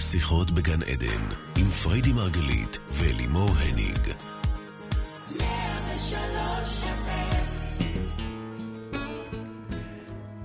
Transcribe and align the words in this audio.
שיחות 0.00 0.50
בגן 0.50 0.82
עדן, 0.82 1.22
עם 1.56 1.64
פריידי 1.64 2.12
מרגלית 2.12 2.78
ולימור 2.92 3.50
הניג. 3.50 4.14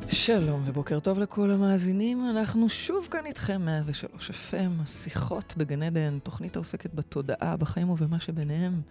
שלום 0.07 0.61
ובוקר 0.65 0.99
טוב 0.99 1.19
לכל 1.19 1.51
המאזינים, 1.51 2.29
אנחנו 2.29 2.69
שוב 2.69 3.07
כאן 3.11 3.25
איתכם 3.25 3.61
103 3.65 4.29
FM, 4.29 4.85
שיחות 4.85 5.53
בגן 5.57 5.83
עדן, 5.83 6.19
תוכנית 6.23 6.55
העוסקת 6.55 6.93
בתודעה, 6.93 7.57
בחיים 7.57 7.89
ובמה 7.89 8.19
שביניהם. 8.19 8.81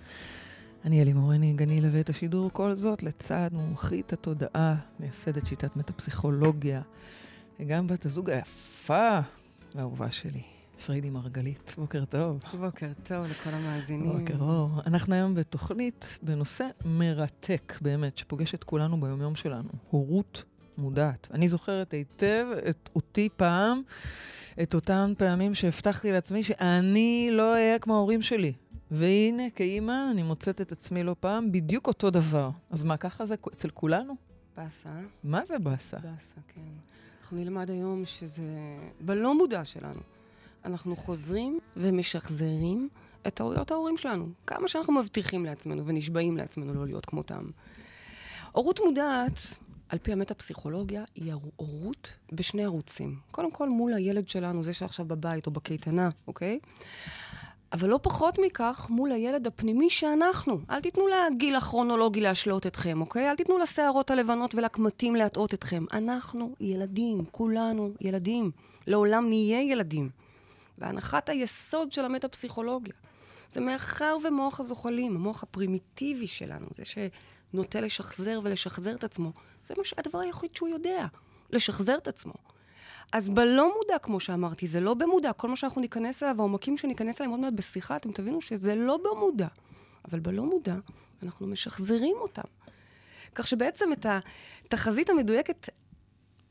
אני 0.84 1.02
אלי 1.02 1.12
מורני, 1.12 1.52
גני 1.52 1.80
לווה 1.80 2.00
את 2.00 2.10
השידור, 2.10 2.50
כל 2.52 2.74
זאת 2.74 3.02
לצד 3.02 3.50
מומחית 3.52 4.12
התודעה, 4.12 4.74
מייסדת 5.00 5.46
שיטת 5.46 5.76
מטפסיכולוגיה, 5.76 6.82
וגם 7.60 7.86
בת 7.86 8.06
הזוג 8.06 8.30
היפה 8.30 9.20
והאהובה 9.74 10.10
שלי, 10.10 10.51
פריידי 10.86 11.10
מרגלית. 11.10 11.74
בוקר 11.78 12.04
טוב. 12.04 12.40
בוקר 12.60 12.86
טוב 13.02 13.26
לכל 13.26 13.50
המאזינים. 13.50 14.18
בוקר 14.18 14.36
אור. 14.40 14.70
אנחנו 14.86 15.14
היום 15.14 15.34
בתוכנית 15.34 16.18
בנושא 16.22 16.68
מרתק, 16.84 17.78
באמת, 17.80 18.18
שפוגש 18.18 18.54
את 18.54 18.64
כולנו 18.64 19.00
ביומיום 19.00 19.34
שלנו, 19.34 19.68
הורות 19.90 20.44
מודעת. 20.78 21.28
אני 21.30 21.48
זוכרת 21.48 21.92
היטב 21.92 22.46
את 22.70 22.90
אותי 22.96 23.28
פעם, 23.36 23.82
את 24.62 24.74
אותן 24.74 25.12
פעמים 25.18 25.54
שהבטחתי 25.54 26.12
לעצמי 26.12 26.42
שאני 26.42 27.28
לא 27.32 27.52
אהיה 27.52 27.78
כמו 27.78 27.94
ההורים 27.94 28.22
שלי. 28.22 28.52
והנה, 28.90 29.50
כאימא, 29.50 30.10
אני 30.10 30.22
מוצאת 30.22 30.60
את 30.60 30.72
עצמי 30.72 31.02
לא 31.02 31.16
פעם 31.20 31.52
בדיוק 31.52 31.86
אותו 31.86 32.10
דבר. 32.10 32.50
אז 32.70 32.84
מה, 32.84 32.96
ככה 32.96 33.26
זה 33.26 33.34
אצל 33.54 33.70
כולנו? 33.70 34.14
באסה. 34.56 34.90
מה 35.24 35.44
זה 35.44 35.58
באסה? 35.58 35.96
באסה, 35.96 36.40
כן. 36.48 36.60
אנחנו 37.20 37.36
נלמד 37.36 37.70
היום 37.70 38.04
שזה 38.04 38.42
בלא 39.00 39.34
מודע 39.34 39.64
שלנו. 39.64 40.00
אנחנו 40.64 40.96
חוזרים 40.96 41.58
ומשחזרים 41.76 42.88
את 43.26 43.34
טעויות 43.34 43.70
ההורים 43.70 43.96
שלנו. 43.96 44.28
כמה 44.46 44.68
שאנחנו 44.68 44.92
מבטיחים 44.92 45.44
לעצמנו 45.44 45.86
ונשבעים 45.86 46.36
לעצמנו 46.36 46.74
לא 46.74 46.86
להיות 46.86 47.06
כמותם. 47.06 47.44
הורות 48.52 48.80
מודעת, 48.84 49.38
על 49.88 49.98
פי 49.98 50.12
המטה-פסיכולוגיה, 50.12 51.04
היא 51.14 51.32
הורות 51.56 52.14
בשני 52.32 52.64
ערוצים. 52.64 53.16
קודם 53.30 53.50
כל 53.50 53.68
מול 53.68 53.94
הילד 53.94 54.28
שלנו, 54.28 54.62
זה 54.62 54.72
שעכשיו 54.72 55.06
בבית 55.06 55.46
או 55.46 55.50
בקייטנה, 55.50 56.08
אוקיי? 56.26 56.58
אבל 57.72 57.88
לא 57.88 57.98
פחות 58.02 58.38
מכך, 58.38 58.86
מול 58.90 59.12
הילד 59.12 59.46
הפנימי 59.46 59.90
שאנחנו. 59.90 60.60
אל 60.70 60.80
תיתנו 60.80 61.04
לגיל 61.06 61.56
הכרונולוגי 61.56 62.20
להשלות 62.20 62.66
אתכם, 62.66 63.00
אוקיי? 63.00 63.30
אל 63.30 63.36
תיתנו 63.36 63.58
לשערות 63.58 64.10
הלבנות 64.10 64.54
ולקמטים 64.54 65.16
להטעות 65.16 65.54
אתכם. 65.54 65.84
אנחנו 65.92 66.54
ילדים, 66.60 67.24
כולנו 67.30 67.92
ילדים. 68.00 68.50
לעולם 68.86 69.28
נהיה 69.28 69.62
ילדים. 69.62 70.21
והנחת 70.78 71.28
היסוד 71.28 71.92
של 71.92 72.04
המטה-פסיכולוגיה 72.04 72.94
זה 73.50 73.60
מאחר 73.60 74.16
ומוח 74.24 74.60
הזוחלים, 74.60 75.16
המוח 75.16 75.42
הפרימיטיבי 75.42 76.26
שלנו, 76.26 76.66
זה 76.76 76.82
שנוטה 76.84 77.80
לשחזר 77.80 78.40
ולשחזר 78.42 78.94
את 78.94 79.04
עצמו, 79.04 79.32
זה 79.64 79.74
מה 79.76 79.82
הדבר 79.98 80.18
היחיד 80.18 80.56
שהוא 80.56 80.68
יודע, 80.68 81.06
לשחזר 81.50 81.96
את 81.98 82.08
עצמו. 82.08 82.32
אז 83.12 83.28
בלא 83.28 83.72
מודע, 83.76 83.98
כמו 83.98 84.20
שאמרתי, 84.20 84.66
זה 84.66 84.80
לא 84.80 84.94
במודע. 84.94 85.32
כל 85.32 85.48
מה 85.48 85.56
שאנחנו 85.56 85.80
ניכנס 85.80 86.22
אליו, 86.22 86.34
העומקים 86.38 86.76
שניכנס 86.76 87.20
אליהם 87.20 87.30
עוד 87.30 87.40
מעט 87.40 87.52
בשיחה, 87.52 87.96
אתם 87.96 88.12
תבינו 88.12 88.40
שזה 88.40 88.74
לא 88.74 88.98
במודע. 89.04 89.48
אבל 90.08 90.20
בלא 90.20 90.42
מודע, 90.42 90.76
אנחנו 91.22 91.46
משחזרים 91.46 92.16
אותם. 92.20 92.42
כך 93.34 93.48
שבעצם 93.48 93.92
את 93.92 94.06
התחזית 94.64 95.10
המדויקת 95.10 95.68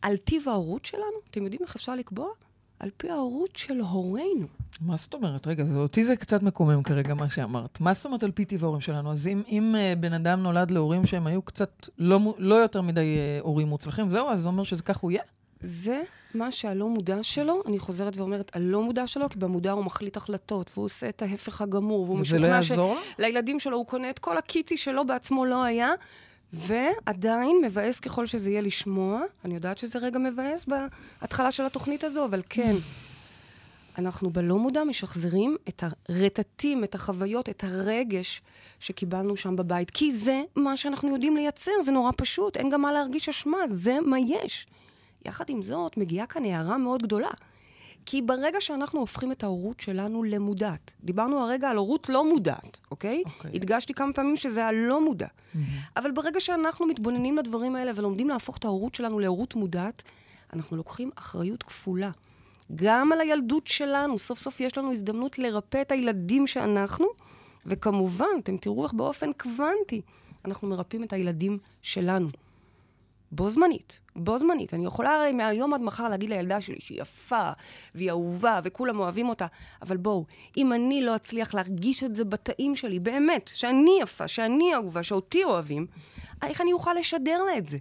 על 0.02 0.18
טיב 0.18 0.50
ההורות 0.50 0.86
שלנו, 0.86 1.18
אתם 1.30 1.44
יודעים 1.44 1.62
איך 1.62 1.76
אפשר 1.76 1.96
לקבוע? 1.96 2.30
על 2.82 2.90
פי 2.98 3.10
ההורות 3.10 3.56
של 3.56 3.80
הורינו. 3.80 4.48
מה 4.82 4.98
זאת 4.98 5.14
אומרת? 5.14 5.48
רגע, 5.48 5.64
זה, 5.66 5.78
אותי 5.78 6.04
זה 6.04 6.16
קצת 6.16 6.44
מקומם 6.44 6.84
כרגע, 6.84 7.14
מה 7.14 7.30
שאמרת. 7.30 7.82
מה 7.82 7.94
זאת 7.94 8.06
אומרת 8.06 8.24
על 8.24 8.32
פי 8.32 8.46
טיב 8.46 8.64
ההורים 8.64 8.82
שלנו? 8.82 9.12
אז 9.12 9.28
אם, 9.28 9.42
אם 9.48 9.76
uh, 9.76 10.00
בן 10.00 10.14
אדם 10.14 10.44
נולד 10.44 10.72
להורים 10.72 11.06
שהם 11.06 11.28
היו 11.28 11.42
קצת 11.42 11.90
לא, 11.98 12.20
לא 12.38 12.56
יותר 12.56 12.82
מדי 12.82 13.18
uh, 13.40 13.44
הורים 13.44 13.68
מוצלחים, 13.68 14.10
זהו, 14.10 14.30
אז 14.30 14.42
זה 14.42 14.48
אומר 14.48 14.64
שזה 14.64 14.84
כך 14.84 14.98
הוא 14.98 15.12
יהיה? 15.12 15.24
זה 15.60 16.02
מה 16.34 16.52
שהלא 16.52 16.88
מודע 16.88 17.24
שלו, 17.24 17.64
אני 17.66 17.80
חוזרת 17.80 18.18
ואומרת, 18.18 18.56
הלא 18.56 18.84
מודע 18.84 19.08
שלו, 19.08 19.30
כי 19.30 19.40
במודע 19.40 19.72
הוא 19.72 19.86
מחליט 19.86 20.18
החלטות, 20.18 20.72
והוא 20.74 20.86
עושה 20.86 21.10
את 21.10 21.22
ההפך 21.22 21.62
הגמור, 21.62 22.02
והוא 22.02 22.20
משוכנע 22.20 22.60
לא 22.78 22.96
שלילדים 23.18 23.60
שלו 23.60 23.78
הוא 23.78 23.86
קונה 23.86 24.10
את 24.10 24.20
כל 24.20 24.38
הקיטי 24.38 24.78
שלו 24.78 25.06
בעצמו 25.06 25.46
לא 25.46 25.64
היה, 25.64 25.90
ועדיין 26.54 27.62
מבאס 27.66 28.00
ככל 28.00 28.26
שזה 28.26 28.50
יהיה 28.50 28.62
לשמוע. 28.62 29.22
אני 29.46 29.56
יודעת 29.56 29.78
שזה 29.78 30.00
רגע 30.00 30.20
מבאס 30.20 30.66
בהתחלה 30.66 31.52
של 31.52 31.66
התוכנית 31.66 32.04
הזו, 32.04 32.26
אבל 32.26 32.42
כן. 32.50 32.76
אנחנו 33.98 34.30
בלא 34.30 34.58
מודע 34.58 34.84
משחזרים 34.84 35.58
את 35.70 35.84
הרטטים, 35.84 36.84
את 36.84 36.96
החוויות, 36.96 37.50
את 37.50 37.64
הרגש 37.64 38.42
שקיבלנו 38.80 39.38
שם 39.38 39.56
בבית. 39.56 39.92
כי 39.92 40.12
זה 40.12 40.42
מה 40.56 40.78
שאנחנו 40.78 41.14
יודעים 41.14 41.38
לייצר, 41.38 41.72
זה 41.84 41.92
נורא 41.92 42.12
פשוט, 42.18 42.58
אין 42.58 42.70
גם 42.70 42.82
מה 42.82 42.92
להרגיש 42.92 43.30
אשמה, 43.30 43.58
זה 43.68 43.98
מה 44.06 44.18
יש. 44.20 44.68
יחד 45.26 45.50
עם 45.50 45.62
זאת, 45.62 45.98
מגיעה 45.98 46.26
כאן 46.26 46.46
הערה 46.46 46.78
מאוד 46.78 47.04
גדולה. 47.04 47.30
כי 48.06 48.22
ברגע 48.22 48.62
שאנחנו 48.62 49.00
הופכים 49.00 49.32
את 49.32 49.44
ההורות 49.44 49.80
שלנו 49.80 50.24
למודעת, 50.24 50.94
דיברנו 51.04 51.40
הרגע 51.40 51.70
על 51.70 51.78
הורות 51.78 52.10
לא 52.10 52.30
מודעת, 52.30 52.80
אוקיי? 52.92 53.24
אוקיי. 53.26 53.52
הדגשתי 53.54 53.94
כמה 53.94 54.14
פעמים 54.14 54.38
שזה 54.38 54.66
הלא 54.66 55.06
מודע. 55.06 55.28
Mm-hmm. 55.28 55.58
אבל 55.98 56.12
ברגע 56.12 56.40
שאנחנו 56.40 56.86
מתבוננים 56.86 57.38
לדברים 57.38 57.76
האלה 57.76 57.92
ולומדים 57.96 58.30
להפוך 58.30 58.58
את 58.58 58.66
ההורות 58.66 58.96
שלנו 58.96 59.20
להורות 59.20 59.56
מודעת, 59.56 60.04
אנחנו 60.54 60.78
לוקחים 60.78 61.10
אחריות 61.16 61.64
כפולה. 61.64 62.12
גם 62.76 63.12
על 63.12 63.22
הילדות 63.22 63.68
שלנו, 63.68 64.18
סוף 64.18 64.40
סוף 64.40 64.60
יש 64.60 64.78
לנו 64.78 64.92
הזדמנות 64.92 65.40
לרפא 65.40 65.82
את 65.82 65.92
הילדים 65.92 66.48
שאנחנו, 66.48 67.08
וכמובן, 67.66 68.26
אתם 68.44 68.58
תראו 68.58 68.84
איך 68.84 68.94
באופן 68.94 69.34
קוונטי 69.34 70.02
אנחנו 70.46 70.68
מרפאים 70.68 71.04
את 71.04 71.14
הילדים 71.14 71.58
שלנו. 71.82 72.28
בו 73.32 73.50
זמנית, 73.50 74.00
בו 74.16 74.40
זמנית. 74.40 74.74
אני 74.74 74.86
יכולה 74.86 75.16
הרי 75.16 75.32
מהיום 75.32 75.74
עד 75.74 75.82
מחר 75.82 76.10
להגיד 76.10 76.30
לילדה 76.30 76.62
שלי 76.62 76.80
שהיא 76.80 77.02
יפה, 77.02 77.50
והיא 77.96 78.10
אהובה, 78.10 78.60
וכולם 78.64 79.00
אוהבים 79.00 79.30
אותה, 79.30 79.46
אבל 79.82 79.98
בואו, 79.98 80.26
אם 80.58 80.74
אני 80.74 81.02
לא 81.02 81.16
אצליח 81.16 81.54
להרגיש 81.54 82.04
את 82.04 82.16
זה 82.16 82.26
בתאים 82.26 82.76
שלי, 82.76 83.00
באמת, 83.00 83.52
שאני 83.54 83.98
יפה, 84.02 84.28
שאני 84.28 84.74
אהובה, 84.74 85.04
שאותי 85.04 85.44
אוהבים, 85.44 85.88
איך 86.44 86.62
אני 86.62 86.74
אוכל 86.74 86.94
לשדר 86.94 87.44
לה 87.44 87.58
את 87.58 87.70
זה? 87.70 87.78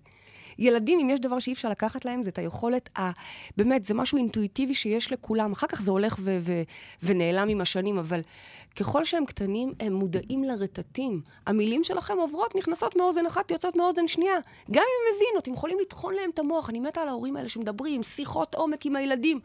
ילדים, 0.58 1.00
אם 1.00 1.10
יש 1.10 1.20
דבר 1.20 1.38
שאי 1.38 1.52
אפשר 1.52 1.68
לקחת 1.68 2.04
להם, 2.04 2.22
זה 2.22 2.30
את 2.30 2.38
היכולת, 2.38 2.98
ה... 2.98 3.10
באמת, 3.56 3.84
זה 3.84 3.94
משהו 3.94 4.18
אינטואיטיבי 4.18 4.74
שיש 4.74 5.12
לכולם. 5.12 5.52
אחר 5.52 5.66
כך 5.66 5.82
זה 5.82 5.90
הולך 5.90 6.16
ו- 6.20 6.38
ו- 6.40 6.62
ונעלם 7.02 7.48
עם 7.48 7.60
השנים, 7.60 7.98
אבל 7.98 8.20
ככל 8.78 9.04
שהם 9.04 9.24
קטנים, 9.24 9.72
הם 9.80 9.92
מודעים 9.92 10.44
לרטטים. 10.44 11.20
המילים 11.46 11.84
שלכם 11.84 12.18
עוברות, 12.18 12.56
נכנסות 12.56 12.96
מאוזן 12.96 13.26
אחת, 13.26 13.50
יוצאות 13.50 13.76
מאוזן 13.76 14.08
שנייה. 14.08 14.36
גם 14.70 14.82
אם 14.82 15.06
הם 15.08 15.14
מבינו, 15.16 15.38
אתם 15.38 15.52
יכולים 15.52 15.78
לטחון 15.80 16.14
להם 16.14 16.30
את 16.30 16.38
המוח. 16.38 16.70
אני 16.70 16.80
מתה 16.80 17.02
על 17.02 17.08
ההורים 17.08 17.36
האלה 17.36 17.48
שמדברים, 17.48 18.02
שיחות 18.02 18.54
עומק 18.54 18.86
עם 18.86 18.96
הילדים. 18.96 19.40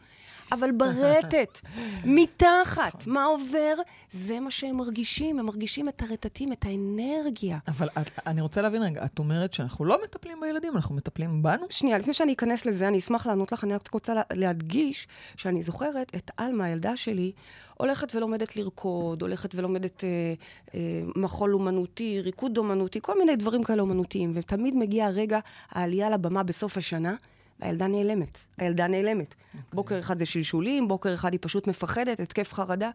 אבל 0.52 0.70
ברטט, 0.72 1.60
מתחת, 2.04 3.06
מה 3.06 3.24
עובר, 3.24 3.74
זה 4.10 4.40
מה 4.40 4.50
שהם 4.50 4.76
מרגישים. 4.76 5.38
הם 5.38 5.46
מרגישים 5.46 5.88
את 5.88 6.02
הרטטים, 6.02 6.52
את 6.52 6.64
האנרגיה. 6.64 7.58
אבל 7.68 7.88
את, 7.88 8.10
אני 8.26 8.40
רוצה 8.40 8.62
להבין 8.62 8.82
רגע, 8.82 9.04
את 9.04 9.18
אומרת 9.18 9.54
שאנחנו 9.54 9.84
לא 9.84 9.98
מטפלים 10.04 10.40
בילדים, 10.40 10.76
אנחנו 10.76 10.94
מטפלים 10.94 11.42
בנו? 11.42 11.66
שנייה, 11.70 11.98
לפני 11.98 12.12
שאני 12.12 12.32
אכנס 12.32 12.66
לזה, 12.66 12.88
אני 12.88 12.98
אשמח 12.98 13.26
לענות 13.26 13.52
לך, 13.52 13.64
אני 13.64 13.74
רק 13.74 13.88
רוצה 13.92 14.12
להדגיש 14.32 15.08
שאני 15.36 15.62
זוכרת 15.62 16.12
את 16.16 16.30
עלמה, 16.36 16.64
הילדה 16.64 16.96
שלי, 16.96 17.32
הולכת 17.76 18.14
ולומדת 18.14 18.56
לרקוד, 18.56 19.22
הולכת 19.22 19.54
ולומדת 19.54 20.04
אה, 20.04 20.08
אה, 20.74 20.80
מחול 21.16 21.54
אומנותי, 21.54 22.20
ריקוד 22.20 22.58
אומנותי, 22.58 23.00
כל 23.02 23.18
מיני 23.18 23.36
דברים 23.36 23.64
כאלה 23.64 23.82
אומנותיים, 23.82 24.30
ותמיד 24.34 24.76
מגיע 24.76 25.08
רגע 25.08 25.38
העלייה 25.70 26.10
לבמה 26.10 26.42
בסוף 26.42 26.76
השנה. 26.76 27.14
והילדה 27.60 27.86
נעלמת. 27.86 28.38
הילדה 28.58 28.86
נעלמת. 28.86 29.34
Okay. 29.34 29.58
בוקר 29.72 29.98
אחד 29.98 30.18
זה 30.18 30.26
שלשולים, 30.26 30.88
בוקר 30.88 31.14
אחד 31.14 31.32
היא 31.32 31.40
פשוט 31.42 31.68
מפחדת, 31.68 32.20
התקף 32.20 32.52
חרדה. 32.52 32.90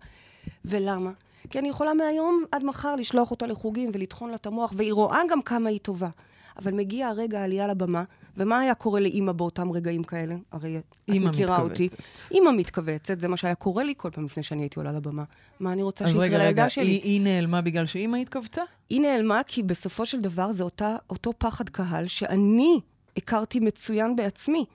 ולמה? 0.66 1.12
כי 1.50 1.60
אני 1.60 1.70
יכולה 1.70 1.94
מהיום 1.94 2.44
עד 2.52 2.64
מחר 2.64 2.96
לשלוח 2.96 3.32
אותה 3.32 3.48
לחוגים 3.48 3.90
ולטחון 3.94 4.30
לה 4.30 4.36
את 4.36 4.46
המוח, 4.46 4.74
והיא 4.78 4.94
רואה 4.94 5.22
גם 5.30 5.42
כמה 5.42 5.70
היא 5.70 5.80
טובה. 5.80 6.10
אבל 6.58 6.74
מגיע 6.74 7.08
הרגע 7.08 7.40
העלייה 7.40 7.68
לבמה, 7.68 8.04
ומה 8.38 8.60
היה 8.60 8.76
קורה 8.76 9.00
לאימא 9.00 9.32
באותם 9.32 9.72
רגעים 9.72 10.04
כאלה? 10.04 10.36
הרי 10.52 10.78
את 10.78 10.96
מכירה 11.10 11.58
מתכווצת. 11.58 11.72
אותי. 11.72 11.90
אימא 12.32 12.52
מתכווצת, 12.52 13.20
זה 13.20 13.28
מה 13.28 13.38
שהיה 13.38 13.56
קורה 13.56 13.84
לי 13.84 13.94
כל 13.98 14.10
פעם 14.10 14.26
לפני 14.26 14.44
שאני 14.44 14.62
הייתי 14.62 14.80
עולה 14.80 14.92
לבמה. 14.92 15.24
מה 15.60 15.74
אני 15.74 15.84
רוצה 15.84 16.08
שיקרה 16.08 16.28
לילדה 16.28 16.70
שלי? 16.70 16.86
היא, 16.86 17.02
היא 17.04 17.22
נעלמה 17.22 17.62
בגלל 17.62 17.86
שאימא 17.86 18.18
התכווצה? 18.18 18.62
היא 18.90 19.02
נעלמה 19.02 19.42
כי 19.48 19.64
בסופו 19.64 20.06
של 20.06 20.22
דבר 20.22 20.52
זה 20.52 20.64
אותה, 20.64 20.96
אותו 21.10 21.34
פחד 21.38 21.70
קהל 21.70 22.08
שאני 22.08 22.80
הכרתי 23.18 23.60
מצוין 23.60 24.16
בעצמי. 24.16 24.66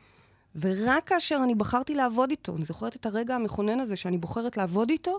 ורק 0.60 1.08
כאשר 1.08 1.40
אני 1.44 1.54
בחרתי 1.54 1.94
לעבוד 1.94 2.30
איתו, 2.30 2.56
אני 2.56 2.64
זוכרת 2.64 2.96
את 2.96 3.06
הרגע 3.06 3.34
המכונן 3.34 3.80
הזה 3.80 3.96
שאני 3.96 4.18
בוחרת 4.18 4.56
לעבוד 4.56 4.90
איתו, 4.90 5.18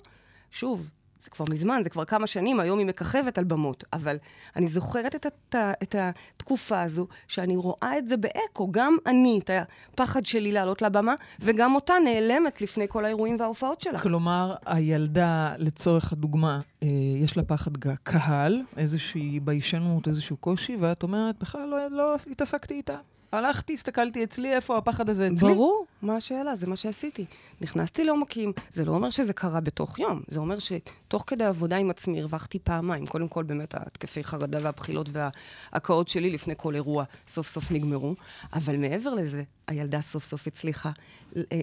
שוב, 0.51 0.89
זה 1.21 1.29
כבר 1.29 1.45
מזמן, 1.51 1.81
זה 1.83 1.89
כבר 1.89 2.05
כמה 2.05 2.27
שנים, 2.27 2.59
היום 2.59 2.79
היא 2.79 2.87
מככבת 2.87 3.37
על 3.37 3.43
במות. 3.43 3.83
אבל 3.93 4.17
אני 4.55 4.67
זוכרת 4.67 5.15
את, 5.15 5.25
הת, 5.25 5.55
את 5.83 5.95
התקופה 5.97 6.81
הזו, 6.81 7.07
שאני 7.27 7.55
רואה 7.55 7.97
את 7.97 8.07
זה 8.07 8.17
באקו, 8.17 8.71
גם 8.71 8.97
אני, 9.05 9.39
את 9.43 9.49
הפחד 9.93 10.25
שלי 10.25 10.51
לעלות 10.51 10.81
לבמה, 10.81 11.13
וגם 11.39 11.75
אותה 11.75 11.93
נעלמת 12.03 12.61
לפני 12.61 12.85
כל 12.89 13.05
האירועים 13.05 13.35
וההופעות 13.39 13.81
שלה. 13.81 13.99
כלומר, 13.99 14.55
הילדה, 14.65 15.53
לצורך 15.57 16.13
הדוגמה, 16.13 16.59
אה, 16.83 16.87
יש 17.23 17.37
לה 17.37 17.43
פחד 17.43 17.71
קהל, 18.03 18.61
איזושהי 18.77 19.39
ביישנות, 19.39 20.07
איזשהו 20.07 20.37
קושי, 20.37 20.77
ואת 20.79 21.03
אומרת, 21.03 21.39
בכלל 21.39 21.69
לא, 21.69 21.87
לא 21.87 22.15
התעסקתי 22.31 22.73
איתה. 22.73 22.97
הלכתי, 23.31 23.73
הסתכלתי 23.73 24.23
אצלי, 24.23 24.55
איפה 24.55 24.77
הפחד 24.77 25.09
הזה 25.09 25.27
אצלי? 25.27 25.53
ברור, 25.53 25.85
מה 26.01 26.15
השאלה? 26.15 26.55
זה 26.55 26.67
מה 26.67 26.75
שעשיתי. 26.75 27.25
נכנסתי 27.61 28.03
לעומקים, 28.03 28.51
זה 28.71 28.85
לא 28.85 28.91
אומר 28.91 29.09
שזה 29.09 29.33
קרה 29.33 29.59
בתוך 29.59 29.99
יום, 29.99 30.21
זה 30.27 30.39
אומר 30.39 30.57
שתוך 30.59 31.23
כדי 31.27 31.43
עבודה 31.43 31.77
עם 31.77 31.89
עצמי 31.89 32.19
הרווחתי 32.19 32.59
פעמיים. 32.59 33.05
קודם 33.05 33.27
כל, 33.27 33.43
באמת, 33.43 33.75
התקפי 33.75 34.23
חרדה 34.23 34.59
והבחילות 34.61 35.09
וההקאות 35.11 36.07
שלי 36.07 36.29
לפני 36.29 36.53
כל 36.57 36.75
אירוע 36.75 37.03
סוף 37.27 37.47
סוף 37.47 37.71
נגמרו, 37.71 38.15
אבל 38.53 38.77
מעבר 38.77 39.13
לזה, 39.13 39.43
הילדה 39.67 40.01
סוף 40.01 40.25
סוף 40.25 40.47
הצליחה 40.47 40.91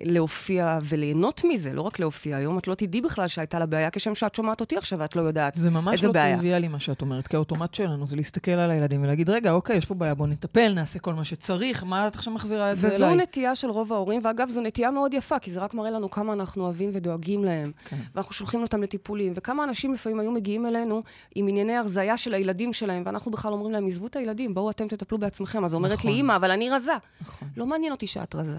להופיע 0.04 0.78
וליהנות 0.82 1.42
מזה, 1.48 1.72
לא 1.72 1.82
רק 1.82 1.98
להופיע. 1.98 2.36
היום 2.36 2.58
את 2.58 2.68
לא 2.68 2.74
תדעי 2.74 3.00
בכלל 3.00 3.28
שהייתה 3.28 3.58
לה 3.58 3.66
בעיה, 3.66 3.90
כשם 3.90 4.14
שאת 4.14 4.34
שומעת 4.34 4.60
אותי 4.60 4.76
עכשיו 4.76 4.98
ואת 4.98 5.16
לא 5.16 5.22
יודעת 5.22 5.56
איזה 5.56 5.70
בעיה. 5.70 5.82
זה 5.82 5.90
ממש 5.90 6.04
לא 6.04 6.12
טריוויאלי 6.12 6.68
מה 6.68 6.80
שאת 6.80 7.02
אומרת, 7.02 7.28
כי 7.28 7.36
האוטומט 7.36 7.74
שלנו 7.74 8.06
זה 8.06 8.16
להסתכל 8.16 8.50
על 8.50 8.70
הילדים 8.70 9.02
ולהגיד, 9.02 9.30
רגע, 9.30 9.52
אוקיי, 9.52 9.76
יש 9.76 9.84
פה 9.84 9.94
בעיה, 9.94 10.14
בוא 10.14 10.26
נטפל, 10.26 10.72
נעשה 10.74 10.98
כל 10.98 11.14
מה 11.14 11.24
שצריך, 11.24 11.84
מה 11.84 12.06
את 12.06 12.14
עכשיו 12.14 12.32
מחזירה 12.32 12.72
את 12.72 12.78
זה 12.78 12.88
אליי? 12.88 12.96
וזו 12.96 13.14
נטייה 13.14 13.56
של 13.56 13.70
רוב 13.70 13.92
ההורים, 13.92 14.20
ואגב, 14.24 14.48
זו 14.48 14.60
נטייה 14.60 14.90
מאוד 14.90 15.14
יפה, 15.14 15.38
כי 15.38 15.50
זה 15.50 15.60
רק 15.60 15.74
מראה 15.74 15.90
לנו 15.90 16.10
כמה 16.10 16.32
אנחנו 16.32 16.64
אוהבים 16.64 16.90
ודואגים 16.92 17.44
להם, 17.44 17.72
כן. 17.84 17.96
ואנחנו 18.14 18.34
שולחים 18.34 18.62
אותם 18.62 18.82
לטיפולים, 18.82 19.32
וכמה 19.36 19.64
אנשים 19.64 19.94
לפעמים 19.94 20.20
היו 20.20 20.32
מגיעים 20.32 20.66
אלינו 20.66 21.02
עם 21.34 21.48
ענייני 21.48 21.76
הרזייה 21.76 22.16
של 22.16 22.34
הילדים 22.34 22.72
שלהם, 22.72 23.02
ואנחנו 23.06 23.30
בכלל 23.30 23.52
אומרים 23.52 23.72
להם, 23.72 23.86
עזבו 23.86 24.06
את 24.06 24.16
הילדים, 24.16 24.54
בואו 24.54 24.70
אתם 24.70 24.88
תטפלו 24.88 25.18
בעצמכם. 25.18 25.64
אז 25.64 25.74
אומרת 25.74 25.92
נכון. 25.92 26.10
לי, 26.10 26.20
אמא, 26.20 26.36
אבל 26.36 26.50
אני 26.50 26.70
רזה. 26.70 26.92
נכון. 27.20 27.48
לא 27.56 27.66
מעניין 27.66 27.92
אותי 27.92 28.06
שאת 28.06 28.34
רזה. 28.34 28.58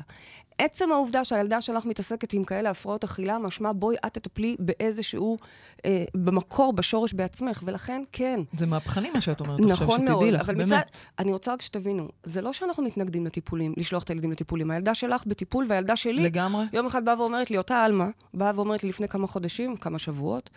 עצם 0.58 0.92
העובדה 0.92 1.26
שהילדה 1.26 1.62
שלך 1.62 1.86
מתעסקת 1.86 2.34
עם 2.34 2.44
כאלה 2.44 2.70
הפרעות 2.70 3.04
אכילה, 3.04 3.38
משמע 3.38 3.72
בואי 3.76 3.96
את 4.06 4.14
תטפלי 4.14 4.56
באיזשהו, 4.60 5.38
אה, 5.86 6.04
במקור, 6.16 6.74
בשורש 6.74 7.14
בעצמך, 7.14 7.64
ולכן 7.66 8.02
כן. 8.12 8.40
זה 8.58 8.66
מהפכני 8.66 9.10
מה 9.10 9.22
שאת 9.22 9.40
אומרת 9.40 9.60
נכון 9.60 9.72
עכשיו, 9.72 9.88
שתדעי 9.88 10.06
מאוד, 10.06 10.24
לך, 10.24 10.42
אבל 10.42 10.56
באמת. 10.56 10.68
מצד, 10.68 10.82
אני 11.20 11.32
רוצה 11.32 11.54
רק 11.54 11.62
שתבינו, 11.62 12.08
זה 12.24 12.42
לא 12.42 12.54
שאנחנו 12.54 12.84
מתנגדים 12.84 13.26
לטיפולים, 13.26 13.74
לשלוח 13.78 14.04
את 14.04 14.10
הילדים 14.10 14.32
לטיפולים. 14.32 14.72
הילדה 14.72 14.94
שלך 14.94 15.24
בטיפול 15.26 15.66
והילדה 15.68 15.96
שלי, 15.96 16.24
לגמרי. 16.24 16.66
יום 16.74 16.86
אחד 16.86 17.06
באה 17.06 17.22
ואומרת 17.22 17.52
לי, 17.52 17.58
אותה 17.58 17.84
עלמה, 17.84 18.10
באה 18.34 18.52
ואומרת 18.56 18.84
לי 18.84 18.90
לפני 18.90 19.08
כמה 19.08 19.28
חודשים, 19.28 19.78
כמה 19.78 20.00
שבועות, 20.00 20.50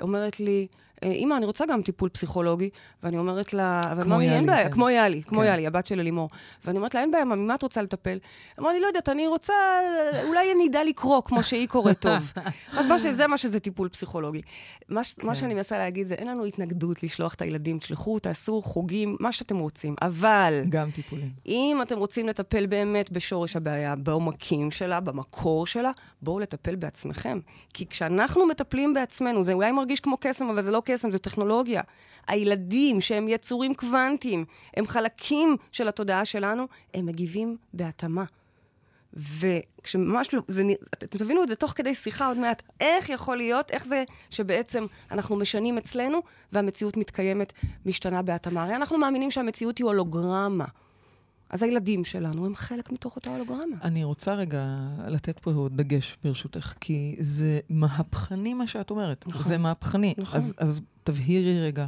אומרת 0.00 0.40
לי, 0.40 0.66
אימא, 1.02 1.34
אני 1.34 1.46
רוצה 1.46 1.64
גם 1.66 1.82
טיפול 1.82 2.08
פסיכולוגי. 2.08 2.70
ואני 3.02 3.18
אומרת 3.18 3.52
לה, 3.52 3.92
אבל 3.92 4.04
ממי, 4.04 4.30
אין 4.30 4.46
בעיה, 4.46 4.64
כן. 4.64 4.74
כמו 4.74 4.90
יאלי, 4.90 5.22
כמו 5.22 5.40
כן. 5.40 5.46
יאלי, 5.46 5.66
הבת 5.66 5.86
של 5.86 6.00
אלימור. 6.00 6.30
ואני 6.64 6.78
אומרת 6.78 6.94
לה, 6.94 7.00
אין 7.00 7.10
בעיה, 7.10 7.24
ממי, 7.24 7.46
מה 7.46 7.54
את 7.54 7.62
רוצה 7.62 7.82
לטפל? 7.82 8.18
אמרה 8.58 8.72
לי, 8.72 8.80
לא 8.80 8.86
יודעת, 8.86 9.08
אני 9.08 9.26
רוצה, 9.26 9.54
אולי 10.28 10.52
אני 10.52 10.68
אדע 10.68 10.84
לקרוא 10.84 11.22
כמו 11.24 11.42
שהיא 11.42 11.68
קוראת 11.68 11.98
טוב. 12.00 12.32
חשבה 12.74 12.98
שזה 12.98 13.26
מה 13.26 13.38
שזה 13.38 13.60
טיפול 13.60 13.88
פסיכולוגי. 13.88 14.42
מה, 14.88 15.00
כן. 15.16 15.26
מה 15.26 15.34
שאני 15.34 15.54
מנסה 15.54 15.78
להגיד 15.78 16.06
זה, 16.06 16.14
אין 16.14 16.28
לנו 16.28 16.44
התנגדות 16.44 17.02
לשלוח 17.02 17.34
את 17.34 17.42
הילדים, 17.42 17.78
תשלחו, 17.78 18.18
תעשו 18.18 18.62
חוגים, 18.62 19.16
מה 19.20 19.32
שאתם 19.32 19.58
רוצים. 19.58 19.94
אבל... 20.02 20.62
גם 20.68 20.90
טיפולים. 20.90 21.30
אם 21.46 21.78
אתם 21.82 21.98
רוצים 21.98 22.28
לטפל 22.28 22.66
באמת 22.66 23.12
בשורש 23.12 23.56
הבעיה, 23.56 23.96
בעומקים 23.96 24.70
שלה, 24.70 25.00
במקור 25.00 25.66
שלה, 25.66 25.90
בואו 26.22 26.38
לטפל 26.38 26.76
בעצמכם. 26.76 27.38
כי 27.74 27.86
כשאנחנו 27.86 28.46
מטפלים 28.46 28.94
בעצמנו, 28.94 29.44
זה 29.44 29.52
אולי 29.52 29.72
מרגיש 29.72 30.00
כמו 30.00 30.16
קסם, 30.20 30.48
אבל 30.48 30.62
זה 30.62 30.70
לא 30.70 30.82
קסם, 30.86 31.10
זו 31.10 31.18
טכנולוגיה. 31.18 31.82
הילדים, 32.26 33.00
שהם 33.00 33.28
יצורים 33.28 33.74
קוונטיים, 33.74 34.44
הם 34.76 34.86
חלקים 34.86 35.56
של 35.72 35.88
התודעה 35.88 36.24
שלנו, 36.24 36.66
הם 36.94 37.06
מגיבים 37.06 37.56
בהתאמה. 37.74 38.24
וכשממש 39.12 40.34
לא, 40.34 40.40
אתם 40.94 41.18
תבינו 41.18 41.42
את 41.42 41.48
זה 41.48 41.54
תוך 41.54 41.72
כדי 41.76 41.94
שיחה 41.94 42.26
עוד 42.26 42.38
מעט, 42.38 42.62
איך 42.80 43.10
יכול 43.10 43.36
להיות, 43.36 43.70
איך 43.70 43.86
זה 43.86 44.04
שבעצם 44.30 44.86
אנחנו 45.10 45.36
משנים 45.36 45.78
אצלנו 45.78 46.18
והמציאות 46.52 46.96
מתקיימת, 46.96 47.52
משתנה 47.86 48.22
בהתאמה. 48.22 48.62
הרי 48.62 48.76
אנחנו 48.76 48.98
מאמינים 48.98 49.30
שהמציאות 49.30 49.78
היא 49.78 49.84
הולוגרמה. 49.84 50.64
אז 51.50 51.62
הילדים 51.62 52.04
שלנו 52.04 52.46
הם 52.46 52.54
חלק 52.54 52.92
מתוך 52.92 53.16
אותה 53.16 53.30
הולוגרמה. 53.30 53.76
אני 53.82 54.04
רוצה 54.04 54.34
רגע 54.34 54.64
לתת 55.08 55.38
פה 55.38 55.68
דגש, 55.76 56.16
ברשותך, 56.24 56.74
כי 56.80 57.16
זה 57.20 57.60
מהפכני 57.70 58.54
מה 58.54 58.66
שאת 58.66 58.90
אומרת. 58.90 59.24
נכון. 59.26 59.42
זה 59.42 59.58
מהפכני. 59.58 60.14
נכון. 60.18 60.36
אז, 60.36 60.54
אז 60.58 60.80
תבהירי 61.04 61.60
רגע. 61.60 61.86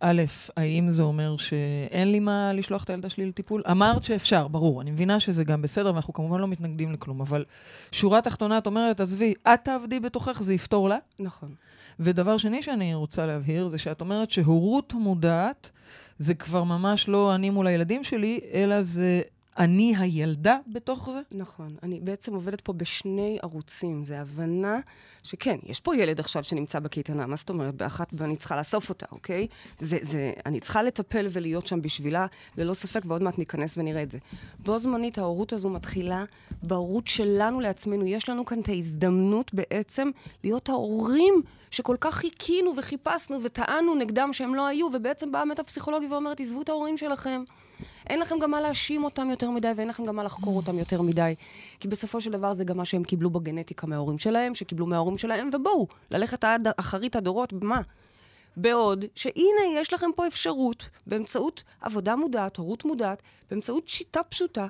א', 0.00 0.22
האם 0.56 0.90
זה 0.90 1.02
אומר 1.02 1.36
שאין 1.36 2.12
לי 2.12 2.20
מה 2.20 2.52
לשלוח 2.52 2.84
את 2.84 2.90
הילדה 2.90 3.08
שלי 3.08 3.26
לטיפול? 3.26 3.62
אמרת 3.70 4.04
שאפשר, 4.04 4.48
ברור. 4.48 4.80
אני 4.80 4.90
מבינה 4.90 5.20
שזה 5.20 5.44
גם 5.44 5.62
בסדר, 5.62 5.92
ואנחנו 5.92 6.12
כמובן 6.12 6.40
לא 6.40 6.48
מתנגדים 6.48 6.92
לכלום, 6.92 7.20
אבל 7.20 7.44
שורה 7.92 8.20
תחתונה, 8.22 8.58
את 8.58 8.66
אומרת, 8.66 9.00
עזבי, 9.00 9.34
את 9.42 9.60
תעבדי 9.64 10.00
בתוכך, 10.00 10.42
זה 10.42 10.54
יפתור 10.54 10.88
לה. 10.88 10.98
נכון. 11.18 11.54
ודבר 12.00 12.36
שני 12.36 12.62
שאני 12.62 12.94
רוצה 12.94 13.26
להבהיר, 13.26 13.68
זה 13.68 13.78
שאת 13.78 14.00
אומרת 14.00 14.30
שהורות 14.30 14.92
מודעת, 14.92 15.70
זה 16.18 16.34
כבר 16.34 16.64
ממש 16.64 17.08
לא 17.08 17.34
אני 17.34 17.50
מול 17.50 17.66
הילדים 17.66 18.04
שלי, 18.04 18.40
אלא 18.52 18.82
זה 18.82 19.22
אני 19.60 19.96
הילדה 19.96 20.58
בתוך 20.66 21.10
זה? 21.12 21.20
נכון. 21.32 21.76
אני 21.82 22.00
בעצם 22.00 22.34
עובדת 22.34 22.60
פה 22.60 22.72
בשני 22.72 23.38
ערוצים. 23.42 24.04
זה 24.04 24.20
הבנה 24.20 24.80
שכן, 25.22 25.56
יש 25.62 25.80
פה 25.80 25.96
ילד 25.96 26.20
עכשיו 26.20 26.44
שנמצא 26.44 26.78
בקייטנה, 26.78 27.26
מה 27.26 27.36
זאת 27.36 27.50
אומרת? 27.50 27.74
באחת 27.74 28.08
ואני 28.12 28.36
צריכה 28.36 28.56
לאסוף 28.56 28.88
אותה, 28.88 29.06
אוקיי? 29.12 29.46
זה, 29.78 29.98
זה, 30.02 30.32
אני 30.46 30.60
צריכה 30.60 30.82
לטפל 30.82 31.26
ולהיות 31.30 31.66
שם 31.66 31.82
בשבילה, 31.82 32.26
ללא 32.56 32.74
ספק, 32.74 33.02
ועוד 33.04 33.22
מעט 33.22 33.38
ניכנס 33.38 33.78
ונראה 33.78 34.02
את 34.02 34.10
זה. 34.10 34.18
בו 34.58 34.78
זמנית, 34.78 35.18
ההורות 35.18 35.52
הזו 35.52 35.68
מתחילה 35.68 36.24
בהורות 36.62 37.06
שלנו 37.06 37.60
לעצמנו. 37.60 38.06
יש 38.06 38.28
לנו 38.28 38.44
כאן 38.44 38.60
את 38.60 38.68
ההזדמנות 38.68 39.54
בעצם 39.54 40.10
להיות 40.44 40.68
ההורים 40.68 41.42
שכל 41.70 41.96
כך 42.00 42.14
חיכינו 42.14 42.72
וחיפשנו 42.76 43.42
וטענו 43.42 43.94
נגדם 43.94 44.32
שהם 44.32 44.54
לא 44.54 44.66
היו, 44.66 44.88
ובעצם 44.92 45.32
באה 45.32 45.44
מטה-פסיכולוגי 45.44 46.06
ואומרת, 46.06 46.40
עזבו 46.40 46.62
את 46.62 46.68
ההורים 46.68 46.96
שלכם. 46.96 47.42
אין 48.10 48.20
לכם 48.20 48.38
גם 48.38 48.50
מה 48.50 48.60
להאשים 48.60 49.04
אותם 49.04 49.30
יותר 49.30 49.50
מדי, 49.50 49.72
ואין 49.76 49.88
לכם 49.88 50.04
גם 50.04 50.16
מה 50.16 50.24
לחקור 50.24 50.56
אותם 50.56 50.78
יותר 50.78 51.02
מדי. 51.02 51.34
כי 51.80 51.88
בסופו 51.88 52.20
של 52.20 52.30
דבר 52.30 52.52
זה 52.52 52.64
גם 52.64 52.76
מה 52.76 52.84
שהם 52.84 53.04
קיבלו 53.04 53.30
בגנטיקה 53.30 53.86
מההורים 53.86 54.18
שלהם, 54.18 54.54
שקיבלו 54.54 54.86
מההורים 54.86 55.18
שלהם, 55.18 55.50
ובואו, 55.52 55.86
ללכת 56.10 56.44
עד 56.44 56.68
אחרית 56.76 57.16
הדורות, 57.16 57.52
במה? 57.52 57.80
בעוד 58.56 59.04
שהנה, 59.14 59.80
יש 59.80 59.92
לכם 59.92 60.10
פה 60.16 60.26
אפשרות, 60.26 60.90
באמצעות 61.06 61.64
עבודה 61.80 62.16
מודעת, 62.16 62.56
הורות 62.56 62.84
מודעת, 62.84 63.22
באמצעות 63.50 63.88
שיטה 63.88 64.22
פשוטה, 64.22 64.66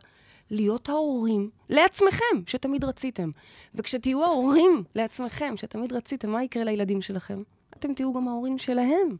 להיות 0.51 0.89
ההורים 0.89 1.51
לעצמכם, 1.69 2.25
שתמיד 2.47 2.85
רציתם. 2.85 3.31
וכשתהיו 3.75 4.25
ההורים 4.25 4.85
לעצמכם, 4.95 5.55
שתמיד 5.57 5.93
רציתם, 5.93 6.31
מה 6.31 6.45
יקרה 6.45 6.65
לילדים 6.65 7.03
שלכם? 7.03 7.43
אתם 7.77 7.95
תהיו 7.95 8.13
גם 8.13 8.29
ההורים 8.29 8.59
שלהם. 8.59 9.17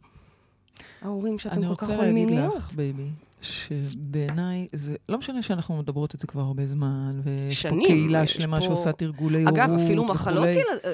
ההורים 1.01 1.39
שאתם 1.39 1.67
כל 1.67 1.75
כך 1.75 1.87
חולמים 1.87 2.29
להיות. 2.29 2.39
אני 2.39 2.47
רוצה 2.47 2.57
להגיד 2.57 2.63
לך, 2.63 2.73
בייבי, 2.73 3.09
שבעיניי 3.41 4.67
זה, 4.73 4.95
לא 5.09 5.17
משנה 5.17 5.41
שאנחנו 5.41 5.77
מדברות 5.77 6.15
את 6.15 6.19
זה 6.19 6.27
כבר 6.27 6.41
הרבה 6.41 6.67
זמן, 6.67 7.21
ויש 7.23 7.61
שנים, 7.61 7.79
פה 7.79 7.85
קהילה 7.87 8.27
שלמה 8.27 8.59
פה... 8.59 8.65
שעושה 8.65 8.91
תרגולי 8.91 9.43
הורות 9.43 9.57
אגב, 9.57 9.69
אפילו 9.73 10.05
מחלות 10.05 10.47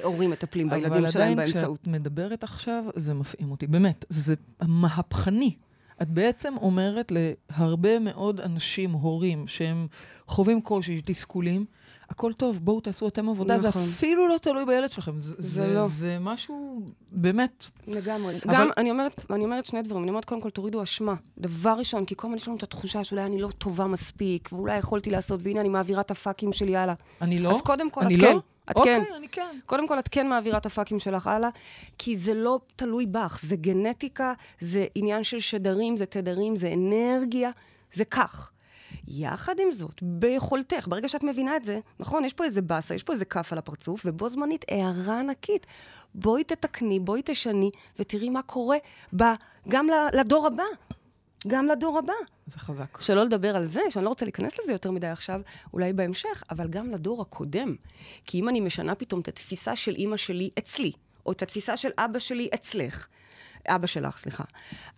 הורים 0.03 0.31
מטפלים 0.31 0.69
בילדים 0.69 1.07
שלהם 1.11 1.35
באמצעות. 1.37 1.55
אבל 1.55 1.63
עדיין, 1.63 1.75
כשאת 1.75 1.87
מדברת 1.87 2.43
עכשיו, 2.43 2.83
זה 2.95 3.13
מפעים 3.13 3.51
אותי. 3.51 3.67
באמת, 3.67 4.05
זה 4.09 4.35
מהפכני. 4.61 5.55
את 6.01 6.09
בעצם 6.09 6.53
אומרת 6.61 7.11
להרבה 7.11 7.99
מאוד 7.99 8.39
אנשים, 8.39 8.91
הורים, 8.91 9.47
שהם 9.47 9.87
חווים 10.27 10.61
קושי, 10.61 11.01
תסכולים, 11.05 11.65
הכל 12.09 12.33
טוב, 12.33 12.59
בואו 12.61 12.79
תעשו 12.79 13.07
אתם 13.07 13.29
עבודה, 13.29 13.57
נכון. 13.57 13.83
זה 13.85 13.91
אפילו 13.91 14.27
לא 14.27 14.37
תלוי 14.41 14.65
בילד 14.65 14.91
שלכם. 14.91 15.19
זה, 15.19 15.33
זה, 15.37 15.49
זה 15.49 15.73
לא. 15.73 15.87
זה 15.87 16.17
משהו 16.19 16.81
באמת... 17.11 17.65
לגמרי. 17.87 18.35
אבל... 18.45 18.53
גם, 18.55 18.69
אני 18.77 18.91
אומרת, 18.91 19.25
אני 19.31 19.43
אומרת 19.43 19.65
שני 19.65 19.81
דברים. 19.81 20.03
אני 20.03 20.09
אומרת, 20.09 20.25
קודם 20.25 20.41
כל, 20.41 20.49
תורידו 20.49 20.83
אשמה. 20.83 21.15
דבר 21.37 21.75
ראשון, 21.77 22.05
כי 22.05 22.15
כל 22.15 22.27
הזמן 22.27 22.37
יש 22.37 22.47
לנו 22.47 22.57
את 22.57 22.63
התחושה 22.63 23.03
שאולי 23.03 23.23
אני 23.23 23.41
לא 23.41 23.49
טובה 23.49 23.87
מספיק, 23.87 24.49
ואולי 24.51 24.77
יכולתי 24.77 25.09
לעשות, 25.09 25.39
והנה 25.43 25.61
אני 25.61 25.69
מעבירה 25.69 26.01
את 26.01 26.11
הפאקים 26.11 26.53
שלי 26.53 26.77
הלאה. 26.77 26.93
אני 27.21 27.39
לא? 27.39 27.49
אז 27.49 27.61
קודם 27.61 27.89
כל, 27.89 28.01
את 28.01 28.11
לא? 28.11 28.27
כן. 28.27 28.37
את 28.71 28.75
אוקיי, 28.75 29.05
כן. 29.07 29.13
אני 29.17 29.27
כן. 29.29 29.59
קודם 29.65 29.87
כל, 29.87 29.99
את 29.99 30.07
כן 30.07 30.27
מעבירה 30.27 30.57
את 30.57 30.65
הפאקים 30.65 30.99
שלך 30.99 31.27
הלאה, 31.27 31.49
כי 31.97 32.17
זה 32.17 32.33
לא 32.33 32.59
תלוי 32.75 33.05
בך, 33.05 33.39
זה 33.41 33.55
גנטיקה, 33.55 34.33
זה 34.59 34.85
עניין 34.95 35.23
של 35.23 35.39
שדרים, 35.39 35.97
זה 35.97 36.05
תדרים, 36.05 36.55
זה 36.55 36.73
אנרגיה, 36.73 37.51
זה 37.93 38.05
כך. 38.05 38.51
יחד 39.07 39.59
עם 39.59 39.71
זאת, 39.71 40.03
ביכולתך, 40.03 40.87
ברגע 40.87 41.09
שאת 41.09 41.23
מבינה 41.23 41.55
את 41.55 41.65
זה, 41.65 41.79
נכון, 41.99 42.25
יש 42.25 42.33
פה 42.33 42.43
איזה 42.43 42.61
באסה, 42.61 42.95
יש 42.95 43.03
פה 43.03 43.13
איזה 43.13 43.25
כף 43.25 43.51
על 43.51 43.57
הפרצוף, 43.57 44.01
ובו 44.05 44.29
זמנית 44.29 44.65
הערה 44.71 45.19
ענקית. 45.19 45.65
בואי 46.15 46.43
תתקני, 46.43 46.99
בואי 46.99 47.21
תשני, 47.25 47.71
ותראי 47.99 48.29
מה 48.29 48.41
קורה 48.41 48.77
ב, 49.15 49.23
גם 49.67 49.87
לדור 50.13 50.47
הבא. 50.47 50.63
גם 51.47 51.65
לדור 51.65 51.97
הבא. 51.97 52.13
זה 52.45 52.59
חזק. 52.59 53.01
שלא 53.01 53.23
לדבר 53.23 53.55
על 53.55 53.63
זה, 53.63 53.81
שאני 53.89 54.05
לא 54.05 54.09
רוצה 54.09 54.25
להיכנס 54.25 54.59
לזה 54.59 54.71
יותר 54.71 54.91
מדי 54.91 55.07
עכשיו, 55.07 55.41
אולי 55.73 55.93
בהמשך, 55.93 56.43
אבל 56.49 56.67
גם 56.67 56.91
לדור 56.91 57.21
הקודם. 57.21 57.75
כי 58.25 58.39
אם 58.39 58.49
אני 58.49 58.59
משנה 58.59 58.95
פתאום 58.95 59.21
את 59.21 59.27
התפיסה 59.27 59.75
של 59.75 59.95
אימא 59.95 60.17
שלי 60.17 60.49
אצלי, 60.59 60.91
או 61.25 61.31
את 61.31 61.41
התפיסה 61.41 61.77
של 61.77 61.89
אבא 61.97 62.19
שלי 62.19 62.49
אצלך. 62.53 63.07
אבא 63.67 63.87
שלך, 63.87 64.17
סליחה. 64.17 64.43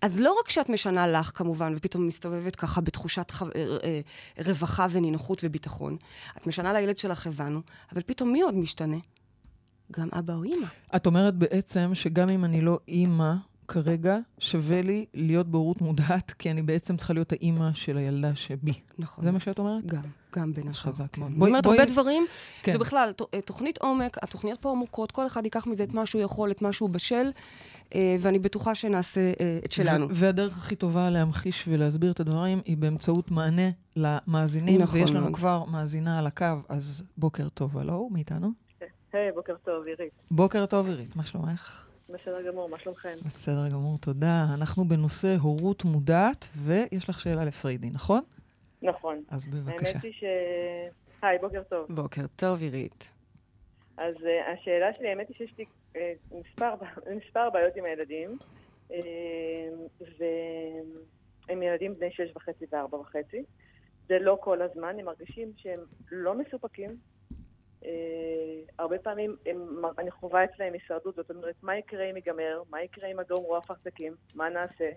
אז 0.01 0.19
לא 0.19 0.35
רק 0.39 0.49
שאת 0.49 0.69
משנה 0.69 1.07
לך, 1.07 1.31
כמובן, 1.35 1.73
ופתאום 1.75 2.07
מסתובבת 2.07 2.55
ככה 2.55 2.81
בתחושת 2.81 3.31
חו... 3.31 3.45
אה, 3.45 3.77
אה, 3.83 4.01
רווחה 4.45 4.87
ונינוחות 4.91 5.41
וביטחון, 5.43 5.97
את 6.37 6.47
משנה 6.47 6.73
לילד 6.73 6.97
שלך, 6.97 7.27
הבנו, 7.27 7.61
אבל 7.93 8.01
פתאום 8.05 8.31
מי 8.31 8.41
עוד 8.41 8.55
משתנה? 8.55 8.97
גם 9.91 10.09
אבא 10.19 10.33
או 10.33 10.43
אימא. 10.43 10.67
את 10.95 11.05
אומרת 11.05 11.35
בעצם 11.35 11.91
שגם 11.93 12.29
אם 12.29 12.45
אני 12.45 12.61
לא 12.61 12.79
אימא 12.87 13.33
כרגע, 13.73 14.17
שווה 14.39 14.81
לי 14.81 15.05
להיות 15.13 15.47
בהורות 15.47 15.81
מודעת, 15.81 16.31
כי 16.31 16.51
אני 16.51 16.61
בעצם 16.61 16.97
צריכה 16.97 17.13
להיות 17.13 17.31
האימא 17.31 17.73
של 17.73 17.97
הילדה 17.97 18.35
שבי. 18.35 18.73
נכון. 18.99 19.23
זה 19.25 19.31
מה 19.31 19.39
שאת 19.39 19.59
אומרת? 19.59 19.85
גם, 19.85 20.01
גם 20.35 20.53
בין 20.53 20.67
השאר. 20.67 20.91
חזק 20.91 21.05
כן. 21.11 21.21
מאוד. 21.21 21.31
אני 21.31 21.39
בואי- 21.39 21.49
אומרת 21.49 21.63
בואי- 21.63 21.79
הרבה 21.79 21.91
דברים, 21.91 22.23
כן. 22.63 22.71
זה 22.71 22.77
בכלל 22.77 23.11
אה, 23.33 23.41
תוכנית 23.41 23.77
עומק, 23.77 24.17
התוכניות 24.23 24.61
פה 24.61 24.71
עמוקות, 24.71 25.11
כל 25.11 25.27
אחד 25.27 25.45
ייקח 25.45 25.67
מזה 25.67 25.83
את 25.83 25.93
מה 25.93 26.05
שהוא 26.05 26.21
יכול, 26.21 26.51
את 26.51 26.61
מה 26.61 26.73
שהוא 26.73 26.89
בשל, 26.89 27.29
אה, 27.95 28.15
ואני 28.19 28.39
בטוחה 28.39 28.75
שנעשה 28.75 29.31
אה, 29.39 29.59
את 29.65 29.71
שלנו. 29.71 30.05
ו- 30.09 30.11
והדרך 30.15 30.57
הכי 30.57 30.75
טובה 30.75 31.09
להמחיש 31.09 31.65
ולהסביר 31.67 32.11
את 32.11 32.19
הדברים 32.19 32.61
היא 32.65 32.77
באמצעות 32.77 33.31
מענה 33.31 33.69
למאזינים. 33.95 34.81
נכון 34.81 34.99
ויש 34.99 35.11
לנו 35.11 35.21
מאוד. 35.21 35.35
כבר 35.35 35.65
מאזינה 35.65 36.19
על 36.19 36.27
הקו, 36.27 36.45
אז 36.69 37.03
בוקר 37.17 37.49
טוב, 37.49 37.77
הלו, 37.77 38.09
מאיתנו. 38.11 38.51
היי, 39.13 39.31
בוקר 39.35 39.53
טוב, 39.65 39.83
עירית. 39.87 40.11
בוקר 40.31 40.65
טוב, 40.65 40.87
עירית, 40.87 41.15
מה 41.15 41.23
שלומך? 41.25 41.85
בסדר 42.13 42.41
גמור, 42.47 42.69
מה 42.69 42.79
שלומכם? 42.79 43.15
בסדר 43.25 43.69
גמור, 43.71 43.97
תודה. 43.97 44.45
אנחנו 44.53 44.85
בנושא 44.85 45.35
הורות 45.41 45.85
מודעת, 45.85 46.47
ויש 46.55 47.09
לך 47.09 47.19
שאלה 47.19 47.45
לפריידי, 47.45 47.89
נכון? 47.89 48.21
נכון. 48.81 49.23
אז 49.29 49.45
בבקשה. 49.47 49.91
האמת 49.91 50.03
היא 50.03 50.13
ש... 50.13 50.23
היי, 51.21 51.37
בוקר 51.37 51.63
טוב. 51.63 51.85
בוקר 51.89 52.21
טוב, 52.35 52.61
עירית. 52.61 53.11
אז 53.97 54.15
uh, 54.15 54.51
השאלה 54.53 54.93
שלי, 54.93 55.09
האמת 55.09 55.27
היא 55.27 55.37
שיש 55.37 55.53
לי 55.57 55.65
uh, 55.93 55.97
מספר, 56.31 56.73
מספר 57.25 57.49
בעיות 57.49 57.75
עם 57.75 57.85
הילדים, 57.85 58.37
uh, 58.89 58.93
והם 60.19 61.63
ילדים 61.63 61.95
בני 61.95 62.11
שש 62.11 62.35
וחצי 62.35 62.65
וארבע 62.71 62.97
וחצי. 62.97 63.43
זה 64.07 64.19
לא 64.19 64.37
כל 64.41 64.61
הזמן, 64.61 64.95
הם 64.99 65.05
מרגישים 65.05 65.51
שהם 65.57 65.79
לא 66.11 66.33
מסופקים. 66.35 66.97
Uh, 67.81 67.85
הרבה 68.79 68.99
פעמים 68.99 69.35
הם, 69.45 69.85
אני 69.97 70.11
חווה 70.11 70.43
אצלהם 70.43 70.73
הישרדות, 70.73 71.15
זאת 71.15 71.29
אומרת, 71.29 71.55
מה 71.63 71.77
יקרה 71.77 72.03
אם 72.03 72.15
ייגמר? 72.15 72.61
מה 72.69 72.83
יקרה 72.83 73.07
אם 73.07 73.19
אדום 73.19 73.43
רוח 73.43 73.63
אפרסקים? 73.63 74.13
מה 74.35 74.49
נעשה? 74.49 74.89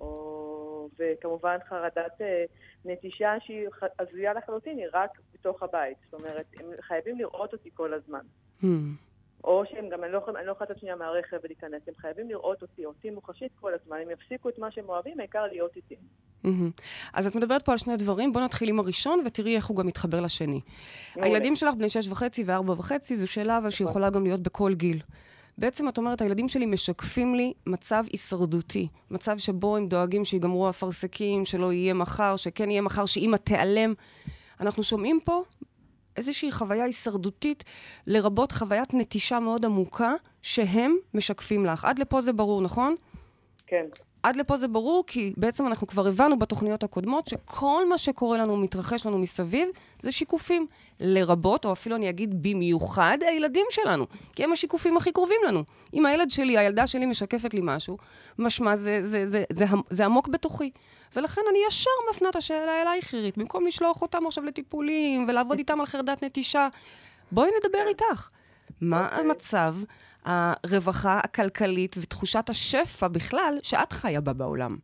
או, 0.00 0.88
וכמובן 0.98 1.56
חרדת 1.68 2.20
אה, 2.20 2.44
נטישה 2.84 3.34
שהיא 3.40 3.68
הזויה 3.98 4.32
לחלוטין, 4.32 4.78
היא 4.78 4.86
רק 4.92 5.10
בתוך 5.34 5.62
הבית. 5.62 5.98
זאת 6.04 6.20
אומרת, 6.20 6.46
הם 6.60 6.66
חייבים 6.80 7.18
לראות 7.18 7.52
אותי 7.52 7.70
כל 7.74 7.94
הזמן. 7.94 8.22
Hmm. 8.62 8.66
או 9.44 9.62
שהם 9.70 9.88
גם, 9.88 10.04
אני 10.04 10.12
לא 10.12 10.24
אני 10.38 10.46
לא 10.46 10.52
יכולה 10.52 10.70
לצאת 10.70 10.80
שנייה 10.80 10.96
מהרכב 10.96 11.36
ולהיכנס, 11.44 11.82
הם 11.88 11.94
חייבים 11.96 12.28
לראות 12.28 12.62
אותי, 12.62 12.86
אותי 12.86 13.10
מוחשית 13.10 13.52
כל 13.60 13.72
הזמן, 13.74 13.96
הם 14.02 14.10
יפסיקו 14.10 14.48
את 14.48 14.58
מה 14.58 14.70
שהם 14.70 14.88
אוהבים, 14.88 15.20
העיקר 15.20 15.46
להיות 15.52 15.76
איתי. 15.76 15.94
מהמם. 16.44 16.70
אז 17.12 17.26
את 17.26 17.34
מדברת 17.34 17.64
פה 17.64 17.72
על 17.72 17.78
שני 17.78 17.96
דברים, 17.96 18.32
בואו 18.32 18.44
נתחיל 18.44 18.68
עם 18.68 18.78
הראשון 18.78 19.22
ותראי 19.26 19.56
איך 19.56 19.66
הוא 19.66 19.76
גם 19.76 19.86
מתחבר 19.86 20.20
לשני. 20.20 20.60
מעולה. 21.16 21.30
הילדים 21.30 21.56
שלך 21.56 21.74
בני 21.74 21.88
שש 21.88 22.08
וחצי 22.08 22.44
וארבע 22.46 22.72
וחצי, 22.72 23.16
זו 23.16 23.28
שאלה 23.28 23.58
אבל 23.58 23.70
שיכולה 23.70 24.10
גם 24.10 24.22
להיות 24.24 24.40
בכל 24.40 24.74
גיל. 24.74 25.00
בעצם 25.58 25.88
את 25.88 25.98
אומרת, 25.98 26.20
הילדים 26.20 26.48
שלי 26.48 26.66
משקפים 26.66 27.34
לי 27.34 27.52
מצב 27.66 28.04
הישרדותי. 28.12 28.88
מצב 29.10 29.38
שבו 29.38 29.76
הם 29.76 29.88
דואגים 29.88 30.24
שיגמרו 30.24 30.66
האפרסקים, 30.66 31.44
שלא 31.44 31.72
יהיה 31.72 31.94
מחר, 31.94 32.36
שכן 32.36 32.70
יהיה 32.70 32.80
מחר, 32.80 33.06
שאימא 33.06 33.36
תיעלם. 33.36 33.94
אנחנו 34.60 34.82
שומעים 34.82 35.20
פה 35.24 35.42
איזושהי 36.16 36.52
חוויה 36.52 36.84
הישרדותית, 36.84 37.64
לרבות 38.06 38.52
חוויית 38.52 38.94
נטישה 38.94 39.40
מאוד 39.40 39.64
עמוקה, 39.64 40.12
שהם 40.42 40.96
משקפים 41.14 41.66
לך. 41.66 41.84
עד 41.84 41.98
לפה 41.98 42.20
זה 42.20 42.32
ברור, 42.32 42.62
נכון? 42.62 42.94
כן. 43.66 43.84
עד 44.22 44.36
לפה 44.36 44.56
זה 44.56 44.68
ברור, 44.68 45.04
כי 45.06 45.32
בעצם 45.36 45.66
אנחנו 45.66 45.86
כבר 45.86 46.06
הבנו 46.06 46.38
בתוכניות 46.38 46.82
הקודמות 46.82 47.26
שכל 47.26 47.88
מה 47.88 47.98
שקורה 47.98 48.38
לנו, 48.38 48.56
מתרחש 48.56 49.06
לנו 49.06 49.18
מסביב, 49.18 49.68
זה 49.98 50.12
שיקופים. 50.12 50.66
לרבות, 51.00 51.64
או 51.64 51.72
אפילו 51.72 51.96
אני 51.96 52.10
אגיד 52.10 52.42
במיוחד, 52.42 53.18
הילדים 53.20 53.66
שלנו. 53.70 54.06
כי 54.32 54.44
הם 54.44 54.52
השיקופים 54.52 54.96
הכי 54.96 55.12
קרובים 55.12 55.36
לנו. 55.46 55.64
אם 55.94 56.06
הילד 56.06 56.30
שלי, 56.30 56.58
הילדה 56.58 56.86
שלי 56.86 57.06
משקפת 57.06 57.54
לי 57.54 57.60
משהו, 57.62 57.98
משמע 58.38 58.76
זה, 58.76 59.00
זה, 59.02 59.26
זה, 59.26 59.44
זה, 59.50 59.66
זה, 59.66 59.76
זה 59.90 60.04
עמוק 60.04 60.28
בתוכי. 60.28 60.70
ולכן 61.16 61.40
אני 61.50 61.58
ישר 61.68 61.90
מפנה 62.10 62.28
את 62.28 62.36
השאלה 62.36 62.82
אלייך, 62.82 63.14
עירית, 63.14 63.38
במקום 63.38 63.66
לשלוח 63.66 64.02
אותם 64.02 64.26
עכשיו 64.26 64.44
לטיפולים 64.44 65.26
ולעבוד 65.28 65.58
איתם 65.58 65.80
על 65.80 65.86
חרדת 65.86 66.24
נטישה. 66.24 66.68
בואי 67.32 67.50
נדבר 67.58 67.88
איתך. 67.88 68.30
מה 68.80 69.08
המצב 69.08 69.74
הרווחה 70.24 71.20
הכלכלית 71.24 71.96
ותחושת 72.02 72.48
השפע 72.48 73.08
בכלל 73.08 73.54
שאת 73.62 73.92
חיה 73.92 74.20
בה 74.20 74.32
בעולם? 74.32 74.76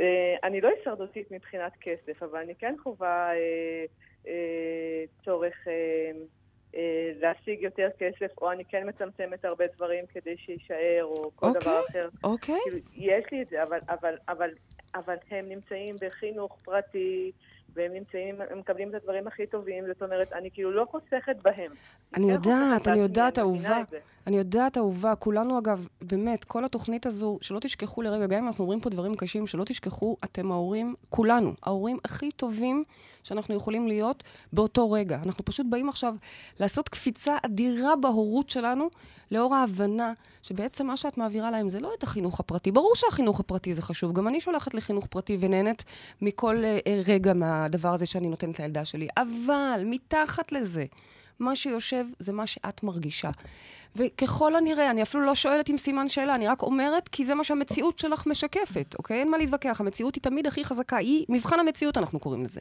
אה, 0.00 0.36
אני 0.44 0.60
לא 0.60 0.68
הישרדותית 0.68 1.30
מבחינת 1.30 1.72
כסף, 1.80 2.22
אבל 2.22 2.38
אני 2.38 2.54
כן 2.54 2.74
חווה 2.82 3.30
אה, 3.34 3.84
אה, 4.26 5.04
צורך 5.24 5.54
להשיג 7.20 7.62
יותר 7.62 7.88
כסף, 7.98 8.38
או 8.40 8.52
אני 8.52 8.64
כן 8.64 8.88
מצמצמת 8.88 9.44
הרבה 9.44 9.64
דברים 9.76 10.04
כדי 10.06 10.36
שיישאר, 10.36 11.02
או 11.02 11.30
כל 11.36 11.46
אוקיי. 11.46 11.60
דבר 11.60 11.80
אחר. 11.90 12.08
אוקיי? 12.24 12.58
כאילו, 12.64 12.78
יש 12.94 13.24
לי 13.32 13.42
את 13.42 13.48
זה, 13.48 13.62
אבל, 13.62 13.78
אבל, 13.88 14.14
אבל, 14.28 14.50
אבל 14.98 15.16
הם 15.30 15.48
נמצאים 15.48 15.96
בחינוך 16.00 16.58
פרטי, 16.64 17.32
והם 17.76 17.92
נמצאים, 17.92 18.34
הם 18.50 18.58
מקבלים 18.58 18.88
את 18.88 18.94
הדברים 18.94 19.26
הכי 19.26 19.46
טובים, 19.46 19.84
זאת 19.86 20.02
אומרת, 20.02 20.32
אני 20.32 20.50
כאילו 20.52 20.70
לא 20.70 20.86
חוסכת 20.90 21.36
בהם. 21.42 21.72
אני 22.14 22.26
כן 22.26 22.32
יודעת, 22.32 22.88
אני 22.88 22.98
יודעת, 22.98 23.38
אהובה. 23.38 23.82
אני 24.26 24.36
יודעת, 24.36 24.78
אהובה, 24.78 25.14
כולנו 25.14 25.58
אגב, 25.58 25.86
באמת, 26.02 26.44
כל 26.44 26.64
התוכנית 26.64 27.06
הזו, 27.06 27.38
שלא 27.40 27.60
תשכחו 27.60 28.02
לרגע, 28.02 28.26
גם 28.26 28.38
אם 28.38 28.46
אנחנו 28.46 28.64
אומרים 28.64 28.80
פה 28.80 28.90
דברים 28.90 29.14
קשים, 29.14 29.46
שלא 29.46 29.64
תשכחו, 29.64 30.16
אתם 30.24 30.52
ההורים, 30.52 30.94
כולנו, 31.08 31.54
ההורים 31.62 31.98
הכי 32.04 32.30
טובים 32.30 32.84
שאנחנו 33.22 33.54
יכולים 33.54 33.88
להיות 33.88 34.22
באותו 34.52 34.90
רגע. 34.90 35.18
אנחנו 35.24 35.44
פשוט 35.44 35.66
באים 35.70 35.88
עכשיו 35.88 36.14
לעשות 36.60 36.88
קפיצה 36.88 37.36
אדירה 37.44 37.96
בהורות 37.96 38.50
שלנו, 38.50 38.88
לאור 39.30 39.54
ההבנה 39.54 40.12
שבעצם 40.42 40.86
מה 40.86 40.96
שאת 40.96 41.18
מעבירה 41.18 41.50
להם 41.50 41.68
זה 41.68 41.80
לא 41.80 41.92
את 41.98 42.02
החינוך 42.02 42.40
הפרטי. 42.40 42.72
ברור 42.72 42.92
שהחינוך 42.94 43.40
הפרטי 43.40 43.74
זה 43.74 43.82
חשוב, 43.82 44.12
גם 44.12 44.28
אני 44.28 44.40
שולחת 44.40 44.74
לחינוך 44.74 45.06
פרטי 45.06 45.36
ונהנית 45.40 45.84
מכל 46.22 46.56
אה, 46.64 46.78
אה, 46.86 47.00
רגע 47.06 47.32
מהדבר 47.66 47.88
הזה 47.88 48.06
שאני 48.06 48.28
נותנת 48.28 48.60
לילדה 48.60 48.84
שלי. 48.84 49.08
אבל 49.16 49.82
מתחת 49.84 50.52
לזה, 50.52 50.84
מה 51.38 51.56
שיושב 51.56 52.04
זה 52.18 52.32
מה 52.32 52.46
שאת 52.46 52.82
מרגישה. 52.82 53.30
וככל 53.96 54.56
הנראה, 54.56 54.90
אני 54.90 55.02
אפילו 55.02 55.24
לא 55.24 55.34
שואלת 55.34 55.68
עם 55.68 55.78
סימן 55.78 56.08
שאלה, 56.08 56.34
אני 56.34 56.48
רק 56.48 56.62
אומרת 56.62 57.08
כי 57.08 57.24
זה 57.24 57.34
מה 57.34 57.44
שהמציאות 57.44 57.98
שלך 57.98 58.26
משקפת, 58.26 58.94
אוקיי? 58.98 59.20
אין 59.20 59.30
מה 59.30 59.38
להתווכח, 59.38 59.80
המציאות 59.80 60.14
היא 60.14 60.22
תמיד 60.22 60.46
הכי 60.46 60.64
חזקה, 60.64 60.96
היא 60.96 61.24
מבחן 61.28 61.60
המציאות 61.60 61.98
אנחנו 61.98 62.20
קוראים 62.20 62.44
לזה. 62.44 62.60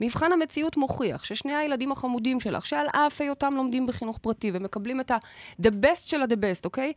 מבחן 0.00 0.32
המציאות 0.32 0.76
מוכיח 0.76 1.24
ששני 1.24 1.54
הילדים 1.54 1.92
החמודים 1.92 2.40
שלך, 2.40 2.66
שעל 2.66 2.86
אף 2.92 3.20
היותם 3.20 3.54
לומדים 3.56 3.86
בחינוך 3.86 4.18
פרטי 4.18 4.50
ומקבלים 4.54 5.00
את 5.00 5.10
ה-the 5.10 5.70
best 5.82 6.06
של 6.06 6.22
ה-the 6.22 6.36
best, 6.36 6.64
אוקיי? 6.64 6.92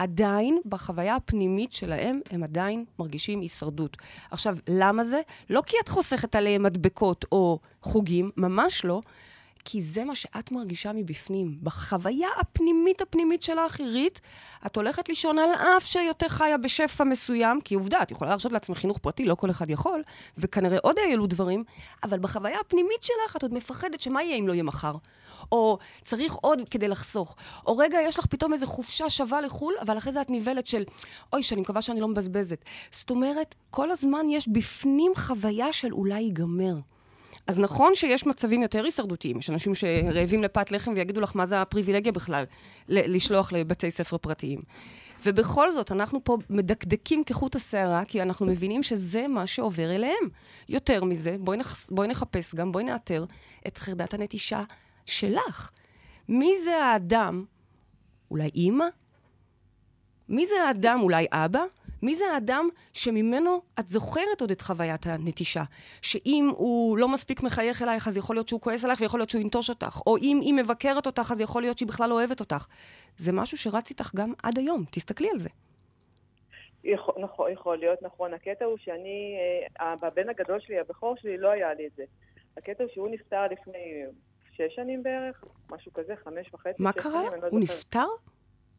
עדיין, 0.00 0.58
בחוויה 0.66 1.16
הפנימית 1.16 1.72
שלהם, 1.72 2.20
הם 2.30 2.42
עדיין 2.42 2.84
מרגישים 2.98 3.40
הישרדות. 3.40 3.96
עכשיו, 4.30 4.56
למה 4.68 5.04
זה? 5.04 5.20
לא 5.50 5.62
כי 5.66 5.76
את 5.82 5.88
חוסכת 5.88 6.34
עליהם 6.34 6.62
מדבקות 6.62 7.24
או 7.32 7.58
חוגים, 7.82 8.30
ממש 8.36 8.84
לא. 8.84 9.00
כי 9.64 9.82
זה 9.82 10.04
מה 10.04 10.14
שאת 10.14 10.52
מרגישה 10.52 10.92
מבפנים. 10.92 11.58
בחוויה 11.62 12.28
הפנימית 12.40 13.00
הפנימית 13.02 13.42
של 13.42 13.58
האחרית, 13.58 14.20
את 14.66 14.76
הולכת 14.76 15.08
לישון 15.08 15.38
על 15.38 15.50
אף 15.76 15.84
שיותר 15.84 16.28
חיה 16.28 16.58
בשפע 16.58 17.04
מסוים, 17.04 17.60
כי 17.60 17.74
עובדה, 17.74 18.02
את 18.02 18.10
יכולה 18.10 18.30
להרשות 18.30 18.52
לעצמך 18.52 18.78
חינוך 18.78 18.98
פרטי, 18.98 19.24
לא 19.24 19.34
כל 19.34 19.50
אחד 19.50 19.70
יכול, 19.70 20.02
וכנראה 20.38 20.78
עוד 20.82 20.96
יעלו 21.10 21.26
דברים, 21.26 21.64
אבל 22.04 22.18
בחוויה 22.18 22.60
הפנימית 22.60 23.02
שלך 23.02 23.36
את 23.36 23.42
עוד 23.42 23.54
מפחדת 23.54 24.00
שמה 24.00 24.22
יהיה 24.22 24.36
אם 24.36 24.48
לא 24.48 24.52
יהיה 24.52 24.62
מחר. 24.62 24.94
או 25.52 25.78
צריך 26.04 26.34
עוד 26.34 26.62
כדי 26.70 26.88
לחסוך. 26.88 27.36
או 27.66 27.76
רגע, 27.76 27.98
יש 28.02 28.18
לך 28.18 28.26
פתאום 28.26 28.52
איזו 28.52 28.66
חופשה 28.66 29.10
שווה 29.10 29.40
לחו"ל, 29.40 29.74
אבל 29.80 29.98
אחרי 29.98 30.12
זה 30.12 30.20
את 30.20 30.30
נבלת 30.30 30.66
של, 30.66 30.84
אוי, 31.32 31.42
שאני 31.42 31.60
מקווה 31.60 31.82
שאני 31.82 32.00
לא 32.00 32.08
מבזבזת. 32.08 32.64
זאת 32.90 33.10
אומרת, 33.10 33.54
כל 33.70 33.90
הזמן 33.90 34.26
יש 34.30 34.48
בפנים 34.48 35.12
חוויה 35.16 35.72
של 35.72 35.92
אולי 35.92 36.20
ייגמר. 36.20 36.74
אז 37.46 37.58
נכון 37.58 37.94
שיש 37.94 38.26
מצבים 38.26 38.62
יותר 38.62 38.84
הישרדותיים, 38.84 39.38
יש 39.38 39.50
אנשים 39.50 39.74
שרעבים 39.74 40.42
לפת 40.42 40.72
לחם 40.72 40.92
ויגידו 40.94 41.20
לך 41.20 41.36
מה 41.36 41.46
זה 41.46 41.62
הפריבילגיה 41.62 42.12
בכלל 42.12 42.44
לשלוח 42.88 43.52
לבתי 43.52 43.90
ספר 43.90 44.18
פרטיים. 44.18 44.60
ובכל 45.26 45.70
זאת, 45.70 45.92
אנחנו 45.92 46.24
פה 46.24 46.36
מדקדקים 46.50 47.24
כחוט 47.24 47.56
השערה, 47.56 48.04
כי 48.04 48.22
אנחנו 48.22 48.46
מבינים 48.46 48.82
שזה 48.82 49.28
מה 49.28 49.46
שעובר 49.46 49.94
אליהם. 49.94 50.28
יותר 50.68 51.04
מזה, 51.04 51.36
בואי, 51.40 51.58
נח... 51.58 51.90
בואי 51.90 52.08
נחפש 52.08 52.54
גם, 52.54 52.72
בואי 52.72 52.84
נאתר 52.84 53.24
את 53.66 53.76
חרדת 53.76 54.14
הנטישה 54.14 54.62
שלך. 55.10 55.70
מי 56.28 56.52
זה 56.64 56.76
האדם? 56.76 57.44
אולי 58.30 58.50
אימא? 58.54 58.86
מי 60.28 60.46
זה 60.46 60.54
האדם? 60.66 61.00
אולי 61.02 61.26
אבא? 61.32 61.64
מי 62.02 62.14
זה 62.14 62.24
האדם 62.34 62.68
שממנו 62.92 63.62
את 63.80 63.88
זוכרת 63.88 64.40
עוד 64.40 64.50
את 64.50 64.60
חוויית 64.60 65.06
הנטישה? 65.06 65.62
שאם 66.02 66.50
הוא 66.56 66.98
לא 66.98 67.08
מספיק 67.08 67.42
מחייך 67.42 67.82
אלייך, 67.82 68.08
אז 68.08 68.16
יכול 68.16 68.36
להיות 68.36 68.48
שהוא 68.48 68.60
כועס 68.60 68.84
עלייך 68.84 69.00
ויכול 69.00 69.20
להיות 69.20 69.30
שהוא 69.30 69.42
ינטוש 69.42 69.70
אותך. 69.70 70.00
או 70.06 70.16
אם 70.16 70.38
היא 70.42 70.54
מבקרת 70.54 71.06
אותך, 71.06 71.30
אז 71.32 71.40
יכול 71.40 71.62
להיות 71.62 71.78
שהיא 71.78 71.88
בכלל 71.88 72.08
לא 72.08 72.14
אוהבת 72.14 72.40
אותך. 72.40 72.66
זה 73.16 73.32
משהו 73.32 73.58
שרץ 73.58 73.90
איתך 73.90 74.14
גם 74.14 74.32
עד 74.42 74.58
היום, 74.58 74.84
תסתכלי 74.90 75.30
על 75.30 75.38
זה. 75.38 75.48
יכול, 76.84 77.14
נכון, 77.22 77.52
יכול 77.52 77.78
להיות 77.78 78.02
נכון. 78.02 78.34
הקטע 78.34 78.64
הוא 78.64 78.78
שאני, 78.78 79.36
אה, 79.80 79.94
הבן 80.02 80.28
הגדול 80.28 80.60
שלי, 80.60 80.78
הבכור 80.78 81.16
שלי, 81.16 81.38
לא 81.38 81.48
היה 81.48 81.74
לי 81.74 81.86
את 81.86 81.92
זה. 81.96 82.04
הקטע 82.56 82.84
הוא 82.84 82.92
שהוא 82.94 83.08
נפטר 83.10 83.46
לפני 83.50 84.04
שש 84.68 84.74
שנים 84.76 85.02
בערך, 85.02 85.44
משהו 85.70 85.92
כזה, 85.92 86.14
חמש 86.24 86.54
וחצי, 86.54 86.82
מה 86.82 86.90
שש 86.94 87.00
קרה? 87.00 87.12
שנים, 87.12 87.42
לא 87.42 87.48
הוא 87.48 87.60
זוכרת. 87.60 87.62
נפטר? 87.62 88.06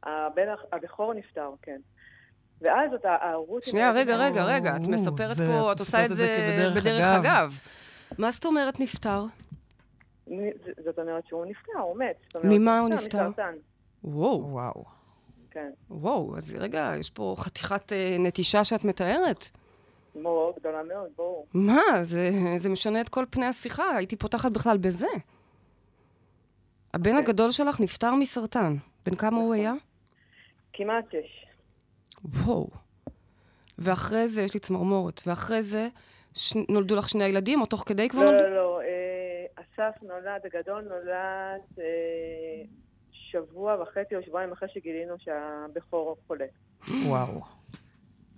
הבן 0.04 0.42
הבכור 0.72 1.14
נפטר, 1.14 1.50
כן. 1.62 1.82
ואז 2.62 2.94
אותה 2.94 3.10
ההורות... 3.22 3.64
שנייה, 3.64 3.92
רגע, 3.92 4.16
רגע, 4.18 4.44
רגע, 4.46 4.76
את 4.76 4.82
או, 4.86 4.90
מספרת 4.90 5.36
זה- 5.36 5.46
פה, 5.46 5.72
את 5.72 5.76
את 5.76 5.80
עושה 5.80 6.06
את 6.06 6.14
זה 6.16 6.72
בדרך 6.76 7.06
אגב. 7.06 7.26
אגב. 7.26 7.60
מה 8.18 8.32
זאת 8.32 8.46
אומרת 8.46 8.80
נפטר? 8.80 9.24
זאת 10.86 11.00
אומרת 11.00 11.28
שהוא 11.28 11.46
נפטר, 11.46 11.80
הוא 11.80 11.98
מת. 11.98 12.36
ממה 12.44 12.80
הוא 12.80 12.90
נפטר? 12.90 13.24
מסרטן, 13.30 13.54
וואו, 14.04 14.48
וואו. 14.52 14.84
כן. 15.52 15.72
וואו, 15.90 16.38
אז 16.38 16.56
רגע, 16.60 16.92
יש 17.00 17.10
פה 17.10 17.36
חתיכת 17.38 17.94
אה, 17.94 18.16
נטישה 18.20 18.64
שאת 18.64 18.84
מתארת. 18.86 19.50
מאוד 20.16 20.54
גדולה 20.60 20.84
מאוד, 20.84 21.10
ברור. 21.18 21.48
מה, 21.54 21.82
זה, 22.04 22.30
זה 22.58 22.70
משנה 22.70 23.02
את 23.02 23.10
כל 23.10 23.26
פני 23.30 23.46
השיחה, 23.46 23.96
הייתי 23.96 24.16
פותחת 24.16 24.52
בכלל 24.52 24.78
בזה. 24.78 25.08
הבן 26.94 27.10
אוקיי. 27.10 27.24
הגדול 27.24 27.52
שלך 27.52 27.80
נפטר 27.80 28.16
מסרטן. 28.16 28.76
בן 29.06 29.16
כמה 29.16 29.38
הוא 29.38 29.54
היה? 29.54 29.74
כמעט 30.74 31.06
שש. 31.12 31.46
וואו. 32.26 32.68
ואחרי 33.78 34.28
זה, 34.28 34.42
יש 34.42 34.54
לי 34.54 34.60
צמרמורת, 34.60 35.22
ואחרי 35.28 35.62
זה 35.62 35.88
ש... 36.34 36.54
נולדו 36.70 36.96
לך 36.96 37.10
שני 37.10 37.24
הילדים, 37.24 37.62
או 37.62 37.66
תוך 37.66 37.84
כדי 37.86 38.10
כבר 38.10 38.24
לא, 38.24 38.32
נולדו? 38.32 38.48
לא, 38.48 38.56
לא. 38.56 38.82
אה, 38.82 39.46
אסף 39.56 40.04
נולד, 40.04 40.42
הגדול 40.46 40.82
נולד 40.82 41.62
אה, 41.80 42.64
שבוע 43.12 43.82
וחצי 43.82 44.16
או 44.16 44.24
שבועיים 44.24 44.52
אחרי 44.52 44.70
שגילינו 44.74 45.16
שהבכור 45.20 46.18
חולה. 46.28 46.46
וואו. 47.06 47.42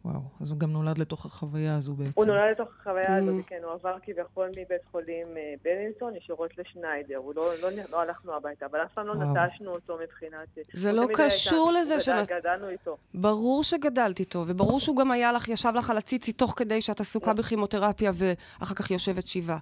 וואו. 0.05 0.19
אז 0.41 0.51
הוא 0.51 0.59
גם 0.59 0.71
נולד 0.71 0.97
לתוך 0.97 1.25
החוויה 1.25 1.75
הזו 1.77 1.93
בעצם. 1.93 2.11
הוא 2.15 2.25
נולד 2.25 2.51
לתוך 2.51 2.69
החוויה 2.81 3.15
הזאת, 3.17 3.33
Mm. 3.45 3.47
כן, 3.47 3.59
הוא 3.63 3.71
עבר 3.73 3.95
כביכול 4.03 4.47
מבית 4.49 4.85
חולים 4.91 5.27
אה, 5.37 5.53
בלינסון 5.63 6.15
ישירות 6.15 6.51
לשניידר. 6.57 7.17
הוא 7.17 7.33
לא, 7.35 7.51
לא, 7.61 7.69
לא 7.91 8.01
הלכנו 8.01 8.33
הביתה, 8.35 8.65
אבל 8.65 8.79
אף 8.83 8.93
פעם 8.93 9.07
לא. 9.07 9.15
נטשנו 9.15 9.71
אותו 9.71 9.97
מבחינת... 10.03 10.47
זה 10.73 10.89
הוא 10.91 10.97
לא 10.97 11.07
קשור 11.13 11.71
לזה 11.71 11.99
של... 11.99 12.11
גדל- 12.23 12.39
גדלנו 12.39 12.69
איתו. 12.69 12.97
ברור 13.13 13.63
שגדלת 13.63 14.19
איתו, 14.19 14.43
וברור 14.47 14.79
שהוא 14.79 14.97
גם 14.97 15.11
היה 15.11 15.31
לך, 15.31 15.47
ישב 15.49 15.73
לך 15.75 15.89
על 15.89 15.97
הציצי 15.97 16.33
תוך 16.33 16.53
כדי 16.57 16.81
שאת 16.81 16.99
עסוקה 16.99 17.33
בכימותרפיה 17.33 18.11
ואחר 18.15 18.75
כך 18.75 18.91
יושבת 18.91 19.27
שבעה. 19.27 19.57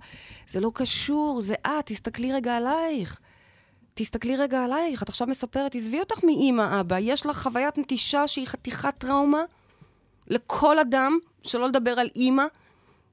זה 0.48 0.60
לא 0.60 0.72
קשור, 0.74 1.42
זה 1.42 1.54
את, 1.68 1.86
תסתכלי 1.86 2.34
רגע 2.34 2.58
עלייך. 2.58 3.20
תסתכלי 3.94 4.36
רגע 4.36 4.64
עלייך, 4.64 5.04
את 5.04 5.10
עכשיו 5.10 5.28
מספרת, 5.28 5.76
עזבי 5.76 6.00
אותך 6.00 6.24
מאימא, 6.24 6.80
אבא, 6.80 6.96
יש 7.00 7.26
לך 7.26 7.38
חוויית 7.44 7.78
נטישה 7.78 8.28
שהיא 8.28 8.48
חתיכת 8.48 8.94
טראומה 8.98 9.44
לכל 10.32 10.80
אדם, 10.80 11.18
שלא 11.44 11.68
לדבר 11.68 12.00
על 12.00 12.10
אימא, 12.16 12.44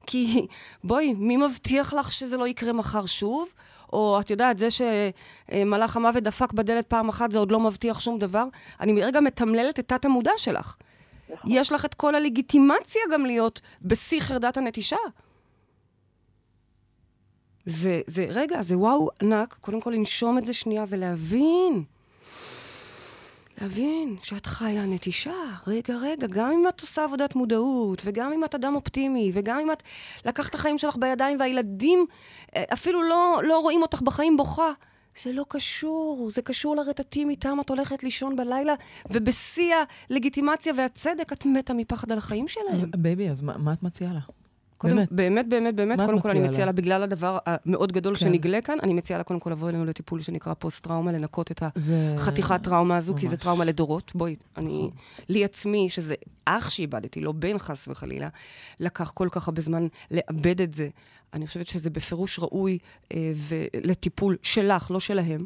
כי 0.07 0.47
בואי, 0.83 1.13
מי 1.13 1.37
מבטיח 1.37 1.93
לך 1.93 2.11
שזה 2.11 2.37
לא 2.37 2.47
יקרה 2.47 2.73
מחר 2.73 3.05
שוב? 3.05 3.53
או 3.93 4.19
את 4.19 4.29
יודעת, 4.29 4.57
זה 4.57 4.67
שמלאך 4.71 5.97
המוות 5.97 6.23
דפק 6.23 6.53
בדלת 6.53 6.87
פעם 6.87 7.09
אחת, 7.09 7.31
זה 7.31 7.39
עוד 7.39 7.51
לא 7.51 7.59
מבטיח 7.59 7.99
שום 7.99 8.19
דבר. 8.19 8.45
אני 8.79 9.03
רגע 9.03 9.19
מתמללת 9.19 9.79
את 9.79 9.87
תת-המודע 9.87 10.31
שלך. 10.37 10.75
נכון. 11.29 11.51
יש 11.51 11.71
לך 11.71 11.85
את 11.85 11.93
כל 11.93 12.15
הלגיטימציה 12.15 13.01
גם 13.13 13.25
להיות 13.25 13.61
בשיא 13.81 14.19
חרדת 14.19 14.57
הנטישה. 14.57 14.97
זה, 17.65 18.01
זה, 18.07 18.25
רגע, 18.29 18.61
זה 18.61 18.77
וואו 18.77 19.09
ענק, 19.21 19.57
קודם 19.61 19.81
כל 19.81 19.89
לנשום 19.89 20.37
את 20.37 20.45
זה 20.45 20.53
שנייה 20.53 20.85
ולהבין. 20.87 21.83
להבין 23.61 24.15
שאת 24.21 24.45
חיה 24.45 24.85
נטישה. 24.85 25.33
רגע, 25.67 25.97
רגע, 26.01 26.27
גם 26.27 26.51
אם 26.51 26.67
את 26.67 26.81
עושה 26.81 27.03
עבודת 27.03 27.35
מודעות, 27.35 28.01
וגם 28.05 28.31
אם 28.33 28.43
את 28.43 28.55
אדם 28.55 28.75
אופטימי, 28.75 29.31
וגם 29.33 29.59
אם 29.59 29.71
את 29.71 29.83
לקחת 30.25 30.49
את 30.49 30.55
החיים 30.55 30.77
שלך 30.77 30.95
בידיים, 30.97 31.39
והילדים 31.39 32.05
אה, 32.55 32.63
אפילו 32.73 33.03
לא, 33.03 33.41
לא 33.43 33.59
רואים 33.59 33.81
אותך 33.81 34.01
בחיים 34.01 34.37
בוכה, 34.37 34.71
זה 35.23 35.33
לא 35.33 35.45
קשור. 35.47 36.31
זה 36.31 36.41
קשור 36.41 36.75
לרטטים 36.75 37.29
איתם 37.29 37.57
את 37.61 37.69
הולכת 37.69 38.03
לישון 38.03 38.35
בלילה, 38.35 38.73
ובשיא 39.11 39.75
הלגיטימציה 40.09 40.73
והצדק 40.77 41.33
את 41.33 41.45
מתה 41.45 41.73
מפחד 41.73 42.11
על 42.11 42.17
החיים 42.17 42.47
שלהם. 42.47 42.91
בייבי, 42.97 43.29
אז 43.29 43.41
מה 43.41 43.57
מה 43.57 43.73
את 43.73 43.83
מציעה 43.83 44.13
לה? 44.13 44.19
קודם, 44.79 44.95
באמת. 44.95 45.11
באמת, 45.11 45.49
באמת, 45.49 45.75
באמת, 45.75 45.99
קודם 46.05 46.19
כל 46.19 46.29
אני 46.29 46.39
מציעה 46.39 46.65
לה? 46.65 46.71
בגלל 46.71 47.03
הדבר 47.03 47.37
המאוד 47.45 47.91
גדול 47.91 48.15
כן. 48.15 48.19
שנגלה 48.19 48.61
כאן, 48.61 48.77
אני 48.83 48.93
מציעה 48.93 49.17
לה 49.17 49.23
קודם 49.23 49.39
כל 49.39 49.49
לבוא 49.49 49.69
אלינו 49.69 49.85
לטיפול 49.85 50.21
שנקרא 50.21 50.53
פוסט-טראומה, 50.53 51.11
לנקות 51.11 51.51
את 51.51 51.63
זה... 51.75 52.15
החתיכת 52.15 52.63
טראומה 52.63 52.97
הזו, 52.97 53.15
כי 53.15 53.21
זה 53.21 53.27
ממש. 53.27 53.43
טראומה 53.43 53.65
לדורות. 53.65 54.11
בואי, 54.15 54.35
אני, 54.57 54.67
נכון. 54.67 54.89
לי 55.29 55.43
עצמי, 55.43 55.89
שזה 55.89 56.15
אח 56.45 56.69
שאיבדתי, 56.69 57.21
לא 57.21 57.31
בן 57.31 57.57
חס 57.57 57.87
וחלילה, 57.87 58.29
לקח 58.79 59.11
כל 59.11 59.27
כך 59.31 59.47
הרבה 59.47 59.61
זמן 59.61 59.87
לאבד 60.11 60.61
את 60.61 60.73
זה. 60.73 60.89
אני 61.33 61.47
חושבת 61.47 61.67
שזה 61.67 61.89
בפירוש 61.89 62.39
ראוי 62.39 62.77
אה, 63.13 63.17
לטיפול 63.83 64.37
שלך, 64.41 64.91
לא 64.91 64.99
שלהם. 64.99 65.45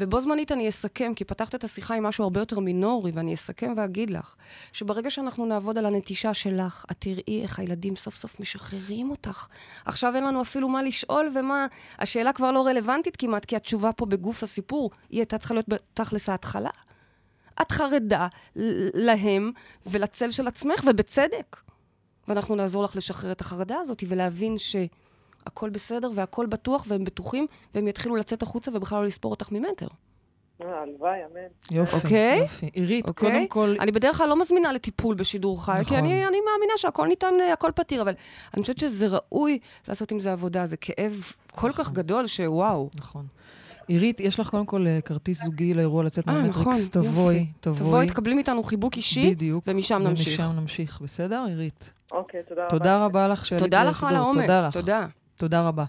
ובו 0.00 0.20
זמנית 0.20 0.52
אני 0.52 0.68
אסכם, 0.68 1.12
כי 1.16 1.24
פתחת 1.24 1.54
את 1.54 1.64
השיחה 1.64 1.94
עם 1.94 2.02
משהו 2.02 2.24
הרבה 2.24 2.40
יותר 2.40 2.60
מינורי, 2.60 3.10
ואני 3.14 3.34
אסכם 3.34 3.72
ואגיד 3.76 4.10
לך, 4.10 4.34
שברגע 4.72 5.10
שאנחנו 5.10 5.46
נעבוד 5.46 5.78
על 5.78 5.86
הנטישה 5.86 6.34
שלך, 6.34 6.84
את 6.90 6.96
תראי 6.98 7.42
איך 7.42 7.58
הילדים 7.58 7.96
סוף 7.96 8.14
סוף 8.14 8.40
משחררים 8.40 9.10
אותך. 9.10 9.46
עכשיו 9.84 10.14
אין 10.14 10.24
לנו 10.24 10.42
אפילו 10.42 10.68
מה 10.68 10.82
לשאול 10.82 11.30
ומה... 11.34 11.66
השאלה 11.98 12.32
כבר 12.32 12.52
לא 12.52 12.66
רלוונטית 12.66 13.16
כמעט, 13.16 13.44
כי 13.44 13.56
התשובה 13.56 13.92
פה 13.92 14.06
בגוף 14.06 14.42
הסיפור, 14.42 14.90
היא 15.10 15.20
הייתה 15.20 15.38
צריכה 15.38 15.54
להיות 15.54 15.68
בתכלס 15.68 16.28
ההתחלה. 16.28 16.70
את 17.62 17.72
חרדה 17.72 18.28
להם 18.94 19.52
ולצל 19.86 20.30
של 20.30 20.48
עצמך, 20.48 20.80
ובצדק. 20.86 21.56
ואנחנו 22.28 22.54
נעזור 22.54 22.84
לך 22.84 22.96
לשחרר 22.96 23.32
את 23.32 23.40
החרדה 23.40 23.76
הזאת 23.80 24.04
ולהבין 24.08 24.58
שהכל 25.44 25.70
בסדר 25.70 26.10
והכל 26.14 26.46
בטוח 26.46 26.84
והם 26.88 27.04
בטוחים, 27.04 27.46
והם 27.74 27.88
יתחילו 27.88 28.16
לצאת 28.16 28.42
החוצה 28.42 28.70
ובכלל 28.74 28.98
לא 28.98 29.04
לספור 29.04 29.30
אותך 29.30 29.52
ממטר. 29.52 29.86
אה, 30.62 30.82
הלוואי, 30.82 31.18
אמן. 31.24 31.76
יופי, 31.76 31.96
אוקיי? 31.96 32.38
יופי. 32.38 32.70
עירית, 32.72 33.08
אוקיי? 33.08 33.30
קודם 33.30 33.46
כל... 33.48 33.76
אני 33.80 33.92
בדרך 33.92 34.16
כלל 34.16 34.28
לא 34.28 34.40
מזמינה 34.40 34.72
לטיפול 34.72 35.14
בשידור 35.14 35.64
חי, 35.64 35.72
נכון. 35.72 35.84
כי 35.84 35.96
אני, 35.96 36.26
אני 36.26 36.36
מאמינה 36.40 36.72
שהכל 36.76 37.06
ניתן, 37.06 37.34
אה, 37.40 37.52
הכל 37.52 37.70
פתיר, 37.74 38.02
אבל 38.02 38.12
אני 38.54 38.62
חושבת 38.62 38.78
שזה 38.78 39.06
ראוי 39.06 39.58
לעשות 39.88 40.10
עם 40.10 40.20
זה 40.20 40.32
עבודה. 40.32 40.66
זה 40.66 40.76
כאב 40.76 41.32
כל 41.50 41.72
כך 41.72 41.92
גדול 41.92 42.26
שוואו. 42.26 42.90
נכון. 42.94 43.26
עירית, 43.86 44.20
יש 44.20 44.40
לך 44.40 44.50
קודם 44.50 44.66
כל 44.66 44.86
אה, 44.86 45.00
כרטיס 45.00 45.42
זוגי 45.42 45.74
לאירוע 45.74 46.04
לצאת 46.04 46.28
אה, 46.28 46.34
מהמטריקס. 46.34 46.60
נכון, 46.60 46.74
תבואי, 46.90 47.34
יופי. 47.34 47.46
תבואי. 47.60 47.78
תבואי, 47.78 48.06
תקבלי 48.06 48.34
מאיתנו 48.34 48.62
חיבוק 48.62 48.96
אישי, 48.96 49.30
בדיוק. 49.30 49.64
ומשם 49.66 50.02
נמשיך. 50.02 50.40
ומשם 50.40 50.60
נמשיך, 50.60 51.00
בסדר, 51.00 51.44
עירית? 51.48 51.92
אוקיי, 52.12 52.42
תודה 52.48 52.62
רבה. 52.62 52.70
תודה 52.70 53.04
רבה 53.04 53.28
לך 53.28 53.46
שעלית 53.46 53.64
תודה 53.64 53.84
לך 53.84 54.04
על. 54.04 54.16
האומץ, 54.16 54.40
תודה 54.42 54.66
לך. 54.66 54.72
תודה. 54.72 55.06
תודה 55.40 55.68
רבה. 55.68 55.84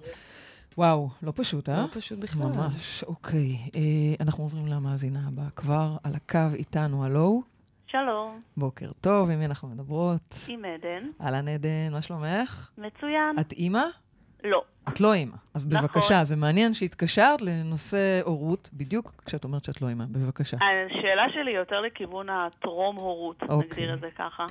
וואו, 0.77 1.07
לא 1.23 1.33
פשוט, 1.35 1.69
אה? 1.69 1.77
לא 1.77 1.87
פשוט 1.93 2.19
בכלל. 2.19 2.47
ממש, 2.47 3.03
אוקיי. 3.03 3.57
אה, 3.75 3.81
אנחנו 4.19 4.43
עוברים 4.43 4.67
למאזינה 4.67 5.19
הבאה 5.27 5.49
כבר 5.55 5.97
על 6.03 6.15
הקו 6.15 6.55
איתנו, 6.55 7.05
הלו? 7.05 7.41
שלום, 7.87 8.39
בוקר 8.57 8.91
טוב, 9.01 9.29
עם 9.29 9.39
מי 9.39 9.45
אנחנו 9.45 9.67
מדברות? 9.67 10.35
עם 10.47 10.65
עדן. 10.65 11.03
אהלן 11.21 11.47
עדן, 11.47 11.91
מה 11.91 12.01
שלומך? 12.01 12.69
מצוין. 12.77 13.39
את 13.39 13.51
אימא? 13.51 13.83
לא. 14.43 14.63
את 14.89 15.01
לא 15.01 15.13
אימא. 15.13 15.35
אז 15.53 15.67
נכון. 15.67 15.87
בבקשה, 15.87 16.23
זה 16.23 16.35
מעניין 16.35 16.73
שהתקשרת 16.73 17.41
לנושא 17.41 18.21
הורות, 18.25 18.69
בדיוק 18.73 19.23
כשאת 19.25 19.43
אומרת 19.43 19.65
שאת 19.65 19.81
לא 19.81 19.87
אימא. 19.87 20.05
בבקשה. 20.11 20.57
השאלה 20.57 21.23
שלי 21.33 21.51
יותר 21.51 21.81
לכיוון 21.81 22.29
הטרום-הורות, 22.29 23.43
אוקיי. 23.43 23.57
נגדיר 23.67 23.93
את 23.93 23.99
זה 23.99 24.09
ככה. 24.17 24.45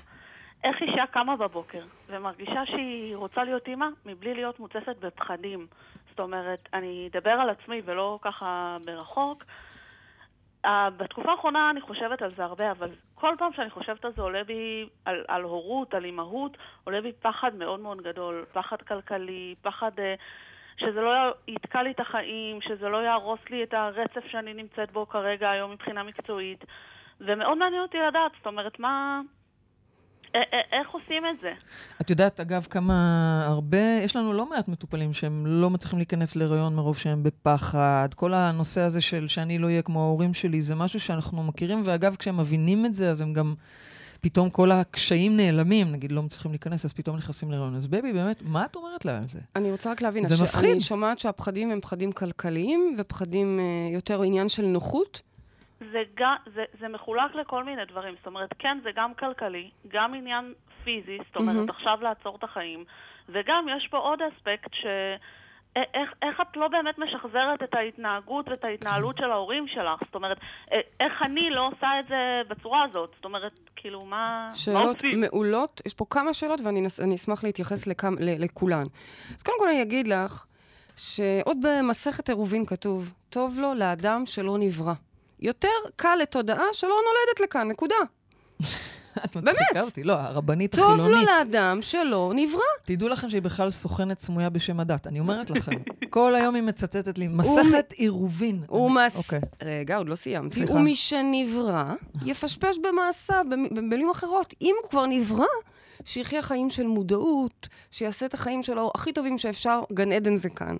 איך 0.64 0.83
אישה 0.83 1.07
קמה 1.07 1.37
בבוקר 1.37 1.83
ומרגישה 2.09 2.66
שהיא 2.66 3.16
רוצה 3.16 3.44
להיות 3.44 3.68
אימא 3.68 3.87
מבלי 4.07 4.35
להיות 4.35 4.61
מוצפת 4.61 4.96
בפחדים? 5.01 5.66
זאת 6.11 6.20
אומרת, 6.20 6.68
אני 6.73 7.09
אדבר 7.12 7.31
על 7.31 7.51
עצמי 7.51 7.83
ולא 7.85 8.18
ככה 8.23 8.77
ברחוק. 8.85 9.44
Uh, 10.66 10.68
בתקופה 10.96 11.31
האחרונה 11.31 11.70
אני 11.70 11.81
חושבת 11.81 12.23
על 12.23 12.35
זה 12.37 12.44
הרבה, 12.44 12.70
אבל 12.70 12.88
כל 13.14 13.35
פעם 13.38 13.53
שאני 13.53 13.70
חושבת 13.70 14.05
על 14.05 14.12
זה 14.16 14.23
עולה 14.23 14.44
בי, 14.44 14.88
על, 15.05 15.25
על 15.29 15.42
הורות, 15.42 15.94
על 15.94 16.05
אימהות, 16.05 16.57
עולה 16.85 17.01
בי 17.01 17.12
פחד 17.12 17.55
מאוד 17.55 17.81
מאוד 17.81 18.03
גדול. 18.03 18.44
פחד 18.53 18.83
כלכלי, 18.83 19.55
פחד 19.62 19.90
uh, 19.99 20.20
שזה 20.77 21.01
לא 21.01 21.11
יתקע 21.49 21.83
לי 21.83 21.90
את 21.90 22.01
החיים, 22.01 22.61
שזה 22.61 22.88
לא 22.88 22.96
יהרוס 22.96 23.40
לי 23.51 23.62
את 23.62 23.75
הרצף 23.75 24.27
שאני 24.27 24.55
נמצאת 24.55 24.92
בו 24.92 25.09
כרגע 25.09 25.51
היום 25.51 25.70
מבחינה 25.70 26.03
מקצועית. 26.03 26.64
ומאוד 27.20 27.59
מעניין 27.59 27.83
אותי 27.83 27.99
לדעת, 27.99 28.33
זאת 28.37 28.46
אומרת, 28.46 28.79
מה... 28.79 29.20
איך 30.73 30.90
עושים 30.90 31.23
את 31.31 31.40
זה? 31.40 31.53
את 32.01 32.11
יודעת, 32.11 32.40
אגב, 32.40 32.66
כמה 32.71 32.95
הרבה, 33.47 33.99
יש 34.05 34.16
לנו 34.16 34.33
לא 34.33 34.51
מעט 34.51 34.69
מטופלים 34.69 35.12
שהם 35.12 35.47
לא 35.47 35.71
מצליחים 35.71 35.99
להיכנס 35.99 36.37
להיריון 36.37 36.75
מרוב 36.75 36.97
שהם 36.97 37.23
בפחד. 37.23 38.09
כל 38.16 38.35
הנושא 38.35 38.81
הזה 38.81 39.01
של 39.01 39.29
שאני 39.29 39.59
לא 39.59 39.66
אהיה 39.66 39.83
כמו 39.83 40.01
ההורים 40.01 40.35
שלי, 40.35 40.62
זה 40.62 40.75
משהו 40.75 41.01
שאנחנו 41.01 41.43
מכירים, 41.43 41.83
ואגב, 41.85 42.16
כשהם 42.16 42.37
מבינים 42.37 42.87
את 42.87 42.95
זה, 42.95 43.11
אז 43.11 43.21
הם 43.21 43.33
גם 43.33 43.55
פתאום 44.21 44.51
כל 44.51 44.71
הקשיים 44.71 45.37
נעלמים, 45.37 45.93
נגיד 45.93 46.12
לא 46.12 46.23
מצליחים 46.23 46.51
להיכנס, 46.51 46.85
אז 46.85 46.93
פתאום 46.93 47.16
נכנסים 47.16 47.51
להיריון. 47.51 47.75
אז 47.75 47.87
בבי, 47.87 48.12
באמת, 48.12 48.43
מה 48.43 48.64
את 48.64 48.77
אומרת 48.77 49.05
לה 49.05 49.19
על 49.19 49.29
זה? 49.29 49.38
אני 49.57 49.71
רוצה 49.71 49.90
רק 49.90 50.03
להבין, 50.03 50.29
זה 50.29 50.43
מפחיד. 50.43 50.71
אני 50.71 50.81
שומעת 50.81 51.19
שהפחדים 51.19 51.71
הם 51.71 51.81
פחדים 51.81 52.12
כלכליים, 52.12 52.95
ופחדים 52.99 53.61
אה, 53.61 53.95
יותר 53.95 54.23
עניין 54.23 54.49
של 54.49 54.66
נוחות. 54.66 55.23
זה, 55.93 56.03
גם, 56.14 56.35
זה, 56.55 56.64
זה 56.81 56.88
מחולק 56.88 57.35
לכל 57.35 57.64
מיני 57.64 57.85
דברים. 57.85 58.14
זאת 58.19 58.27
אומרת, 58.27 58.51
כן, 58.59 58.79
זה 58.83 58.90
גם 58.97 59.14
כלכלי, 59.14 59.71
גם 59.88 60.14
עניין 60.14 60.53
פיזי, 60.85 61.19
זאת 61.27 61.37
אומרת, 61.37 61.57
מהמם. 61.57 61.71
עכשיו 61.71 61.99
לעצור 62.03 62.37
את 62.37 62.45
החיים, 62.45 62.85
וגם 63.29 63.66
יש 63.77 63.88
פה 63.90 63.99
עוד 63.99 64.19
אספקט 64.23 64.75
ש... 64.75 64.85
איך, 65.77 66.11
איך 66.23 66.40
את 66.40 66.57
לא 66.57 66.69
באמת 66.69 66.99
משחזרת 66.99 67.62
את 67.62 67.75
ההתנהגות 67.75 68.49
ואת 68.49 68.64
ההתנהלות 68.64 69.16
של 69.16 69.31
ההורים 69.31 69.66
שלך? 69.69 70.01
זאת 70.07 70.14
אומרת, 70.14 70.38
איך 71.01 71.12
אני 71.23 71.51
לא 71.51 71.66
עושה 71.66 71.88
את 72.01 72.05
זה 72.09 72.14
בצורה 72.49 72.85
הזאת? 72.85 73.12
זאת 73.16 73.25
אומרת, 73.25 73.61
כאילו, 73.77 74.01
מה, 74.05 74.47
מה 74.49 74.55
שאלות 74.55 74.97
עושים? 74.97 75.21
מעולות, 75.21 75.81
יש 75.87 75.95
פה 75.95 76.05
כמה 76.11 76.35
שאלות 76.35 76.61
ואני 76.64 76.81
נס- 76.81 77.01
אשמח 77.01 77.45
להתייחס 77.45 77.87
לכם, 77.87 78.14
ל- 78.19 78.45
לכולן. 78.45 78.83
אז 79.37 79.43
קודם 79.43 79.59
כל 79.59 79.69
אני 79.69 79.83
אגיד 79.83 80.09
לך, 80.09 80.47
שעוד 80.97 81.57
במסכת 81.62 82.29
עירובין 82.29 82.66
כתוב, 82.66 83.12
טוב 83.31 83.59
לו 83.61 83.75
לאדם 83.75 84.23
שלא 84.27 84.57
נברא. 84.59 84.93
יותר 85.40 85.68
קל 85.96 86.16
לתודעה 86.22 86.64
שלא 86.72 86.88
נולדת 86.90 87.40
לכאן, 87.48 87.68
נקודה. 87.68 87.94
את 89.24 89.37
מצחיקה 89.37 89.81
אותי. 89.83 90.05
לא, 90.05 90.12
הרבנית 90.12 90.76
טוב 90.76 90.96
לו 90.96 91.03
החילונית. 91.03 91.29
לאדם 91.29 91.79
שלא 91.83 92.33
נברא. 92.35 92.61
תדעו 92.85 93.09
לכם 93.09 93.29
שהיא 93.29 93.42
בכלל 93.42 93.70
סוכנת 93.70 94.18
סמויה 94.18 94.50
בשם 94.50 94.81
הדת. 94.81 95.07
אני 95.07 95.20
אומרת 95.20 95.50
לכם, 95.50 95.72
כל 96.11 96.35
היום 96.35 96.55
היא 96.55 96.62
מצטטת 96.62 97.18
לי, 97.18 97.29
מסכת 97.29 97.92
עירובין. 97.92 98.62
הוא 98.68 98.87
אני- 98.98 99.07
מס... 99.07 99.16
אוקיי. 99.16 99.40
רגע, 99.62 99.96
עוד 99.96 100.09
לא 100.09 100.14
סיימתי. 100.14 100.55
סליחה. 100.55 100.74
ומשנברא, 100.74 101.85
יפשפש 102.24 102.79
במעשיו, 102.79 103.44
במ- 103.50 103.74
במילים 103.74 104.11
אחרות. 104.11 104.55
אם 104.62 104.74
הוא 104.83 104.90
כבר 104.90 105.07
נברא, 105.07 105.44
שיחיה 106.04 106.42
חיים 106.42 106.70
של 106.70 106.86
מודעות, 106.86 107.68
שיעשה 107.90 108.26
את 108.26 108.34
החיים 108.34 108.62
שלו 108.62 108.90
הכי 108.94 109.12
טובים 109.12 109.38
שאפשר, 109.38 109.82
גן 109.92 110.12
עדן 110.12 110.36
זה 110.36 110.48
כאן. 110.48 110.76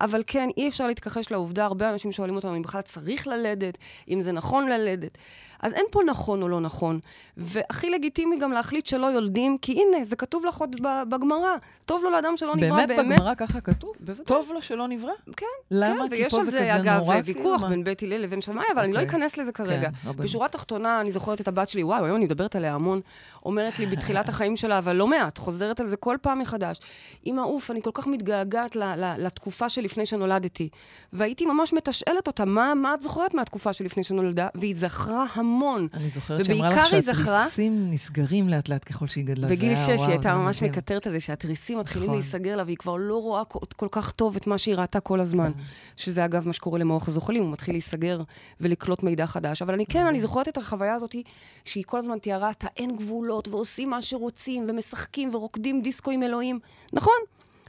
אבל 0.00 0.22
כן, 0.26 0.48
אי 0.56 0.68
אפשר 0.68 0.86
להתכחש 0.86 1.30
לעובדה, 1.30 1.64
הרבה 1.64 1.90
אנשים 1.90 2.12
שואלים 2.12 2.36
אותנו 2.36 2.56
אם 2.56 2.62
בכלל 2.62 2.80
צריך 2.80 3.26
ללדת, 3.26 3.78
אם 4.08 4.20
זה 4.20 4.32
נכון 4.32 4.68
ללדת. 4.68 5.18
אז 5.62 5.72
אין 5.72 5.84
פה 5.90 6.00
נכון 6.06 6.42
או 6.42 6.48
לא 6.48 6.60
נכון. 6.60 7.00
והכי 7.36 7.90
לגיטימי 7.90 8.38
גם 8.38 8.52
להחליט 8.52 8.86
שלא 8.86 9.06
יולדים, 9.06 9.58
כי 9.58 9.72
הנה, 9.72 10.04
זה 10.04 10.16
כתוב 10.16 10.46
לך 10.46 10.56
עוד 10.56 10.76
בגמרא. 11.08 11.56
טוב 11.86 12.04
לו 12.04 12.10
לאדם 12.10 12.36
שלא 12.36 12.56
נברא, 12.56 12.86
באמת 12.86 13.06
בגמרא 13.06 13.34
ככה 13.34 13.60
כתוב? 13.60 13.92
בוודאי. 14.00 14.24
טוב 14.24 14.50
לו 14.54 14.62
שלא 14.62 14.88
נברא? 14.88 15.12
כן, 15.36 15.46
למה? 15.70 16.02
כן, 16.02 16.16
כי 16.16 16.22
ויש 16.22 16.32
פה 16.32 16.38
על 16.38 16.44
זה 16.44 16.50
זה, 16.50 16.58
כזה 16.58 16.76
אגב, 16.76 16.98
נורא, 16.98 17.16
ויכוח 17.24 17.56
כאילו, 17.56 17.68
בין 17.68 17.84
בית 17.84 18.02
הלל 18.02 18.18
לבין 18.18 18.40
שמאי, 18.40 18.64
אבל 18.72 18.82
אני 18.82 18.92
לא 18.92 19.00
אוקיי. 19.00 19.10
אכנס 19.10 19.36
לזה 19.36 19.52
כרגע. 19.52 19.90
כן. 20.04 20.12
בשורה 20.12 20.46
התחתונה, 20.46 21.00
אני 21.00 21.12
זוכרת 21.12 21.40
את 21.40 21.48
הבת 21.48 21.68
שלי, 21.68 21.82
וואו, 21.82 22.04
היום 22.04 22.16
אני 22.16 22.24
מדברת 22.24 22.56
עליה 22.56 22.74
המון, 22.74 23.00
אומרת 23.44 23.78
לי 23.78 23.86
בתחילת 23.86 24.28
החיים 24.28 24.56
שלה, 24.62 24.78
אבל 24.78 24.96
לא 24.96 25.06
מעט, 25.06 25.38
חוזרת 25.38 25.80
על 25.80 25.86
זה 25.86 25.96
כל 25.96 26.16
פעם 26.22 26.38
מחדש. 26.38 26.78
אמא, 27.26 27.40
אוף, 27.40 27.70
אני 27.70 27.82
כל 27.82 27.90
כך 27.94 28.06
מתגעגעת 28.06 28.76
ל- 28.76 28.82
ל- 29.04 29.14
לתקופה 29.26 29.68
שלפני 29.68 30.06
שנולדתי. 30.06 30.68
והייתי 31.12 31.46
ממש 31.46 31.72
מתשאלת 31.72 32.26
אותה, 32.26 32.44
מה, 32.44 32.74
מה 32.74 32.94
את 32.94 33.00
זוכרת 33.00 33.34
מהתקופה 33.34 33.72
שלפני 33.72 34.04
שנולדה? 34.04 34.48
והיא 34.54 34.76
זכרה 34.76 35.24
המון. 35.34 35.88
אני 35.94 36.10
זוכרת 36.10 36.44
שאמרה 36.44 36.70
לך 36.70 37.04
שהתריסים 37.04 37.90
נסגרים 37.90 38.48
לאט 38.48 38.68
לאט 38.68 38.84
ככל 38.88 39.06
שהיא 39.06 39.24
גדלה. 39.24 39.48
בגיל 39.48 39.74
שש 39.74 39.88
היא 39.88 40.08
הייתה 40.08 40.34
ממש. 40.34 40.62
מקטרת 40.62 41.06
על 41.06 41.12
זה 41.12 41.20
שהתריסים 41.20 41.78
מתחילים 41.78 42.08
נכון. 42.08 42.18
להיסגר 42.18 42.56
לה, 42.56 42.64
והיא 42.64 42.76
כבר 42.76 42.96
לא 42.96 43.16
רואה 43.16 43.44
כל, 43.44 43.58
כל 43.76 43.88
כך 43.90 44.10
טוב 44.10 44.36
את 44.36 44.46
מה 44.46 44.58
שהיא 44.58 44.74
ראתה 44.74 45.00
כל 45.00 45.20
הזמן. 45.20 45.52
כן. 45.52 45.60
שזה 45.96 46.24
אגב 46.24 46.46
מה 46.46 46.52
שקורה 46.52 46.78
למוח 46.78 47.08
הזוחלים, 47.08 47.42
הוא 47.42 47.52
מתחיל 47.52 47.74
להיסגר 47.74 48.20
ולקלוט 48.60 49.02
מידע 49.02 49.26
חדש. 49.26 49.62
אבל 49.62 49.74
אני 49.74 49.86
כן, 49.86 50.06
אני 50.06 50.20
זוכרת 50.20 50.48
את 50.48 50.56
החוויה 50.56 50.94
הזאת, 50.94 51.16
שהיא 51.64 51.84
כל 51.86 51.98
הזמן 51.98 52.18
תיארה 52.18 52.50
את 52.50 52.64
האין 52.64 52.96
גבולות, 52.96 53.48
ועושים 53.48 53.90
מה 53.90 54.02
שרוצים, 54.02 54.51
ומשחקים 54.68 55.34
ורוקדים 55.34 55.82
דיסקו 55.82 56.10
עם 56.10 56.22
אלוהים. 56.22 56.58
נכון, 56.92 57.18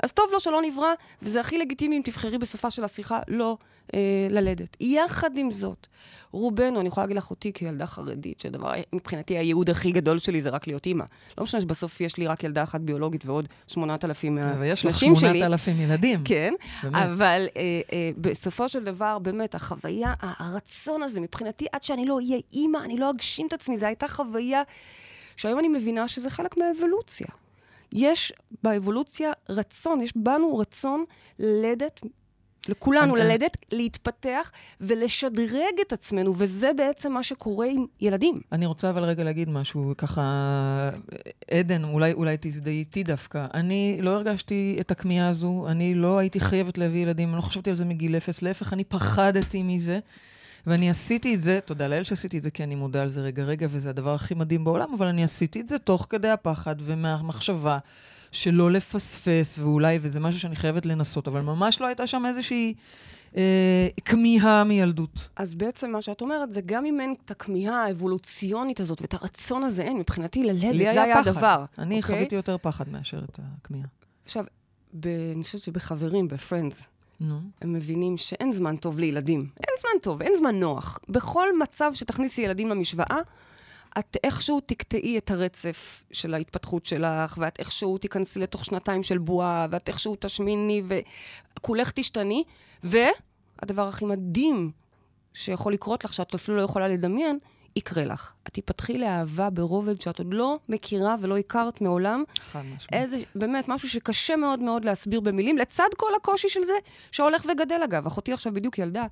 אז 0.04 0.12
טוב 0.12 0.26
לו 0.32 0.40
שלא 0.40 0.62
נברא, 0.62 0.94
וזה 1.22 1.40
הכי 1.40 1.58
לגיטימי 1.58 1.98
אם 1.98 2.02
תבחרי 2.06 2.38
בסופה 2.38 2.72
של 2.72 2.84
השיחה 2.84 3.20
לא 3.28 3.58
אה, 3.94 4.28
ללדת. 4.30 4.78
יחד 4.80 5.38
עם 5.38 5.52
זאת, 5.52 5.88
רובנו, 6.32 6.80
אני 6.80 6.88
יכולה 6.88 7.06
להגיד 7.06 7.18
לך 7.18 7.30
אותי 7.30 7.54
כילדה 7.54 7.88
חרדית, 7.88 8.40
שהדבר, 8.40 8.72
מבחינתי 8.94 9.38
הייעוד 9.38 9.70
הכי 9.70 9.92
גדול 9.92 10.20
שלי 10.20 10.42
זה 10.42 10.50
רק 10.50 10.68
להיות 10.68 10.86
אימא. 10.86 11.04
לא 11.38 11.44
משנה 11.44 11.62
שבסוף 11.62 12.02
יש 12.02 12.18
לי 12.18 12.28
רק 12.28 12.44
ילדה 12.44 12.64
אחת 12.64 12.82
ביולוגית 12.82 13.26
ועוד 13.26 13.48
8,000 13.68 14.38
ויש 14.60 14.80
לך 14.80 14.86
מהנשים 14.86 15.16
שלי. 15.16 15.40
8,000 15.40 15.82
ילדים. 15.82 16.22
כן, 16.26 16.54
באמת. 16.84 16.96
אבל 16.96 17.48
אה, 17.58 17.62
אה, 17.94 18.10
בסופו 18.18 18.70
של 18.70 18.84
דבר, 18.84 19.20
באמת, 19.20 19.56
החוויה, 19.56 20.14
הרצון 20.20 21.04
הזה, 21.04 21.22
מבחינתי, 21.22 21.66
עד 21.72 21.84
שאני 21.84 22.06
לא 22.06 22.16
אהיה 22.16 22.38
אימא, 22.54 22.78
אני 22.78 22.98
לא 22.98 23.10
אגשים 23.10 23.48
את 23.48 23.54
עצמי, 23.54 23.78
זו 23.78 23.86
הייתה 23.86 24.08
חוויה 24.08 24.62
שהיום 25.38 25.60
אני 25.60 25.68
מבינה 25.68 26.08
שזה 26.08 26.30
חלק 26.30 26.58
מהאבולוציה. 26.58 27.28
יש 27.94 28.34
באבולוציה 28.64 29.32
רצון, 29.50 30.02
יש 30.02 30.14
בנו 30.16 30.58
רצון 30.58 31.04
ללדת, 31.40 32.02
לכולנו 32.70 33.16
אני- 33.16 33.24
ללדת, 33.24 33.58
להתפתח 33.72 34.52
ולשדרג 34.82 35.74
את 35.88 35.94
עצמנו, 35.94 36.34
וזה 36.38 36.72
בעצם 36.78 37.12
מה 37.12 37.24
שקורה 37.24 37.68
עם 37.68 37.86
ילדים. 38.02 38.42
אני 38.52 38.66
רוצה 38.66 38.90
אבל 38.90 39.04
רגע 39.04 39.24
להגיד 39.24 39.50
משהו, 39.50 39.94
ככה, 39.98 40.90
עדן, 41.52 41.84
אולי, 41.84 42.14
אולי 42.14 42.38
תזדהי 42.42 42.80
איתי 42.80 43.04
דווקא. 43.04 43.46
אני 43.54 43.98
לא 44.02 44.10
הרגשתי 44.10 44.78
את 44.80 44.92
הכמיהה 44.92 45.30
הזו, 45.30 45.66
אני 45.68 45.96
לא 45.96 46.18
הייתי 46.18 46.40
חייבת 46.40 46.78
להביא 46.78 47.02
ילדים, 47.02 47.30
אני 47.30 47.36
לא 47.38 47.42
חשבתי 47.42 47.70
על 47.70 47.76
זה 47.76 47.86
מגיל 47.86 48.18
אפס, 48.18 48.42
להפך, 48.42 48.74
אני 48.74 48.84
פחדתי 48.84 49.64
מזה. 49.64 50.00
ואני 50.68 50.90
עשיתי 50.90 51.36
את 51.36 51.40
זה, 51.40 51.60
תודה 51.66 51.88
לאל 51.88 52.04
שעשיתי 52.04 52.38
את 52.38 52.44
זה, 52.44 52.52
כי 52.52 52.64
אני 52.64 52.76
מודה 52.76 53.02
על 53.02 53.10
זה 53.10 53.22
רגע 53.22 53.44
רגע, 53.44 53.68
וזה 53.70 53.90
הדבר 53.90 54.14
הכי 54.14 54.34
מדהים 54.34 54.64
בעולם, 54.64 54.94
אבל 54.98 55.08
אני 55.08 55.24
עשיתי 55.24 55.62
את 55.62 55.68
זה 55.68 55.80
תוך 55.80 56.08
כדי 56.10 56.30
הפחד 56.30 56.76
ומהמחשבה 56.80 57.78
שלא 58.32 58.72
לפספס, 58.72 59.60
ואולי, 59.60 60.00
וזה 60.02 60.20
משהו 60.20 60.40
שאני 60.40 60.56
חייבת 60.56 60.86
לנסות, 60.86 61.28
אבל 61.28 61.42
ממש 61.42 61.82
לא 61.82 61.88
הייתה 61.88 62.08
שם 62.08 62.24
איזושהי 62.28 62.74
אה, 63.38 63.88
כמיהה 64.06 64.64
מילדות. 64.64 65.30
אז 65.36 65.56
בעצם 65.56 65.92
מה 65.92 66.02
שאת 66.02 66.22
אומרת, 66.22 66.54
זה 66.54 66.62
גם 66.66 66.86
אם 66.86 67.02
אין 67.02 67.16
את 67.26 67.32
הכמיהה 67.32 67.86
האבולוציונית 67.86 68.80
הזאת 68.80 69.02
ואת 69.02 69.14
הרצון 69.14 69.64
הזה, 69.64 69.82
אין, 69.82 69.98
מבחינתי 69.98 70.44
ללדת, 70.44 70.94
זה 70.94 71.04
היה 71.04 71.16
פחד. 71.22 71.28
הדבר. 71.28 71.66
אני 71.78 72.02
אוקיי? 72.02 72.16
חוויתי 72.16 72.36
יותר 72.36 72.58
פחד 72.58 72.90
מאשר 72.90 73.24
את 73.24 73.40
הכמיהה. 73.40 73.88
עכשיו, 74.26 74.44
ב, 74.94 75.08
אני 75.36 75.44
חושבת 75.44 75.62
שבחברים, 75.62 76.28
בפרנדס, 76.28 76.88
נו. 77.20 77.40
הם 77.62 77.74
מבינים 77.74 78.18
שאין 78.18 78.52
זמן 78.52 78.76
טוב 78.76 79.00
לילדים. 79.00 79.40
אין 79.40 79.76
זמן 79.80 80.00
טוב, 80.02 80.22
אין 80.22 80.36
זמן 80.36 80.60
נוח. 80.60 81.00
בכל 81.10 81.58
מצב 81.60 81.92
שתכניסי 81.94 82.42
ילדים 82.42 82.70
למשוואה, 82.70 83.20
את 84.00 84.18
איכשהו 84.24 84.60
תקטעי 84.66 85.18
את 85.18 85.32
הרצף 85.32 86.04
של 86.12 86.34
ההתפתחות 86.34 86.86
שלך, 86.86 87.38
ואת 87.42 87.60
איכשהו 87.60 87.98
תיכנסי 87.98 88.40
לתוך 88.40 88.66
שנתיים 88.66 89.04
של 89.04 89.18
בועה, 89.18 89.68
ואת 89.70 89.88
איכשהו 89.88 90.16
תשמיני, 90.20 90.84
וכולך 91.58 91.92
תשתני. 91.92 92.44
והדבר 92.84 93.88
הכי 93.88 94.06
מדהים 94.06 94.72
שיכול 95.34 95.74
לקרות 95.74 96.04
לך, 96.06 96.14
שאת 96.14 96.34
אפילו 96.34 96.58
לא 96.58 96.62
יכולה 96.62 96.88
לדמיין, 96.88 97.40
יקרה 97.76 98.06
לך. 98.06 98.32
את 98.48 98.54
תיפתחי 98.54 98.98
לאהבה 98.98 99.50
ברובד 99.50 100.02
שאת 100.02 100.20
עוד 100.20 100.34
לא 100.34 100.60
מכירה 100.70 101.16
ולא 101.22 101.38
הכרת 101.38 101.82
מעולם. 101.82 102.24
חד 102.40 102.60
משמעית. 102.60 102.94
איזה, 102.94 103.18
באמת, 103.36 103.68
משהו 103.68 103.90
שקשה 103.90 104.36
מאוד 104.36 104.60
מאוד 104.60 104.86
להסביר 104.86 105.20
במילים, 105.20 105.58
לצד 105.58 105.88
כל 105.98 106.16
הקושי 106.16 106.50
של 106.50 106.64
זה, 106.64 106.74
שהולך 107.12 107.46
וגדל 107.52 107.82
אגב. 107.84 108.08
אחותי 108.08 108.34
עכשיו 108.34 108.54
בדיוק 108.54 108.78
ילדה. 108.78 109.06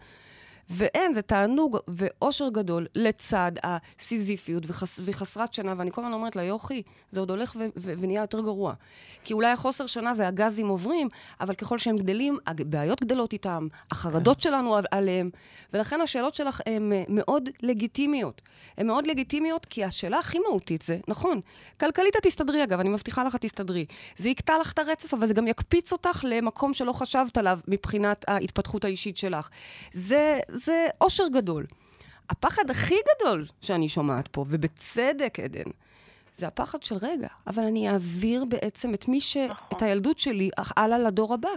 ואין, 0.69 1.13
זה 1.13 1.21
תענוג 1.21 1.77
ואושר 1.87 2.49
גדול 2.49 2.87
לצד 2.95 3.51
הסיזיפיות 3.63 4.63
וחס, 4.67 4.99
וחסרת 5.05 5.53
שינה, 5.53 5.73
ואני 5.77 5.91
כל 5.91 6.01
הזמן 6.01 6.13
אומרת 6.13 6.35
לה, 6.35 6.43
יוכי, 6.43 6.81
זה 7.11 7.19
עוד 7.19 7.29
הולך 7.29 7.55
ו- 7.59 7.65
ו- 7.77 7.93
ונהיה 7.97 8.21
יותר 8.21 8.41
גרוע. 8.41 8.73
כי 9.23 9.33
אולי 9.33 9.47
החוסר 9.51 9.85
שינה 9.87 10.13
והגזים 10.17 10.67
עוברים, 10.67 11.07
אבל 11.41 11.53
ככל 11.55 11.77
שהם 11.77 11.97
גדלים, 11.97 12.37
הבעיות 12.47 13.03
גדלות 13.03 13.33
איתם, 13.33 13.67
החרדות 13.91 14.37
כן. 14.37 14.41
שלנו 14.43 14.75
על- 14.75 14.85
עליהם, 14.91 15.29
ולכן 15.73 16.01
השאלות 16.01 16.35
שלך 16.35 16.61
הן 16.65 16.93
אה, 16.93 17.03
מאוד 17.09 17.49
לגיטימיות. 17.63 18.41
הן 18.77 18.87
מאוד 18.87 19.05
לגיטימיות, 19.05 19.65
כי 19.65 19.83
השאלה 19.83 20.19
הכי 20.19 20.39
מהותית 20.39 20.81
זה, 20.81 20.97
נכון, 21.07 21.41
כלכלית 21.79 22.15
את 22.15 22.21
תסתדרי 22.23 22.63
אגב, 22.63 22.79
אני 22.79 22.89
מבטיחה 22.89 23.23
לך, 23.23 23.35
את 23.35 23.41
תסתדרי. 23.41 23.85
זה 24.17 24.29
יקטע 24.29 24.59
לך 24.61 24.71
את 24.71 24.79
הרצף, 24.79 25.13
אבל 25.13 25.27
זה 25.27 25.33
גם 25.33 25.47
יקפיץ 25.47 25.91
אותך 25.91 26.25
למקום 26.27 26.73
שלא 26.73 26.91
חשבת 26.91 27.37
עליו 27.37 27.59
מבחינת 27.67 28.25
ההתפתחות 28.27 28.85
האישית 28.85 29.17
שלך. 29.17 29.49
זה, 29.91 30.39
זה 30.63 30.87
אושר 31.01 31.27
גדול. 31.27 31.65
הפחד 32.29 32.69
הכי 32.69 32.95
גדול 33.15 33.45
שאני 33.61 33.89
שומעת 33.89 34.27
פה, 34.27 34.45
ובצדק, 34.47 35.39
עדן, 35.39 35.71
זה 36.35 36.47
הפחד 36.47 36.83
של 36.83 36.95
רגע, 37.01 37.27
אבל 37.47 37.63
אני 37.63 37.89
אעביר 37.89 38.45
בעצם 38.45 38.93
את 38.93 39.07
מי 39.07 39.21
ש... 39.21 39.37
נכון. 39.37 39.77
את 39.77 39.81
הילדות 39.81 40.17
שלי 40.19 40.49
הלאה 40.57 40.99
לדור 40.99 41.33
הבא. 41.33 41.49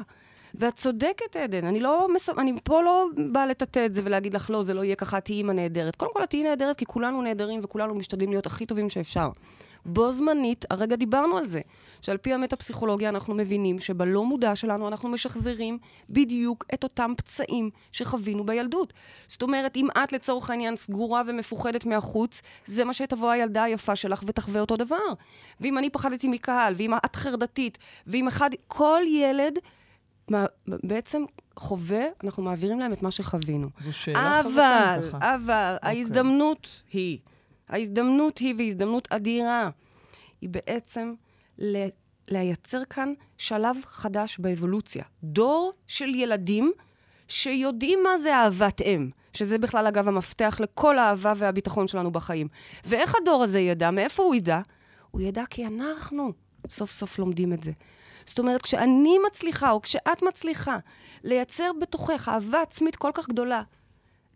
ואת 0.55 0.77
צודקת, 0.77 1.37
עדן, 1.37 1.65
אני 1.65 1.81
לא... 1.81 2.09
מס... 2.15 2.29
אני 2.29 2.53
פה 2.65 2.83
לא 2.83 3.07
באה 3.33 3.47
לטאטא 3.47 3.87
את 3.87 3.95
זה 3.95 4.01
ולהגיד 4.05 4.35
לך, 4.35 4.51
לא, 4.51 4.63
זה 4.63 4.75
לא 4.75 4.85
יהיה 4.85 4.97
ככה, 4.97 5.21
תהיי 5.21 5.37
אימא 5.37 5.53
נהדרת. 5.53 5.97
קודם 5.97 6.13
כל, 6.15 6.23
את 6.25 6.31
תהיי 6.31 6.43
נהדרת 6.43 6.77
כי 6.77 6.85
כולנו 6.87 7.23
נהדרים 7.23 7.61
וכולנו 7.65 7.95
משתדלים 7.95 8.31
להיות 8.31 8.47
הכי 8.47 8.67
טובים 8.67 8.91
שאפשר. 8.91 9.29
בו 9.87 10.13
זמנית, 10.13 10.65
הרגע 10.71 10.97
דיברנו 10.97 11.39
על 11.39 11.47
זה, 11.47 11.61
שעל 12.01 12.17
פי 12.17 12.35
המטה-פסיכולוגיה 12.35 13.09
אנחנו 13.09 13.35
מבינים 13.35 13.79
שבלא 13.79 14.25
מודע 14.25 14.57
שלנו 14.57 14.89
אנחנו 14.89 15.09
משחזרים 15.09 15.79
בדיוק 16.11 16.65
את 16.75 16.85
אותם 16.85 17.13
פצעים 17.17 17.71
שחווינו 17.93 18.47
בילדות. 18.47 18.93
זאת 19.29 19.43
אומרת, 19.43 19.77
אם 19.77 19.89
את 19.91 20.13
לצורך 20.13 20.51
העניין 20.51 20.77
סגורה 20.77 21.23
ומפוחדת 21.27 21.87
מהחוץ, 21.87 22.43
זה 22.67 22.85
מה 22.85 22.95
שתבוא 22.95 23.31
הילדה 23.31 23.63
היפה 23.63 23.97
שלך 23.97 24.23
ותחווה 24.27 24.61
אותו 24.61 24.77
דבר. 24.77 24.97
ואם 25.61 25.79
אני 25.79 25.91
פחדתי 25.91 26.29
מקהל, 26.29 26.75
ואם 26.77 26.95
את 26.95 27.17
חרדתית, 27.17 27.79
ואם 28.07 28.29
אחד, 28.29 28.51
כל 28.69 29.03
ילד... 29.09 29.59
מה, 30.29 30.47
בעצם 30.67 31.25
חווה, 31.57 32.05
אנחנו 32.25 32.43
מעבירים 32.43 32.81
להם 32.81 32.93
את 32.93 33.03
מה 33.03 33.11
שחווינו. 33.11 33.69
זו 33.81 33.93
שאלה 33.93 34.41
חזקה 34.45 34.97
אבל. 34.97 35.19
אבל, 35.21 35.75
אוקיי. 35.77 35.91
ההזדמנות 35.91 36.83
היא, 36.93 37.19
ההזדמנות 37.69 38.39
היא, 38.39 38.55
והזדמנות 38.59 39.09
אדירה, 39.11 39.71
היא 40.41 40.49
בעצם 40.49 41.15
ל- 41.59 41.89
לייצר 42.29 42.85
כאן 42.85 43.13
שלב 43.39 43.77
חדש 43.87 44.39
באבולוציה. 44.39 45.05
דור 45.25 45.73
של 45.87 46.15
ילדים 46.15 46.73
שיודעים 47.29 47.99
מה 48.03 48.19
זה 48.19 48.37
אהבת 48.37 48.83
אם, 48.83 49.11
שזה 49.33 49.59
בכלל, 49.59 49.87
אגב, 49.87 50.09
המפתח 50.09 50.57
לכל 50.61 50.99
האהבה 50.99 51.33
והביטחון 51.37 51.87
שלנו 51.89 52.11
בחיים. 52.11 52.49
ואיך 52.85 53.15
הדור 53.23 53.43
הזה 53.43 53.61
ידע? 53.61 53.91
מאיפה 53.91 54.23
הוא 54.23 54.35
ידע? 54.35 54.61
הוא 55.11 55.21
ידע 55.21 55.45
כי 55.51 55.67
אנחנו 55.67 56.33
סוף 56.69 56.91
סוף 56.91 57.19
לומדים 57.19 57.53
את 57.53 57.63
זה. 57.63 57.73
זאת 58.27 58.39
אומרת, 58.39 58.63
כשאני 58.63 59.17
מצליחה, 59.27 59.71
או 59.71 59.83
כשאת 59.83 60.23
מצליחה, 60.23 60.79
לייצר 61.25 61.71
בתוכך 61.81 62.29
אהבה 62.29 62.63
עצמית 62.63 62.97
כל 62.97 63.11
כך 63.15 63.29
גדולה, 63.29 63.63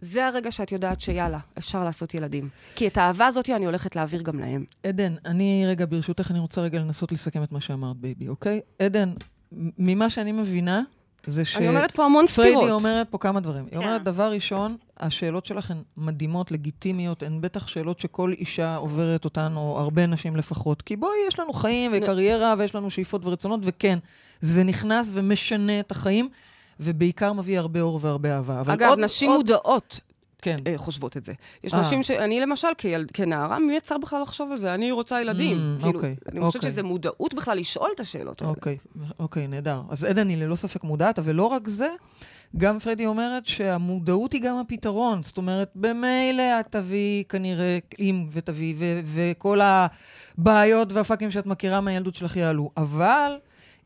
זה 0.00 0.26
הרגע 0.26 0.50
שאת 0.50 0.72
יודעת 0.72 1.00
שיאללה, 1.00 1.38
אפשר 1.58 1.84
לעשות 1.84 2.14
ילדים. 2.14 2.48
כי 2.74 2.86
את 2.86 2.96
האהבה 2.98 3.26
הזאת 3.26 3.50
אני 3.50 3.66
הולכת 3.66 3.96
להעביר 3.96 4.22
גם 4.22 4.38
להם. 4.38 4.64
עדן, 4.82 5.14
אני 5.24 5.64
רגע, 5.66 5.86
ברשותך, 5.88 6.30
אני 6.30 6.38
רוצה 6.38 6.60
רגע 6.60 6.78
לנסות 6.78 7.12
לסכם 7.12 7.42
את 7.42 7.52
מה 7.52 7.60
שאמרת, 7.60 7.96
בייבי, 7.96 8.28
אוקיי? 8.28 8.60
עדן, 8.78 9.12
ממה 9.52 10.10
שאני 10.10 10.32
מבינה, 10.32 10.82
זה 11.26 11.44
ש... 11.44 11.56
אני 11.56 11.68
אומרת 11.68 11.90
פה 11.90 12.04
המון 12.04 12.26
סתירות. 12.26 12.54
פריידי 12.54 12.70
אומרת 12.70 13.08
פה 13.10 13.18
כמה 13.18 13.40
דברים. 13.40 13.64
היא 13.64 13.70
כן. 13.70 13.76
אומרת, 13.76 14.04
דבר 14.04 14.32
ראשון, 14.32 14.76
השאלות 14.98 15.46
שלך 15.46 15.70
הן 15.70 15.82
מדהימות, 15.96 16.50
לגיטימיות, 16.50 17.22
הן 17.22 17.40
בטח 17.40 17.66
שאלות 17.66 18.00
שכל 18.00 18.32
אישה 18.38 18.76
עוברת 18.76 19.24
אותן, 19.24 19.52
או 19.56 19.78
הרבה 19.78 20.06
נשים 20.06 20.36
לפחות. 20.36 20.82
כי 20.82 20.96
בואי, 20.96 21.16
יש 21.28 21.38
לנו 21.38 21.52
חיים 21.52 21.92
וקריירה, 21.94 22.54
ויש 22.58 22.74
לנו 22.74 22.90
שאיפות 22.90 23.26
ורצונות, 23.26 23.60
וכן, 23.62 23.98
זה 24.40 24.64
נכנס 24.64 25.10
ומשנה 25.14 25.80
את 25.80 25.90
החיים, 25.90 26.28
ובעיקר 26.80 27.32
מביא 27.32 27.58
הרבה 27.58 27.80
אור 27.80 27.98
והרבה 28.02 28.36
אהבה. 28.36 28.72
אגב, 28.72 28.88
עוד- 28.88 28.98
נשים 28.98 29.30
עוד- 29.30 29.36
מודעות 29.38 30.00
כן. 30.42 30.56
אה, 30.66 30.74
חושבות 30.76 31.16
את 31.16 31.24
זה. 31.24 31.32
יש 31.64 31.74
אה. 31.74 31.80
נשים 31.80 32.02
ש... 32.02 32.10
אני 32.10 32.40
למשל, 32.40 32.68
כיל... 32.78 33.06
כנערה, 33.12 33.58
מי 33.58 33.76
יצר 33.76 33.98
בכלל 33.98 34.22
לחשוב 34.22 34.50
על 34.52 34.58
זה? 34.58 34.74
אני 34.74 34.92
רוצה 34.92 35.20
ילדים. 35.20 35.56
Mm, 35.78 35.82
כאילו, 35.82 35.98
אוקיי, 35.98 36.16
אני 36.32 36.40
חושבת 36.40 36.56
אוקיי. 36.56 36.70
שזה 36.70 36.82
מודעות 36.82 37.34
בכלל 37.34 37.58
לשאול 37.58 37.90
את 37.94 38.00
השאלות 38.00 38.42
האלה. 38.42 38.50
אוקיי, 38.52 38.76
אוקיי, 39.18 39.46
נהדר. 39.46 39.80
אז 39.88 40.04
עדן 40.04 40.28
היא 40.28 40.36
ללא 40.36 40.54
ספק 40.54 40.84
מודעת, 40.84 41.18
אבל 41.18 41.32
לא 41.32 41.44
רק 41.46 41.68
זה, 41.68 41.88
גם 42.56 42.78
פריידי 42.78 43.06
אומרת 43.06 43.46
שהמודעות 43.46 44.32
היא 44.32 44.42
גם 44.42 44.56
הפתרון. 44.56 45.22
זאת 45.22 45.36
אומרת, 45.36 45.70
במילא 45.74 46.60
את 46.60 46.66
תביאי 46.70 47.24
כנראה, 47.28 47.78
אם 47.98 48.26
ותביאי, 48.32 48.74
ו- 48.78 49.00
וכל 49.04 49.60
הבעיות 50.38 50.92
והפאקים 50.92 51.30
שאת 51.30 51.46
מכירה 51.46 51.80
מהילדות 51.80 52.14
שלך 52.14 52.36
יעלו. 52.36 52.70
אבל 52.76 53.32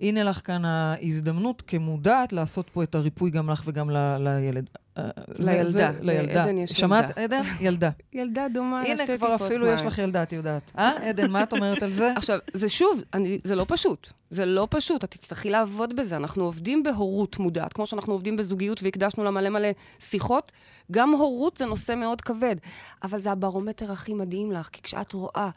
הנה 0.02 0.22
לך 0.24 0.40
כאן 0.46 0.64
ההזדמנות 0.64 1.62
כמודעת 1.66 2.32
לעשות 2.32 2.70
פה 2.72 2.82
את 2.82 2.94
הריפוי 2.94 3.30
גם 3.30 3.50
לך 3.50 3.62
וגם 3.66 3.90
ל- 3.90 4.16
לילד. 4.18 4.70
אה, 4.98 5.02
לילדה. 5.38 5.64
זה- 5.70 5.90
לילדה. 6.00 6.34
לעדן 6.34 6.58
יש 6.58 6.70
שמעת, 6.70 7.04
ילדה. 7.18 7.22
עדן? 7.38 7.42
ילדה. 7.66 7.90
ילדה 8.12 8.46
דומה 8.54 8.80
הנה 8.82 8.94
לשתי 8.94 9.18
כבר 9.18 9.32
טיפות 9.32 9.42
אפילו 9.50 9.66
יש 9.66 9.78
מים. 9.80 9.88
לך 9.88 9.98
ילדה, 9.98 10.22
את 10.22 10.32
יודעת. 10.32 10.72
אה, 10.78 11.08
עדן, 11.08 11.30
מה 11.30 11.42
את 11.42 11.52
אומרת 11.52 11.82
על 11.82 11.92
זה? 11.92 12.12
עכשיו, 12.16 12.38
זה 12.52 12.68
שוב, 12.68 13.02
אני, 13.14 13.38
זה 13.44 13.54
לא 13.54 13.64
פשוט. 13.68 14.08
זה 14.30 14.46
לא 14.46 14.66
פשוט, 14.70 15.04
את 15.04 15.10
תצטרכי 15.10 15.50
לעבוד 15.50 15.96
בזה. 15.96 16.16
אנחנו 16.16 16.44
עובדים 16.44 16.82
בהורות 16.82 17.38
מודעת, 17.38 17.72
כמו 17.72 17.86
שאנחנו 17.86 18.12
עובדים 18.12 18.36
בזוגיות 18.36 18.82
והקדשנו 18.82 19.24
לה 19.24 19.30
מלא 19.30 19.48
מלא 19.48 19.68
שיחות. 20.00 20.52
גם 20.92 21.10
הורות 21.12 21.56
זה 21.56 21.66
נושא 21.66 21.94
מאוד 21.94 22.20
כבד, 22.20 22.56
אבל 23.02 23.18
זה 23.20 23.32
הברומטר 23.32 23.92
הכי 23.92 24.14
מדהים 24.14 24.52
לך, 24.52 24.68
כי 24.72 24.82
כשאת 24.82 25.12
רואה 25.12 25.50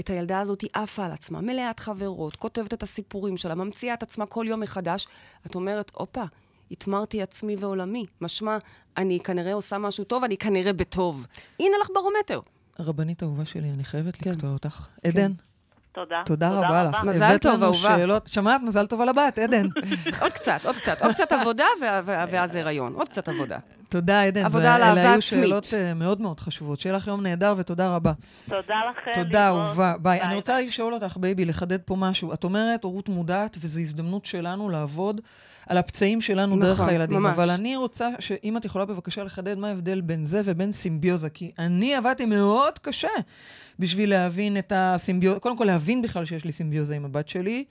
את 0.00 0.10
הילדה 0.10 0.40
הזאת, 0.40 0.60
היא 0.60 0.70
עפה 0.72 1.04
על 1.04 1.12
עצמה, 1.12 1.40
מלאת 1.40 1.80
חברות, 1.80 2.36
כותבת 2.36 2.74
את 2.74 2.82
הסיפורים 2.82 3.36
שלה, 3.36 3.54
ממציאה 3.54 3.94
את 3.94 4.02
עצמה 4.02 4.26
כל 4.26 4.46
יום 4.48 4.60
מחדש, 4.60 5.06
את 5.46 5.54
אומרת, 5.54 5.90
הופה, 5.94 6.24
התמרתי 6.70 7.22
עצמי 7.22 7.56
ועולמי. 7.58 8.06
משמע, 8.20 8.58
אני 8.96 9.20
כנראה 9.20 9.54
עושה 9.54 9.78
משהו 9.78 10.04
טוב, 10.04 10.24
אני 10.24 10.36
כנראה 10.36 10.72
בטוב. 10.72 11.26
הנה 11.60 11.76
לך 11.82 11.88
ברומטר. 11.94 12.40
רבנית 12.78 13.22
אהובה 13.22 13.44
שלי, 13.44 13.70
אני 13.70 13.84
חייבת 13.84 14.16
כן. 14.16 14.30
לקטוע 14.30 14.50
אותך. 14.50 14.88
עדן, 15.04 15.32
תודה. 15.94 16.22
תודה 16.26 16.50
רבה 16.50 16.84
לך. 16.84 17.04
מזל 17.04 17.24
הבאת 17.24 17.42
טוב, 17.42 17.54
לנו 17.54 17.64
אהובה. 17.64 17.78
שאלות, 17.78 18.26
שמעת? 18.26 18.60
מזל 18.62 18.86
טוב 18.86 19.00
על 19.00 19.08
הבת, 19.08 19.38
עדן. 19.38 19.66
עוד 20.22 20.32
קצת, 20.32 20.60
עוד 20.64 20.76
קצת, 20.76 21.02
עוד 21.02 21.14
קצת 21.14 21.32
עבודה 21.32 21.64
ואז 22.06 22.54
הריון. 22.54 22.92
עוד 22.94 23.08
קצת 23.08 23.28
עבודה. 23.28 23.58
תודה, 23.88 24.22
עדן. 24.22 24.44
עבודה 24.44 24.74
על 24.74 24.82
אהבה 24.82 25.00
אלה 25.00 25.10
היו 25.10 25.18
עצמית. 25.18 25.22
שאלות 25.22 25.74
אה, 25.74 25.94
מאוד 25.94 26.20
מאוד 26.20 26.40
חשובות. 26.40 26.80
שיהיה 26.80 26.96
לך 26.96 27.06
יום 27.06 27.22
נהדר 27.22 27.54
ותודה 27.56 27.94
רבה. 27.94 28.12
תודה 28.48 28.80
לכם. 28.90 29.10
תודה. 29.14 29.48
אהובה. 29.48 29.94
ביי. 30.02 30.22
אני. 30.22 30.34
רוצה 30.34 30.60
לשאול 30.60 30.94
אותך, 30.94 31.16
בייבי, 31.16 31.44
לחדד 31.44 31.80
פה 31.84 31.96
משהו. 31.96 32.32
את 32.32 32.44
אומרת, 32.44 32.84
הורות 32.84 33.08
מודעת, 33.08 33.56
וזו 33.60 33.80
הזדמנות 33.80 34.24
שלנו 34.24 34.68
לעבוד 34.68 35.20
על 35.66 35.78
הפצעים 35.78 36.20
שלנו 36.20 36.60
דרך 36.60 36.80
נכון, 36.80 36.88
הילדים. 36.88 37.22
ממש. 37.22 37.34
אבל 37.34 37.50
אני 37.50 37.76
רוצה, 37.76 38.08
שאם 38.18 38.56
את 38.56 38.64
יכולה 38.64 38.84
בבקשה 38.84 39.24
לחדד 39.24 39.58
מה 39.58 39.68
ההבדל 39.68 40.00
בין 40.00 40.24
זה 40.24 40.40
ובין 40.44 40.72
סימביוזה, 40.72 41.30
כי 41.30 41.52
אני 41.58 41.94
עבדתי 41.94 42.26
מאוד 42.26 42.78
קשה 42.78 43.08
בשביל 43.78 44.10
להבין 44.10 44.58
את 44.58 44.72
הסימביוזה, 44.76 45.40
קודם 45.40 45.56
כל 45.56 45.64
להבין 45.64 45.83
בכלל 46.02 46.24
שיש 46.24 46.44
לי 46.44 46.52
סימביוזה 46.52 46.96
עם 46.96 47.04
הבת 47.04 47.28
שלי, 47.28 47.64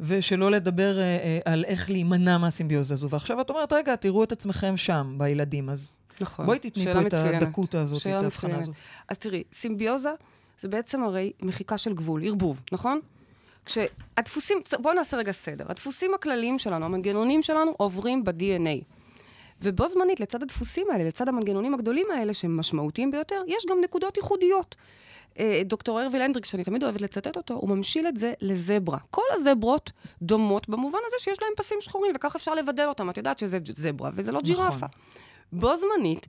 ושלא 0.00 0.50
לדבר 0.50 0.98
אה, 0.98 1.02
אה, 1.02 1.38
על 1.44 1.64
איך 1.64 1.90
להימנע 1.90 2.38
מהסימביוזה 2.38 2.94
הזו. 2.94 3.10
ועכשיו 3.10 3.40
את 3.40 3.50
אומרת, 3.50 3.72
רגע, 3.72 3.96
תראו 3.96 4.24
את 4.24 4.32
עצמכם 4.32 4.76
שם, 4.76 5.14
בילדים, 5.18 5.70
אז 5.70 5.98
נכון. 6.20 6.46
בואי 6.46 6.58
תתני 6.58 6.84
פה 6.84 7.00
את 7.00 7.06
מצוינת. 7.06 7.42
הדקות 7.42 7.74
הזאת, 7.74 8.00
את 8.00 8.06
ההבחנה. 8.06 8.58
הזו. 8.58 8.72
אז 9.08 9.18
תראי, 9.18 9.42
סימביוזה 9.52 10.10
זה 10.60 10.68
בעצם 10.68 11.02
הרי 11.02 11.32
מחיקה 11.42 11.78
של 11.78 11.94
גבול, 11.94 12.24
ערבוב, 12.26 12.60
נכון? 12.72 13.00
כשהדפוסים, 13.64 14.58
בואו 14.80 14.94
נעשה 14.94 15.16
רגע 15.16 15.32
סדר. 15.32 15.64
הדפוסים 15.68 16.14
הכלליים 16.14 16.58
שלנו, 16.58 16.84
המנגנונים 16.84 17.42
שלנו, 17.42 17.74
עוברים 17.76 18.24
ב-DNA. 18.24 18.97
ובו 19.62 19.88
זמנית, 19.88 20.20
לצד 20.20 20.42
הדפוסים 20.42 20.86
האלה, 20.90 21.04
לצד 21.04 21.28
המנגנונים 21.28 21.74
הגדולים 21.74 22.06
האלה, 22.14 22.34
שהם 22.34 22.56
משמעותיים 22.56 23.10
ביותר, 23.10 23.42
יש 23.46 23.66
גם 23.70 23.80
נקודות 23.80 24.16
ייחודיות. 24.16 24.76
אה, 25.38 25.62
דוקטור 25.64 26.02
ארוויל 26.02 26.22
הנדריק, 26.22 26.44
שאני 26.44 26.64
תמיד 26.64 26.84
אוהבת 26.84 27.00
לצטט 27.00 27.36
אותו, 27.36 27.54
הוא 27.54 27.68
ממשיל 27.68 28.06
את 28.08 28.16
זה 28.16 28.32
לזברה. 28.40 28.98
כל 29.10 29.22
הזברות 29.30 29.92
דומות 30.22 30.68
במובן 30.68 30.98
הזה 31.06 31.16
שיש 31.18 31.42
להם 31.42 31.52
פסים 31.56 31.78
שחורים, 31.80 32.12
וכך 32.14 32.36
אפשר 32.36 32.54
לבדל 32.54 32.88
אותם. 32.88 33.10
את 33.10 33.16
יודעת 33.16 33.38
שזה 33.38 33.58
זברה 33.72 34.10
וזה 34.14 34.32
לא 34.32 34.40
ג'ירפה. 34.40 34.86
בו 35.52 35.76
זמנית, 35.76 36.26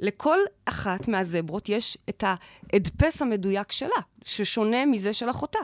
לכל 0.00 0.38
אחת 0.64 1.08
מהזברות 1.08 1.68
יש 1.68 1.98
את 2.08 2.24
ההדפס 2.26 3.22
המדויק 3.22 3.72
שלה, 3.72 4.00
ששונה 4.24 4.86
מזה 4.86 5.12
של 5.12 5.30
אחותה. 5.30 5.58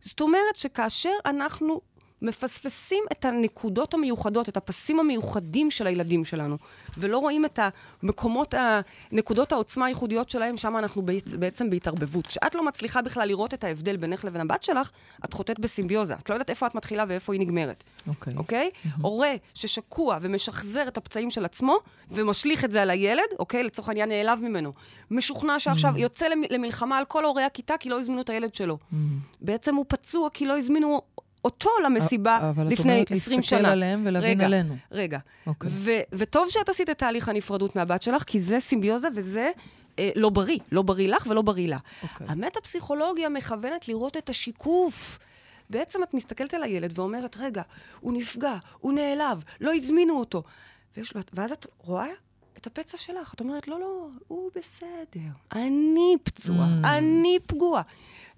זאת 0.00 0.20
אומרת 0.20 0.56
שכאשר 0.56 1.10
אנחנו 1.26 1.80
מפספסים 2.22 3.04
את 3.12 3.24
הנקודות 3.24 3.94
המיוחדות, 3.94 4.48
את 4.48 4.56
הפסים 4.56 5.00
המיוחדים 5.00 5.70
של 5.70 5.86
הילדים 5.86 6.24
שלנו, 6.24 6.56
ולא 6.98 7.18
רואים 7.18 7.44
את 7.44 7.58
המקומות, 8.02 8.54
נקודות 9.12 9.52
העוצמה 9.52 9.86
הייחודיות 9.86 10.30
שלהם, 10.30 10.56
שם 10.56 10.76
אנחנו 10.76 11.02
בעצ- 11.02 11.36
בעצם 11.38 11.70
בהתערבבות. 11.70 12.26
כשאת 12.26 12.54
לא 12.54 12.64
מצליחה 12.66 13.02
בכלל 13.02 13.28
לראות 13.28 13.54
את 13.54 13.64
ההבדל 13.64 13.96
בינך 13.96 14.24
לבין 14.24 14.40
הבת 14.40 14.62
שלך, 14.62 14.90
את 15.24 15.32
חוטאת 15.32 15.58
בסימביוזה. 15.60 16.14
את 16.14 16.28
לא 16.30 16.34
יודעת 16.34 16.50
איפה 16.50 16.66
את 16.66 16.74
מתחילה 16.74 17.04
ואיפה 17.08 17.32
היא 17.32 17.40
נגמרת. 17.40 17.84
אוקיי. 18.08 18.32
אוקיי? 18.36 18.70
הורה 19.02 19.34
ששקוע 19.54 20.18
ומשחזר 20.22 20.88
את 20.88 20.96
הפצעים 20.96 21.30
של 21.30 21.44
עצמו, 21.44 21.76
ומשליך 22.10 22.64
את 22.64 22.70
זה 22.70 22.82
על 22.82 22.90
הילד, 22.90 23.22
אוקיי? 23.38 23.62
לצורך 23.62 23.88
העניין 23.88 24.08
נעלב 24.08 24.40
ממנו. 24.42 24.72
משוכנע 25.10 25.58
שעכשיו 25.58 25.98
יוצא 25.98 26.28
למ- 26.28 26.42
למלחמה 26.50 26.98
על 26.98 27.04
כל 27.04 27.24
הורי 27.24 27.42
הכיתה 27.42 27.74
כי 27.80 27.88
לא 27.88 27.98
הזמינו 27.98 28.20
את 28.20 28.30
הילד 28.30 28.54
שלו. 28.54 28.78
בעצם 29.40 29.74
הוא 29.74 29.84
פצוע 29.88 30.30
כי 30.30 30.46
לא 30.46 30.58
הזמינו 30.58 31.02
אותו 31.44 31.70
למסיבה 31.84 32.50
אבל 32.50 32.66
את 32.66 32.72
לפני 32.72 32.92
אומרת 32.92 33.10
20 33.10 33.38
להסתכל 33.38 33.56
שנה. 33.56 33.72
עליהם 33.72 34.02
ולהבין 34.06 34.30
רגע, 34.30 34.44
עלינו. 34.44 34.76
רגע. 34.92 35.18
אוקיי. 35.46 35.70
ו- 35.72 35.90
וטוב 36.12 36.48
שאת 36.50 36.68
עשית 36.68 36.90
את 36.90 36.98
תהליך 36.98 37.28
הנפרדות 37.28 37.76
מהבת 37.76 38.02
שלך, 38.02 38.22
כי 38.22 38.40
זה 38.40 38.60
סימביוזה 38.60 39.08
וזה 39.14 39.50
אה, 39.98 40.10
לא 40.16 40.30
בריא. 40.30 40.58
לא 40.72 40.82
בריא 40.82 41.08
לך 41.08 41.26
ולא 41.30 41.42
בריא 41.42 41.68
לה. 41.68 41.78
אוקיי. 42.02 42.26
המטה-פסיכולוגיה 42.30 43.28
מכוונת 43.28 43.88
לראות 43.88 44.16
את 44.16 44.28
השיקוף. 44.28 45.18
בעצם 45.70 46.02
את 46.02 46.14
מסתכלת 46.14 46.54
על 46.54 46.62
הילד 46.62 46.98
ואומרת, 46.98 47.36
רגע, 47.40 47.62
הוא 48.00 48.12
נפגע, 48.12 48.56
הוא 48.80 48.92
נעלב, 48.92 49.44
לא 49.60 49.74
הזמינו 49.74 50.18
אותו. 50.18 50.42
לו, 50.96 51.20
ואז 51.32 51.52
את 51.52 51.66
רואה 51.78 52.06
את 52.66 52.78
הפצע 52.78 52.96
שלך, 52.96 53.34
את 53.34 53.40
אומרת, 53.40 53.68
לא, 53.68 53.80
לא, 53.80 54.08
הוא 54.28 54.50
בסדר, 54.54 55.30
אני 55.52 56.16
פצועה, 56.22 56.80
Mm. 56.82 56.86
אני 56.86 57.38
פגועה. 57.46 57.82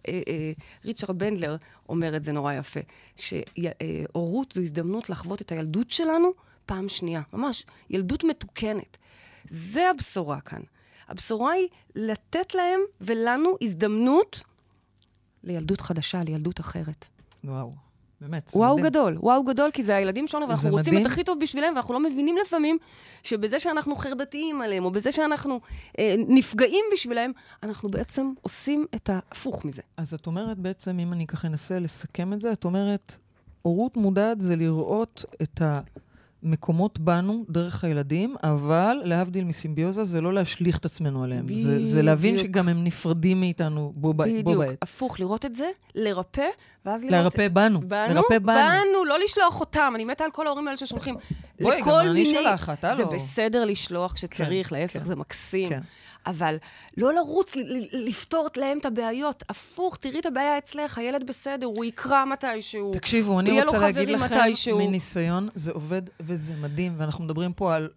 אה, 0.09 0.21
אה, 0.29 0.53
ריצ'רד 0.85 1.19
בנדלר 1.19 1.57
אומר 1.89 2.17
את 2.17 2.25
זה 2.25 2.33
נורא 2.33 2.53
יפה, 2.53 2.81
שהורות 3.17 4.53
זו 4.53 4.61
הזדמנות 4.61 5.11
לחוות 5.11 5.43
את 5.43 5.53
הילדות 5.53 5.91
שלנו 5.91 6.33
פעם 6.67 6.89
שנייה, 6.89 7.23
ממש, 7.33 7.67
ילדות 7.91 8.25
מתוקנת. 8.25 8.97
זה 9.49 9.91
הבשורה 9.91 10.41
כאן. 10.41 10.61
הבשורה 11.09 11.53
היא 11.53 11.69
לתת 11.95 12.55
להם 12.55 12.81
ולנו 13.01 13.57
הזדמנות 13.63 14.43
לילדות 15.45 15.81
חדשה, 15.81 16.23
לילדות 16.25 16.61
אחרת. 16.61 17.07
וואו, 17.45 17.73
באמת, 18.21 18.51
וואו 18.55 18.77
מדהים. 18.77 18.91
גדול, 18.91 19.17
וואו 19.21 19.45
גדול, 19.45 19.71
כי 19.71 19.83
זה 19.83 19.97
הילדים 19.97 20.27
שלנו, 20.27 20.49
ואנחנו 20.49 20.71
רוצים 20.71 20.93
מדהים. 20.95 21.07
את 21.07 21.13
הכי 21.13 21.25
טוב 21.25 21.39
בשבילם, 21.41 21.73
ואנחנו 21.75 21.95
לא 21.95 22.01
מבינים 22.01 22.37
לפעמים 22.37 22.79
שבזה 23.23 23.59
שאנחנו 23.59 23.97
חרדתיים 23.97 24.63
עליהם, 24.63 24.85
או 24.85 24.91
בזה 24.91 25.13
שאנחנו 25.13 25.61
אה, 25.99 26.15
נפגעים 26.29 26.85
בשבילם, 26.93 27.33
אנחנו 27.63 27.89
בעצם 27.89 28.33
עושים 28.43 28.87
את 28.95 29.11
ההפוך 29.11 29.65
מזה. 29.65 29.83
אז 29.97 30.15
את 30.15 30.27
אומרת 30.27 30.59
בעצם, 30.59 30.99
אם 30.99 31.13
אני 31.13 31.27
ככה 31.27 31.49
אנסה 31.49 31.79
לסכם 31.79 32.33
את 32.33 32.41
זה, 32.41 32.53
את 32.53 32.65
אומרת, 32.65 33.13
הורות 33.63 33.97
מודעת 33.97 34.41
זה 34.41 34.57
לראות 34.57 35.25
את 35.43 35.63
המקומות 36.45 36.99
בנו 36.99 37.45
דרך 37.51 37.85
הילדים, 37.85 38.37
אבל 38.43 39.01
להבדיל 39.05 39.45
מסימביוזה, 39.45 40.05
זה 40.05 40.21
לא 40.21 40.33
להשליך 40.33 40.79
את 40.79 40.85
עצמנו 40.85 41.25
עליהם. 41.25 41.47
זה, 41.63 41.85
זה 41.85 42.03
להבין 42.03 42.35
בדיוק. 42.35 42.49
שגם 42.49 42.69
הם 42.69 42.85
נפרדים 42.85 43.41
מאיתנו 43.41 43.93
בו, 43.97 44.15
בו 44.15 44.23
בדיוק, 44.25 44.59
בעת. 44.59 44.79
הפוך, 44.83 45.21
לראות 45.21 45.45
את 45.45 45.55
זה, 45.55 45.69
לרפא, 45.95 46.47
ואז 46.87 47.05
לראות... 47.05 47.15
לרפא 47.25 47.49
בנו. 47.49 47.81
בנו, 47.81 48.15
לרפא 48.15 48.39
בנו. 48.39 48.57
בנו, 48.59 49.05
לא 49.05 49.19
לשלוח 49.25 49.61
אותם. 49.61 49.93
אני 49.95 50.05
מתה 50.05 50.25
על 50.25 50.31
כל 50.31 50.47
ההורים 50.47 50.67
האלה 50.69 50.77
ששולחים. 50.77 51.15
בואי, 51.61 51.81
גם 51.83 51.95
אני 52.01 52.13
מיני- 52.13 52.35
שולחת, 52.35 52.85
הלו. 52.85 52.97
זה 52.97 53.05
בסדר 53.05 53.65
לשלוח 53.65 54.13
כשצריך, 54.13 54.69
כן, 54.69 54.77
להפך, 54.77 54.99
כן. 55.01 55.05
זה 55.07 55.17
מקסים. 55.17 55.69
כן. 55.69 55.81
אבל 56.27 56.57
לא 56.97 57.13
לרוץ 57.13 57.57
לפתור 57.93 58.49
להם 58.57 58.79
את 58.79 58.87
הבעיות. 58.87 59.43
הפוך, 59.49 59.97
תראי 59.97 60.21
את 60.21 60.27
הבעיה 60.27 60.59
אצלך, 60.59 60.99
הילד 60.99 61.27
בסדר, 61.27 61.67
הוא 61.67 61.85
יקרא 61.85 62.25
מתישהו. 62.25 62.93
תקשיבו, 62.95 63.41
אני 63.41 63.63
רוצה 63.63 63.79
להגיד 63.79 64.11
לכם, 64.11 64.25
מתישהו. 64.25 64.79
מניסיון, 64.79 65.49
זה 65.55 65.73
עובד 65.73 66.03
וזה 66.21 66.55
מדהים, 66.55 66.95
ואנחנו 66.99 67.25
מדברים 67.25 67.53
פה 67.53 67.75
על 67.75 67.89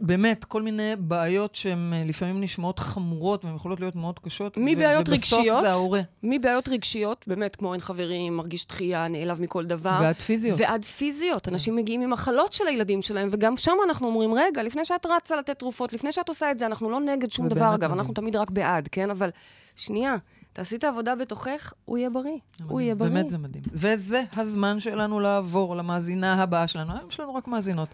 באמת 0.00 0.44
כל 0.44 0.62
מיני 0.62 0.92
בעיות 0.98 1.54
שהן 1.54 1.92
אה, 1.92 2.04
לפעמים 2.04 2.40
נשמעות 2.40 2.78
חמורות 2.78 3.44
והן 3.44 3.54
יכולות 3.54 3.80
להיות 3.80 3.96
מאוד 3.96 4.18
קשות. 4.18 4.56
מבעיות 4.56 5.08
רגשיות? 5.08 5.40
ובסוף 5.40 5.60
זה 5.60 5.70
ההורה. 5.70 6.00
מבעיות 6.22 6.68
רגשיות, 6.68 7.24
באמת, 7.26 7.56
כמו 7.56 7.72
אין 7.72 7.80
חברים, 7.80 8.36
מרגיש 8.36 8.66
דחייה, 8.66 9.08
נעלב 9.08 9.40
מכל 9.40 9.64
דבר. 9.64 9.98
ועד 10.00 10.20
פיזיות. 10.20 10.60
ועד 10.60 10.84
פיזיות. 10.84 11.48
אנשים 11.48 11.76
מגיעים 11.76 12.00
עם 12.00 12.10
מחלות 12.10 12.52
של 12.52 12.66
הילדים 12.66 13.02
שלהם, 13.02 13.28
וגם 13.32 13.56
שם 13.56 13.76
אנחנו 13.88 14.06
אומרים, 14.06 14.34
רגע, 14.34 14.62
לפני 14.62 14.84
שאת 14.84 15.06
רצה 15.06 15.36
לתת 15.36 15.58
תרופות, 15.58 15.92
לפני 15.92 16.12
שאת 16.12 16.28
עושה 16.28 16.50
את 16.50 16.58
זה, 16.58 16.66
אנחנו 16.66 16.90
לא 16.90 17.00
נגד 17.00 17.30
שום 17.30 17.48
דבר, 17.48 17.68
אגב, 17.68 17.74
מדהים. 17.74 17.92
אנחנו 17.92 18.14
תמיד 18.14 18.36
רק 18.36 18.50
בעד, 18.50 18.88
כן? 18.92 19.10
אבל 19.10 19.30
שנייה, 19.76 20.16
תעשי 20.52 20.76
את 20.76 20.84
העבודה 20.84 21.14
בתוכך, 21.14 21.72
הוא 21.84 21.98
יהיה 21.98 22.10
בריא. 22.10 22.38
הוא 22.68 22.80
יהיה 22.80 22.94
בריא. 22.94 23.10
באמת 23.10 23.30
זה 23.30 23.38
מדהים. 23.38 23.64
וזה 23.72 24.22
הזמן 24.36 24.80
שלנו 24.80 25.20
לעבור 25.20 25.76
למאזינה 25.76 26.42
הבאה 26.42 26.68
שלנו. 26.68 26.92
היום 26.92 27.08
יש 27.08 27.20
לנו 27.20 27.34
רק 27.34 27.48
מאזינות. 27.48 27.88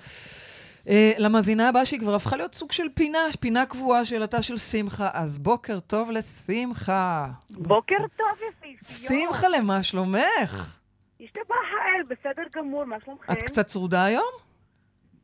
Uh, 0.86 0.90
למאזינה 1.18 1.68
הבאה 1.68 1.86
שהיא 1.86 2.00
כבר 2.00 2.14
הפכה 2.14 2.36
להיות 2.36 2.54
סוג 2.54 2.72
של 2.72 2.88
פינה, 2.94 3.18
פינה 3.40 3.66
קבועה, 3.66 4.04
שאלתה 4.04 4.42
של 4.42 4.56
שמחה. 4.56 5.08
אז 5.12 5.38
בוקר 5.38 5.80
טוב 5.80 6.10
לשמחה. 6.10 7.26
בוקר 7.50 7.96
טוב, 8.16 8.26
יפיפיון. 8.48 9.28
שמחה, 9.30 9.48
למה 9.48 9.82
שלומך? 9.82 10.78
השתבח 11.20 11.50
האל, 11.50 12.02
בסדר 12.08 12.42
גמור, 12.56 12.84
מה 12.84 12.96
שלומכם? 13.04 13.32
את 13.32 13.42
קצת 13.42 13.66
צרודה 13.66 14.04
היום? 14.04 14.32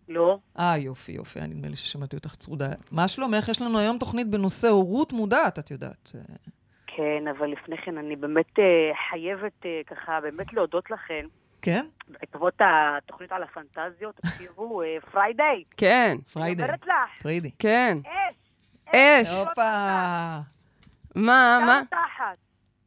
לא. 0.09 0.39
אה, 0.59 0.79
יופי, 0.79 1.13
יופי, 1.13 1.41
נדמה 1.41 1.69
לי 1.69 1.77
ששמעתי 1.77 2.17
אותך 2.17 2.35
צרודה. 2.35 2.69
מה 2.93 3.09
שלומך? 3.09 3.49
יש 3.49 3.63
לנו 3.63 3.79
היום 3.79 3.99
תוכנית 3.99 4.29
בנושא 4.29 4.69
הורות 4.69 5.13
מודעת, 5.13 5.59
את 5.59 5.71
יודעת. 5.71 6.13
אה, 6.15 6.21
כן, 6.87 7.29
אבל 7.29 7.47
לפני 7.47 7.77
כן 7.77 7.99
אני 7.99 8.17
באמת 8.17 8.59
אה, 8.59 8.65
חייבת 9.11 9.67
אה, 9.67 9.81
ככה 9.87 10.21
באמת 10.21 10.53
להודות 10.53 10.91
לכם. 10.91 11.27
כן? 11.67 11.87
בעקבות 12.09 12.55
התוכנית 12.61 13.33
על 13.33 13.43
הפנטזיות, 13.43 14.17
תקשיבו, 14.17 14.83
אה, 14.83 14.97
פריידי. 15.13 15.65
כן, 15.77 16.17
פריידי. 16.33 16.63
אני 16.63 16.71
אומרת 16.71 16.87
לך, 16.87 17.23
פריידי. 17.23 17.51
כן. 17.59 17.99
אש! 18.05 18.95
אש. 18.97 19.29
הופה. 19.39 19.63
מה, 21.15 21.59
מה. 21.67 21.83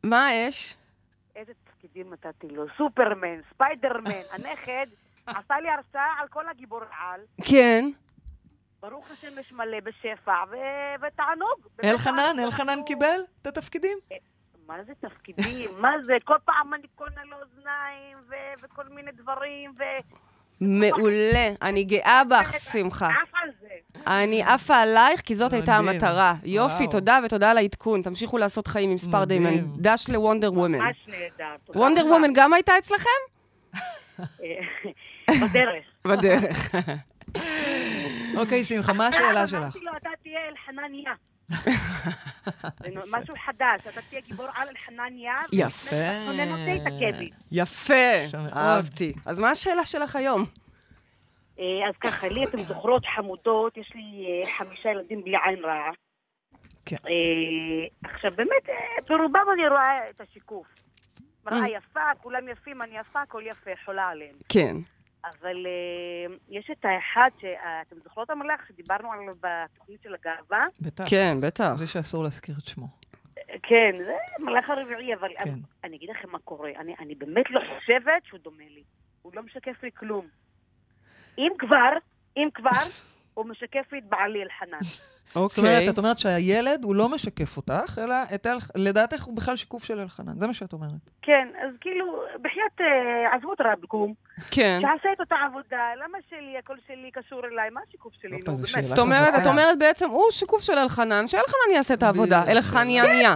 מה 0.04 0.28
האש? 0.28 0.76
איזה 1.36 1.52
תפקידים 1.64 2.14
נתתי 2.14 2.48
לו, 2.48 2.66
סופרמן, 2.78 3.42
ספיידרמן, 3.54 4.22
הנכד 4.34 4.86
עשה 5.26 5.60
לי 5.60 5.70
הרצאה 5.70 6.14
על 6.20 6.28
כל 6.28 6.50
הגיבור 6.50 6.82
על. 7.00 7.22
כן. 7.42 7.86
ברוך 8.82 9.12
השם 9.12 9.40
יש 9.40 9.52
מלא 9.52 9.80
בשפע, 9.80 10.44
ותענוג. 11.02 11.68
אלחנן, 11.84 12.40
אלחנן 12.40 12.80
קיבל 12.86 13.20
את 13.42 13.48
התפקידים? 13.48 13.98
מה 14.70 14.76
זה 14.84 14.94
תפקידים? 15.00 15.70
מה 15.78 15.92
זה? 16.06 16.14
כל 16.24 16.36
פעם 16.46 16.74
אני 16.74 16.88
קונה 16.96 17.24
לו 17.26 17.38
אוזניים 17.38 18.18
ו- 18.30 18.64
וכל 18.64 18.84
מיני 18.90 19.12
דברים, 19.12 19.72
ו... 19.80 19.84
מעולה. 20.62 21.50
אני 21.62 21.84
גאה 21.84 22.22
בך, 22.30 22.52
שמחה. 22.72 23.08
עף 23.08 23.30
על 23.34 23.50
זה. 23.62 23.68
אני 24.08 24.44
עפה 24.44 24.76
עלייך, 24.76 25.22
כי 25.22 25.36
זאת 25.36 25.54
הייתה. 25.54 25.76
המטרה. 25.76 26.34
יופי. 26.44 26.88
תודה 26.88 27.20
ותודה 27.26 27.52
על 27.52 27.58
העדכון. 27.58 28.02
תמשיכו 28.02 28.38
לעשות 28.38 28.68
חיים 28.68 28.92
עם 28.92 28.98
ספר. 28.98 29.26
דיימן. 29.26 29.66
דש 29.78 30.10
לוונדר 30.10 30.54
וומן. 30.54 30.80
ממש 30.80 31.08
נהדר. 31.08 31.56
תודה 31.66 31.80
וונדר. 31.80 32.06
וומן 32.06 32.34
גם 32.34 32.54
הייתה 32.54 32.78
אצלכם? 32.78 33.20
בדרך. 35.42 35.86
בדרך. 36.10 36.76
אוקיי, 38.38 38.64
שמחה, 38.64 38.94
מה 38.94 39.08
השאלה 39.08 39.48
שלך? 39.48 39.62
אמרתי 39.62 39.80
לו, 39.80 39.92
אתה 39.98 40.10
תהיה 40.24 40.40
אלחנניה. 40.50 41.14
משהו 43.12 43.36
חדש, 43.46 43.82
אתה 43.90 44.02
תהיה 44.10 44.22
גיבור 44.22 44.48
על 44.56 44.68
אלחנניה. 44.68 45.36
יפה. 45.54 45.90
שאתה 45.90 46.52
אותי, 46.52 46.80
תכה. 46.86 47.26
יפה. 47.52 48.38
אהבתי. 48.56 49.14
אז 49.26 49.40
מה 49.40 49.50
השאלה 49.50 49.86
שלך 49.86 50.16
היום? 50.16 50.46
אה, 51.60 51.90
אז 51.90 51.96
ככה, 52.02 52.28
לי 52.28 52.44
אתן 52.44 52.64
זוכרות 52.64 53.04
חמודות, 53.16 53.78
יש 53.78 53.92
לי 53.96 54.26
אה, 54.28 54.52
חמישה 54.58 54.90
ילדים 54.90 55.24
בלי 55.24 55.36
עין 55.46 55.66
רעה. 55.66 55.92
כן. 56.86 56.96
אה, 57.08 58.10
עכשיו, 58.14 58.32
באמת, 58.36 58.70
ברובם 59.10 59.46
אני 59.54 59.68
רואה 59.68 60.08
את 60.10 60.22
השיקוף. 60.22 60.68
מראה 61.46 61.66
Mm. 61.66 61.70
יפה, 61.70 62.00
כולם 62.22 62.48
יפים, 62.48 62.82
אני 62.82 62.98
יפה, 62.98 63.22
הכל 63.22 63.42
יפה, 63.46 63.72
חולה 63.86 64.08
עליהם. 64.08 64.36
כן. 64.50 64.76
אבל 65.26 65.66
אה, 65.66 66.36
יש 66.50 66.70
את 66.72 66.86
האחד 66.86 67.30
שאתם 67.42 67.96
זוכרות 68.04 68.30
המלאך 68.30 68.62
שדיברנו 68.68 69.12
עליו 69.12 69.34
בתוכנית 69.40 70.02
של 70.04 70.14
הגאווה? 70.14 70.66
בטח. 70.82 71.04
כן, 71.10 71.38
בטח. 71.42 71.74
זה 71.74 71.88
שאסור 71.88 72.24
להזכיר 72.24 72.56
את 72.60 72.66
שמו. 72.66 72.88
אה, 73.38 73.56
כן, 73.64 73.92
זה 73.98 74.16
המלאך 74.40 74.70
הרביעי, 74.70 75.14
אבל 75.14 75.30
כן. 75.38 75.44
אני, 75.44 75.62
אני 75.84 75.98
אגיד 75.98 76.10
לכם 76.10 76.30
מה 76.30 76.40
קורה. 76.40 76.72
אני, 76.80 76.96
אני 77.00 77.16
באמת 77.16 77.46
לא 77.50 77.62
חושבת 77.76 78.26
שהוא 78.26 78.40
דומה 78.44 78.64
לי. 78.70 78.84
הוא 79.22 79.32
לא 79.36 79.44
משקף 79.44 79.84
לי 79.84 79.92
כלום. 79.92 80.28
אם 81.38 81.52
כבר, 81.58 81.94
אם 82.38 82.48
כבר, 82.54 82.70
הוא 83.34 83.46
משקף 83.46 83.92
לי 83.92 84.00
את 84.00 84.04
בעלי 84.10 84.44
אלחנן. 84.44 84.80
זאת 85.34 85.58
אומרת, 85.58 85.74
אוקיי. 85.74 85.90
את 85.90 85.98
אומרת 85.98 86.20
שהילד 86.20 86.84
הוא 86.84 86.96
לא 86.96 87.10
משקף 87.10 87.58
אותך, 87.58 88.00
אלא 88.04 88.16
את 88.36 88.48
אל... 88.48 88.58
לדעתך 88.76 89.24
הוא 89.24 89.36
בכלל 89.36 89.56
שיקוף 89.56 89.84
של 89.84 90.00
אלחנן. 90.00 90.40
זה 90.40 90.48
מה 90.48 90.54
שאת 90.54 90.74
אומרת. 90.74 90.92
כן, 91.22 91.48
אז 91.62 91.74
כאילו, 91.82 92.06
בחייאת, 92.42 92.82
אה, 92.82 93.36
עזבו 93.36 93.54
את 93.54 93.62
רבקום, 93.62 94.14
כן. 94.52 94.80
שעשה 94.82 95.14
את 95.14 95.20
אותה 95.20 95.36
עבודה, 95.46 95.78
למה 96.04 96.18
שלי, 96.30 96.58
הכל 96.58 96.76
שלי 96.88 97.12
קשור 97.14 97.42
אליי, 97.46 97.70
מה 97.70 97.82
השיקוף 97.88 98.14
שלי? 98.22 98.36
הופה, 98.36 98.52
נו, 98.52 98.58
באמת. 98.58 98.68
שאלה. 98.68 98.84
זאת 98.84 99.00
אומרת, 99.00 99.34
את. 99.42 99.48
אומרת 99.48 99.80
בעצם, 99.80 100.10
הוא 100.10 100.32
שיקוף 100.32 100.62
של 100.62 100.78
אלחנן, 100.78 101.28
שאלחנן 101.28 101.74
יעשה 101.74 101.94
את 101.94 102.04
העבודה. 102.04 102.42
בדיוק. 102.42 102.58
אלחניאניה. 102.58 103.32
אה, 103.32 103.36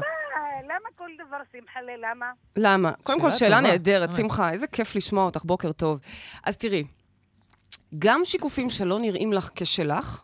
למה 0.64 0.90
כל 0.96 1.10
דבר 1.28 1.38
שמחה 1.52 1.82
לי, 1.82 1.94
למה? 1.98 2.32
למה? 2.56 2.92
קודם 3.04 3.22
כל, 3.22 3.32
שאלה 3.32 3.62
נהדרת. 3.62 4.10
שמחה, 4.16 4.52
איזה 4.52 4.68
כיף 4.68 4.96
לשמוע 4.96 5.26
אותך, 5.26 5.44
בוקר 5.46 5.72
טוב. 5.72 6.00
אז 6.44 6.58
תראי, 6.58 6.84
גם 8.00 8.22
שיקופים 8.26 8.70
שלא 8.70 9.00
נראים 9.00 9.34
לך 9.34 9.50
כשלך, 9.56 10.24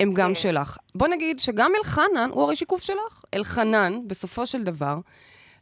הם 0.00 0.14
גם 0.14 0.28
כן. 0.28 0.34
שלך. 0.34 0.78
בוא 0.94 1.08
נגיד 1.08 1.40
שגם 1.40 1.72
אלחנן 1.78 2.30
הוא 2.32 2.42
הרי 2.42 2.56
שיקוף 2.56 2.82
שלך. 2.82 3.24
אלחנן, 3.34 3.98
בסופו 4.06 4.46
של 4.46 4.62
דבר, 4.62 4.98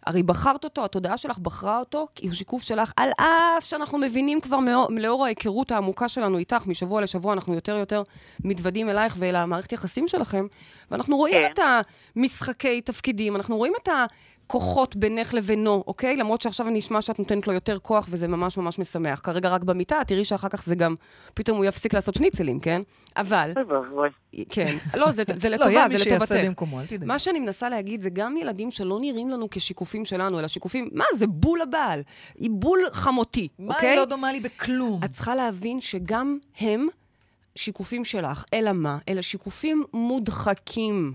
הרי 0.06 0.22
בחרת 0.22 0.64
אותו, 0.64 0.84
התודעה 0.84 1.16
שלך 1.16 1.38
בחרה 1.38 1.78
אותו, 1.78 2.06
כי 2.14 2.26
הוא 2.26 2.34
שיקוף 2.34 2.62
שלך, 2.62 2.92
על 2.96 3.10
אף 3.18 3.64
שאנחנו 3.64 3.98
מבינים 3.98 4.40
כבר 4.40 4.58
מאור, 4.58 4.88
לאור 4.90 5.24
ההיכרות 5.24 5.70
העמוקה 5.70 6.08
שלנו 6.08 6.38
איתך, 6.38 6.66
משבוע 6.66 7.00
לשבוע 7.00 7.32
אנחנו 7.32 7.54
יותר 7.54 7.76
יותר 7.76 8.02
מתוודים 8.44 8.90
אלייך 8.90 9.16
ואל 9.18 9.36
המערכת 9.36 9.72
יחסים 9.72 10.08
שלכם, 10.08 10.46
ואנחנו 10.90 11.16
רואים 11.16 11.34
כן. 11.34 11.52
את 11.52 11.58
המשחקי 12.16 12.80
תפקידים, 12.80 13.36
אנחנו 13.36 13.56
רואים 13.56 13.72
את 13.82 13.88
הכוחות 14.46 14.96
בינך 14.96 15.34
לבינו, 15.34 15.84
אוקיי? 15.86 16.16
למרות 16.16 16.40
שעכשיו 16.40 16.68
אני 16.68 16.78
אשמע 16.78 17.02
שאת 17.02 17.18
נותנת 17.18 17.46
לו 17.46 17.52
יותר 17.52 17.78
כוח, 17.78 18.06
וזה 18.10 18.28
ממש 18.28 18.58
ממש 18.58 18.78
משמח. 18.78 19.20
כרגע 19.22 19.48
רק 19.48 19.64
במיטה, 19.64 20.00
תראי 20.06 20.24
שאחר 20.24 20.48
כך 20.48 20.64
זה 20.64 20.74
גם, 20.74 20.94
פתאום 21.34 21.56
הוא 21.56 21.64
יפסיק 21.64 21.94
לעשות 21.94 22.14
שניצלים, 22.14 22.60
כן? 22.60 22.82
אבל. 23.16 23.52
כן, 24.48 24.76
לא, 24.94 25.10
זה, 25.10 25.22
זה 25.34 25.48
לא, 25.50 25.56
לטובה, 25.56 25.72
יהיה 25.72 25.88
זה 25.88 25.94
מי 25.94 26.00
לטובתך. 26.00 26.28
שיעשה 26.28 26.46
במקומו, 26.46 26.80
אל 26.80 26.86
תדאגי. 26.86 27.06
מה 27.06 27.18
שאני 27.18 27.40
מנסה 27.40 27.68
להגיד 27.68 28.00
זה 28.00 28.10
גם 28.10 28.36
ילדים 28.36 28.70
שלא 28.70 28.98
נראים 29.00 29.30
לנו 29.30 29.48
כשיקופים 29.50 30.04
שלנו, 30.04 30.38
אלא 30.38 30.48
שיקופים, 30.48 30.88
מה 30.92 31.04
זה 31.14 31.26
בול 31.26 31.62
הבעל? 31.62 32.02
היא 32.38 32.50
בול 32.52 32.78
חמותי, 32.92 33.48
מה 33.58 33.74
אוקיי? 33.74 33.90
היא 33.90 33.96
לא 33.98 34.04
דומה 34.04 34.32
לי 34.32 34.40
בכלום? 34.40 35.00
את 35.04 35.12
צריכה 35.12 35.34
להבין 35.34 35.80
שגם 35.80 36.38
הם 36.58 36.88
שיקופים 37.56 38.04
שלך. 38.04 38.44
אלא 38.54 38.72
מה? 38.72 38.98
אלה 39.08 39.22
שיקופים 39.22 39.84
מודחקים. 39.92 41.14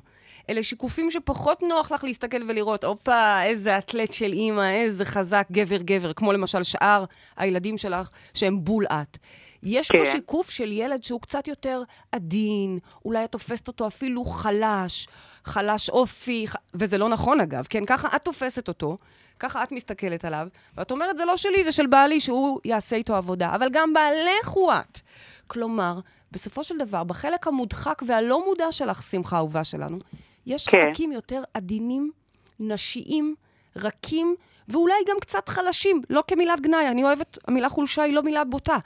אלה 0.49 0.63
שיקופים 0.63 1.11
שפחות 1.11 1.61
נוח 1.61 1.91
לך 1.91 2.03
להסתכל 2.03 2.43
ולראות, 2.47 2.83
הופה, 2.83 3.43
איזה 3.43 3.77
אתלט 3.77 4.13
של 4.13 4.33
אימא, 4.33 4.71
איזה 4.71 5.05
חזק, 5.05 5.47
גבר-גבר, 5.51 6.13
כמו 6.13 6.33
למשל 6.33 6.63
שאר 6.63 7.05
הילדים 7.37 7.77
שלך, 7.77 8.09
שהם 8.33 8.63
בול 8.63 8.85
את. 8.85 9.17
יש 9.63 9.91
כן. 9.91 9.97
פה 9.97 10.05
שיקוף 10.05 10.49
של 10.49 10.71
ילד 10.71 11.03
שהוא 11.03 11.21
קצת 11.21 11.47
יותר 11.47 11.83
עדין, 12.11 12.79
אולי 13.05 13.23
את 13.23 13.31
תופסת 13.31 13.67
אותו 13.67 13.87
אפילו 13.87 14.25
חלש, 14.25 15.07
חלש 15.45 15.89
אופי, 15.89 16.47
ח... 16.47 16.55
וזה 16.73 16.97
לא 16.97 17.09
נכון 17.09 17.41
אגב, 17.41 17.67
כן? 17.69 17.85
ככה 17.85 18.07
את 18.15 18.23
תופסת 18.23 18.67
אותו, 18.67 18.97
ככה 19.39 19.63
את 19.63 19.71
מסתכלת 19.71 20.25
עליו, 20.25 20.47
ואת 20.77 20.91
אומרת, 20.91 21.17
זה 21.17 21.25
לא 21.25 21.37
שלי, 21.37 21.63
זה 21.63 21.71
של 21.71 21.87
בעלי, 21.87 22.19
שהוא 22.19 22.59
יעשה 22.65 22.95
איתו 22.95 23.15
עבודה, 23.15 23.55
אבל 23.55 23.67
גם 23.71 23.93
בעלך 23.93 24.49
הוא 24.49 24.73
את. 24.73 24.99
כלומר, 25.47 25.99
בסופו 26.31 26.63
של 26.63 26.77
דבר, 26.77 27.03
בחלק 27.03 27.47
המודחק 27.47 28.01
והלא 28.07 28.45
מודע 28.45 28.71
שלך, 28.71 29.01
שמחה 29.01 29.37
אהובה 29.37 29.63
שלנו, 29.63 29.97
יש 30.45 30.67
כן. 30.67 30.85
חלקים 30.85 31.11
יותר 31.11 31.43
עדינים, 31.53 32.11
נשיים, 32.59 33.35
רכים, 33.75 34.35
ואולי 34.67 34.95
גם 35.07 35.15
קצת 35.21 35.49
חלשים, 35.49 36.01
לא 36.09 36.23
כמילת 36.27 36.61
גנאי, 36.61 36.87
אני 36.87 37.03
אוהבת, 37.03 37.37
המילה 37.47 37.69
חולשה 37.69 38.03
היא 38.03 38.13
לא 38.13 38.23
מילה 38.23 38.43
בוטה. 38.43 38.77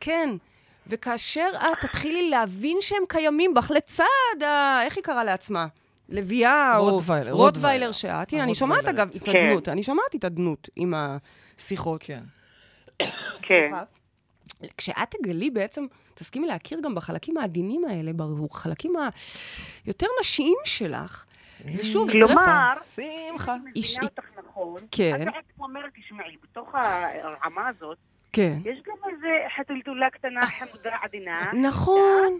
כן, 0.00 0.30
וכאשר 0.86 1.50
את 1.56 1.84
תתחילי 1.84 2.30
להבין 2.30 2.76
שהם 2.80 3.02
קיימים 3.08 3.54
בך 3.54 3.70
לצד 3.70 4.42
ה... 4.42 4.80
איך 4.82 4.96
היא 4.96 5.04
קראה 5.04 5.24
לעצמה? 5.24 5.66
לביאה 6.08 6.76
או... 6.76 6.90
רוטוויילר, 6.90 7.32
רוטוויילר. 7.32 7.92
שאת. 7.92 8.32
הנה, 8.32 8.44
אני 8.44 8.54
שומעת 8.54 8.84
אגב 8.84 9.08
הרוטוויילרית. 9.08 9.46
התאדנות, 9.46 9.68
אני 9.68 9.82
שומעת 9.82 10.14
התאדנות 10.14 10.68
עם 10.76 10.94
השיחות. 10.96 12.02
כן. 12.02 12.22
כן. 13.42 13.72
כשאת 14.76 15.10
תגלי 15.10 15.50
בעצם, 15.50 15.86
תסכימי 16.14 16.46
להכיר 16.46 16.80
גם 16.82 16.94
בחלקים 16.94 17.36
העדינים 17.36 17.84
האלה, 17.84 18.10
בחלקים 18.12 18.92
היותר 19.86 20.06
נשיים 20.20 20.58
שלך, 20.64 21.24
ושוב, 21.74 22.10
יקרה 22.10 22.20
פה... 22.28 22.34
כלומר, 22.34 22.72
שמחה. 22.82 23.56
איש- 23.76 23.96
מבינה 23.96 24.08
אותך 24.18 24.38
נכון. 24.48 24.80
כן. 24.90 25.22
את 25.22 25.34
בעצם 25.34 25.62
אומרת, 25.62 25.90
תשמעי, 25.96 26.36
בתוך 26.42 26.68
הרעמה 26.74 27.68
הזאת, 27.68 27.98
כן. 28.32 28.58
יש 28.64 28.78
גם 28.86 29.10
איזה 29.12 29.26
חתולתולה 29.56 30.10
קטנה, 30.10 30.46
חמודה, 30.46 30.96
עדינה. 31.02 31.50
נכון. 31.62 32.38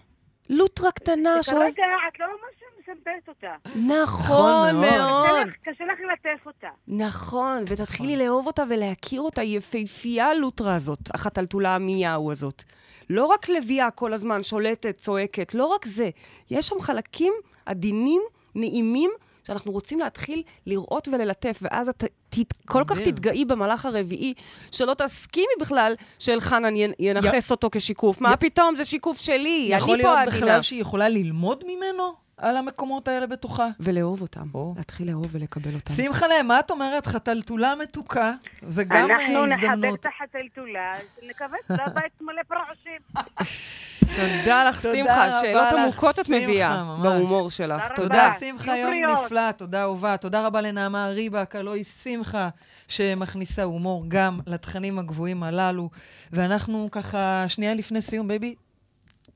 לוטרה 0.49 0.91
קטנה 0.93 1.43
שאוהבת... 1.43 1.73
שכרגע 1.73 1.87
את 2.15 2.21
לא 2.21 2.27
ממש 2.27 2.63
מסמפת 2.81 3.29
אותה. 3.29 3.55
נכון 3.87 4.75
מאוד. 4.81 4.97
מאוד. 4.99 5.37
קשה 5.41 5.49
לך- 5.49 5.55
קשה 5.75 5.85
לך 5.85 5.99
ללטף 6.01 6.47
אותה. 6.47 6.69
נכון, 6.89 7.65
ותתחילי 7.67 8.17
לאהוב 8.17 8.47
אותה 8.47 8.63
ולהכיר 8.71 9.21
אותה, 9.21 9.41
היא 9.41 9.59
יפהפייה 9.59 10.27
הלוטרה 10.27 10.75
הזאת, 10.75 10.99
החתלתולה 11.15 11.75
המיהו 11.75 12.31
הזאת. 12.33 12.63
לא 13.11 13.27
רק 13.27 13.49
לביאה 13.49 13.91
כל 13.91 14.13
הזמן 14.13 14.43
שולטת, 14.43 14.97
צועקת, 14.99 15.55
לא 15.55 15.67
רק 15.67 15.85
זה. 15.85 16.11
יש 16.51 16.67
שם 16.69 16.81
חלקים 16.81 17.33
עדינים, 17.67 18.23
נעימים, 18.55 19.11
שאנחנו 19.49 19.73
רוצים 19.73 19.99
להתחיל 19.99 20.43
לראות 20.67 21.09
וללטף, 21.09 21.59
ואז 21.63 21.89
את 21.89 22.05
ת, 22.31 22.37
כל 22.67 22.83
כך. 22.87 23.01
תתגאי 23.01 23.45
במהלך 23.45 23.87
הרביעי, 23.87 24.35
שלא 24.73 24.95
תסכימי 24.95 25.47
בכלל 25.61 25.95
שאלחנן 26.19 26.75
ינכס 26.99 27.51
אותו 27.51 27.69
כשיקוף. 27.73 28.21
מה 28.21 28.37
פתאום, 28.37 28.77
זה 28.77 28.85
שיקוף 28.85 29.21
שלי, 29.21 29.69
יכול 29.71 29.95
אני 29.95 30.03
פה 30.03 30.09
להיות 30.09 30.19
העדינה. 30.19 30.47
בכלל 30.47 30.63
שהיא 30.63 30.81
יכולה 30.81 31.09
ללמוד 31.09 31.65
ממנו 31.67 32.28
על 32.39 32.57
המקומות 32.57 33.09
האלה 33.09 33.27
בתוכה? 33.27 33.69
ולאהוב 33.81 34.23
אותם, 34.23 34.47
או. 34.55 34.75
להתחיל 34.77 35.09
לאהוב 35.11 35.27
ולקבל 35.31 35.75
אותם. 35.75 35.95
שמחלה, 35.95 36.43
מה 36.43 36.61
את 36.61 36.71
אומרת? 36.71 37.07
חתלתולה 37.07 37.75
מתוקה, 37.75 38.33
זה 38.69 38.85
גם 38.85 39.11
אה, 39.11 39.17
אנחנו 39.17 39.47
נחבק 39.47 39.63
הזדמנות. 39.63 40.01
את 40.01 40.07
החתולתולה, 40.07 40.93
נקווה 41.29 41.59
לה 41.71 41.89
בית 41.95 42.21
מלא 42.21 42.43
פרעושים. 42.49 43.01
תודה 44.17 44.69
לך, 44.69 44.83
שמחה. 44.83 45.41
שאלות 45.41 45.69
עמוקות 45.73 46.19
את 46.19 46.29
מביאה. 46.29 46.97
בהומור 47.03 47.51
שלך. 47.51 47.83
תודה 47.89 47.97
תודה. 47.97 48.27
רבה. 48.29 48.39
שמחה, 48.41 48.77
יום 48.77 48.91
בריאות. 48.91 49.25
נפלא, 49.25 49.53
תודה 49.53 49.83
אהובה. 49.83 50.17
תודה 50.17 50.47
רבה 50.47 50.61
לנעמה 50.61 51.09
ריבק, 51.09 51.57
הלואי 51.57 51.85
שמחה, 51.85 52.49
שמכניסה 52.89 53.63
הומור 53.63 54.05
גם 54.09 54.41
לתכנים 54.47 54.99
הגבוהים 54.99 55.43
הללו. 55.43 55.91
ואנחנו 56.33 56.89
ככה, 56.93 57.45
שנייה 57.49 57.75
לפני 57.75 58.01
סיום, 58.01 58.29
בייבי, 58.29 58.55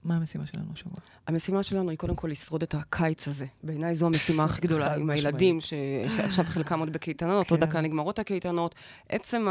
מה 0.04 0.16
המשימה 0.16 0.46
שלנו 0.46 0.72
השבוע? 0.72 0.94
המשימה 1.26 1.62
שלנו 1.62 1.90
היא 1.90 1.98
קודם 1.98 2.16
כל 2.16 2.28
לשרוד 2.28 2.62
את 2.62 2.74
הקיץ 2.74 3.28
הזה. 3.28 3.46
בעיניי 3.62 3.94
זו 3.94 4.06
המשימה 4.06 4.44
הכי 4.44 4.60
גדולה, 4.66 4.94
עם. 4.94 5.10
הילדים, 5.10 5.58
שעכשיו 5.60 6.44
חלקם 6.44 6.80
עוד 6.80 6.92
בקייטנות, 6.92 7.50
עוד 7.50 7.60
כן. 7.60 7.66
דקה 7.66 7.80
נגמרות 7.80 8.18
הקייטנות. 8.18 8.74
עצם 9.08 9.46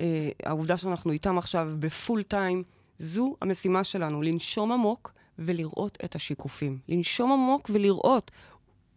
אה, 0.00 0.30
העובדה 0.44 0.76
שאנחנו 0.76 1.12
איתם 1.12 1.38
עכשיו 1.38 1.70
בפול 1.78 2.22
טיים, 2.22 2.62
זו 2.98 3.36
המשימה 3.40 3.84
שלנו, 3.84 4.22
לנשום 4.22 4.72
עמוק 4.72 5.12
ולראות 5.38 5.98
את 6.04 6.14
השיקופים. 6.14 6.78
לנשום 6.88 7.32
עמוק 7.32 7.70
ולראות. 7.72 8.30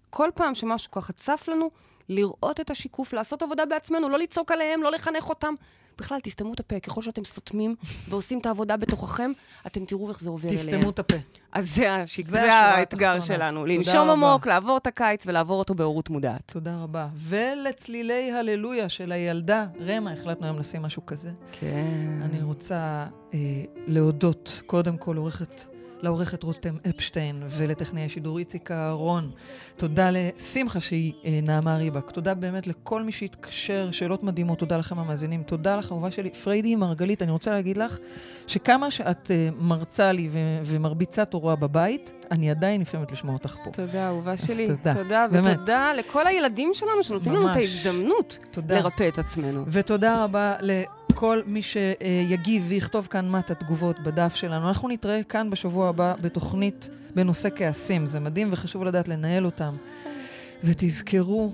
כל 0.09 0.29
פעם 0.35 0.55
שמשהו 0.55 0.91
ככה 0.91 1.13
צף 1.13 1.45
לנו, 1.51 1.69
לראות 2.11 2.59
את 2.59 2.69
השיקוף, 2.69 3.13
לעשות 3.13 3.41
עבודה 3.41 3.65
בעצמנו, 3.65 4.09
לא 4.09 4.19
לצעוק 4.19 4.51
עליהם, 4.51 4.83
לא 4.83 4.91
לחנך 4.91 5.29
אותם. 5.29 5.53
בכלל, 5.97 6.19
תסתמו 6.23 6.53
את 6.53 6.59
הפה, 6.59 6.79
ככל 6.79 7.01
שאתם 7.01 7.23
סותמים 7.23 7.75
ועושים 8.09 8.39
את 8.39 8.45
העבודה 8.45 8.77
בתוככם, 8.77 9.31
אתם 9.67 9.85
תראו 9.85 10.09
איך 10.09 10.19
זה 10.19 10.29
עובר 10.29 10.49
אליהם. 10.49 10.61
תסתמו 10.65 10.89
את 10.89 10.99
הפה. 10.99 11.15
אז 11.51 11.75
זה, 11.75 11.95
השיק, 11.95 12.25
זה 12.25 12.31
זה, 12.31 12.53
האתגר 12.53 13.11
התחתונה. 13.15 13.37
שלנו, 13.37 13.65
לנשום. 13.65 14.09
עמוק, 14.09 14.47
לעבור 14.47 14.77
את 14.77 14.87
הקיץ 14.87 15.27
ולעבור 15.27 15.59
אותו 15.59 15.75
בהורות 15.75 16.09
מודעת. 16.09 16.41
תודה 16.45 16.83
רבה. 16.83 17.07
ולצלילי 17.15 18.31
הללויה 18.31 18.89
של 18.89 19.11
הילדה, 19.11 19.65
רמה, 19.85 20.11
החלטנו 20.11 20.45
היום 20.45 20.59
לשים 20.59 20.81
משהו 20.81 21.05
כזה. 21.05 21.29
כן. 21.51 22.19
אני 22.21 22.41
רוצה 22.41 23.05
אה, 23.33 23.39
להודות 23.87 24.61
קודם 24.65 24.97
כל 24.97 25.13
לעורכת, 25.13 25.63
לעורכת 26.01 26.43
רותם 26.43 26.73
אפשטיין 26.89 27.43
ולטכנאי 27.49 28.05
השידור 28.05 28.37
איציק 28.37 28.71
אהרון. 28.71 29.31
תודה 29.77 30.09
לשמחה 30.11 30.79
שהיא 30.79 31.13
אה, 31.25 31.39
נעמה 31.43 31.77
ריבק. 31.77 32.11
תודה 32.11 32.33
באמת 32.33 32.67
לכל 32.67 33.03
מי 33.03 33.11
שהתקשר, 33.11 33.91
שאלות 33.91 34.23
מדהימות. 34.23 34.59
תודה 34.59 34.77
לכם 34.77 34.99
המאזינים. 34.99 35.43
תודה 35.43 35.75
לך, 35.75 35.91
אהובה 35.91 36.11
שלי. 36.11 36.29
פריידי 36.29 36.75
מרגלית, 36.75 37.21
אני 37.21 37.31
רוצה 37.31 37.51
להגיד 37.51 37.77
לך 37.77 37.97
שכמה 38.47 38.91
שאת 38.91 39.31
אה, 39.31 39.49
מרצה 39.59 40.11
לי 40.11 40.29
ו- 40.31 40.59
ומרביצה 40.65 41.25
תורה 41.25 41.55
בבית, 41.55 42.11
אני 42.31 42.51
עדיין 42.51 42.81
נפעמת 42.81 43.11
לשמוע 43.11 43.33
אותך 43.33 43.55
פה. 43.63 43.71
תודה, 43.71 44.07
אהובה 44.07 44.37
שלי. 44.37 44.67
תודה. 44.67 44.93
תודה, 44.93 45.27
באמת. 45.31 45.57
ותודה 45.57 45.91
לכל 45.97 46.27
הילדים 46.27 46.71
שלנו 46.73 47.03
שנותנים 47.03 47.35
לנו 47.35 47.51
את. 47.51 47.55
ההזדמנות 47.55 48.39
תודה. 48.51 48.79
לרפא 48.79 49.07
את 49.07 49.19
עצמנו. 49.19 49.63
ותודה 49.67 50.23
רבה 50.23 50.55
לכל 51.11 51.41
מי 51.45 51.61
שיגיב 51.61 52.65
ויכתוב 52.67 53.07
כאן 53.07 53.29
מטה 53.29 53.55
תגובות 53.55 53.99
בדף 53.99 54.35
שלנו. 54.35 54.67
אנחנו 54.67 54.89
נתראה 54.89 55.23
כאן 55.23 55.49
בשבוע 55.49 55.89
הבא 55.89 56.13
בתוכנית 56.21 56.89
בנושא 57.15 57.49
כעסים. 57.55 58.05
זה 58.05 58.19
מדהים 58.19 58.49
וחשוב 58.51 58.83
לדעת 58.83 59.07
לנהל 59.07 59.45
אותם. 59.45 59.75
ותזכרו, 60.63 61.51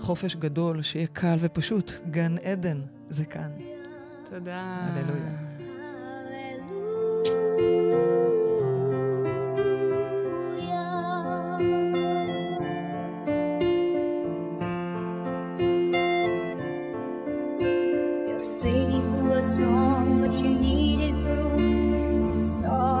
חופש 0.00 0.36
גדול, 0.36 0.82
שיהיה 0.82 1.06
קל 1.06 1.36
ופשוט. 1.40 1.92
גן 2.10 2.36
עדן, 2.38 2.80
זה 3.10 3.24
כאן. 3.24 3.48
תודה. 4.30 4.62
הללויה. 4.80 5.46
small, 19.56 20.04
but 20.20 20.34
you 20.42 20.50
needed 20.50 21.14
proof. 21.22 22.36
It's 22.36 22.62
all. 22.64 22.95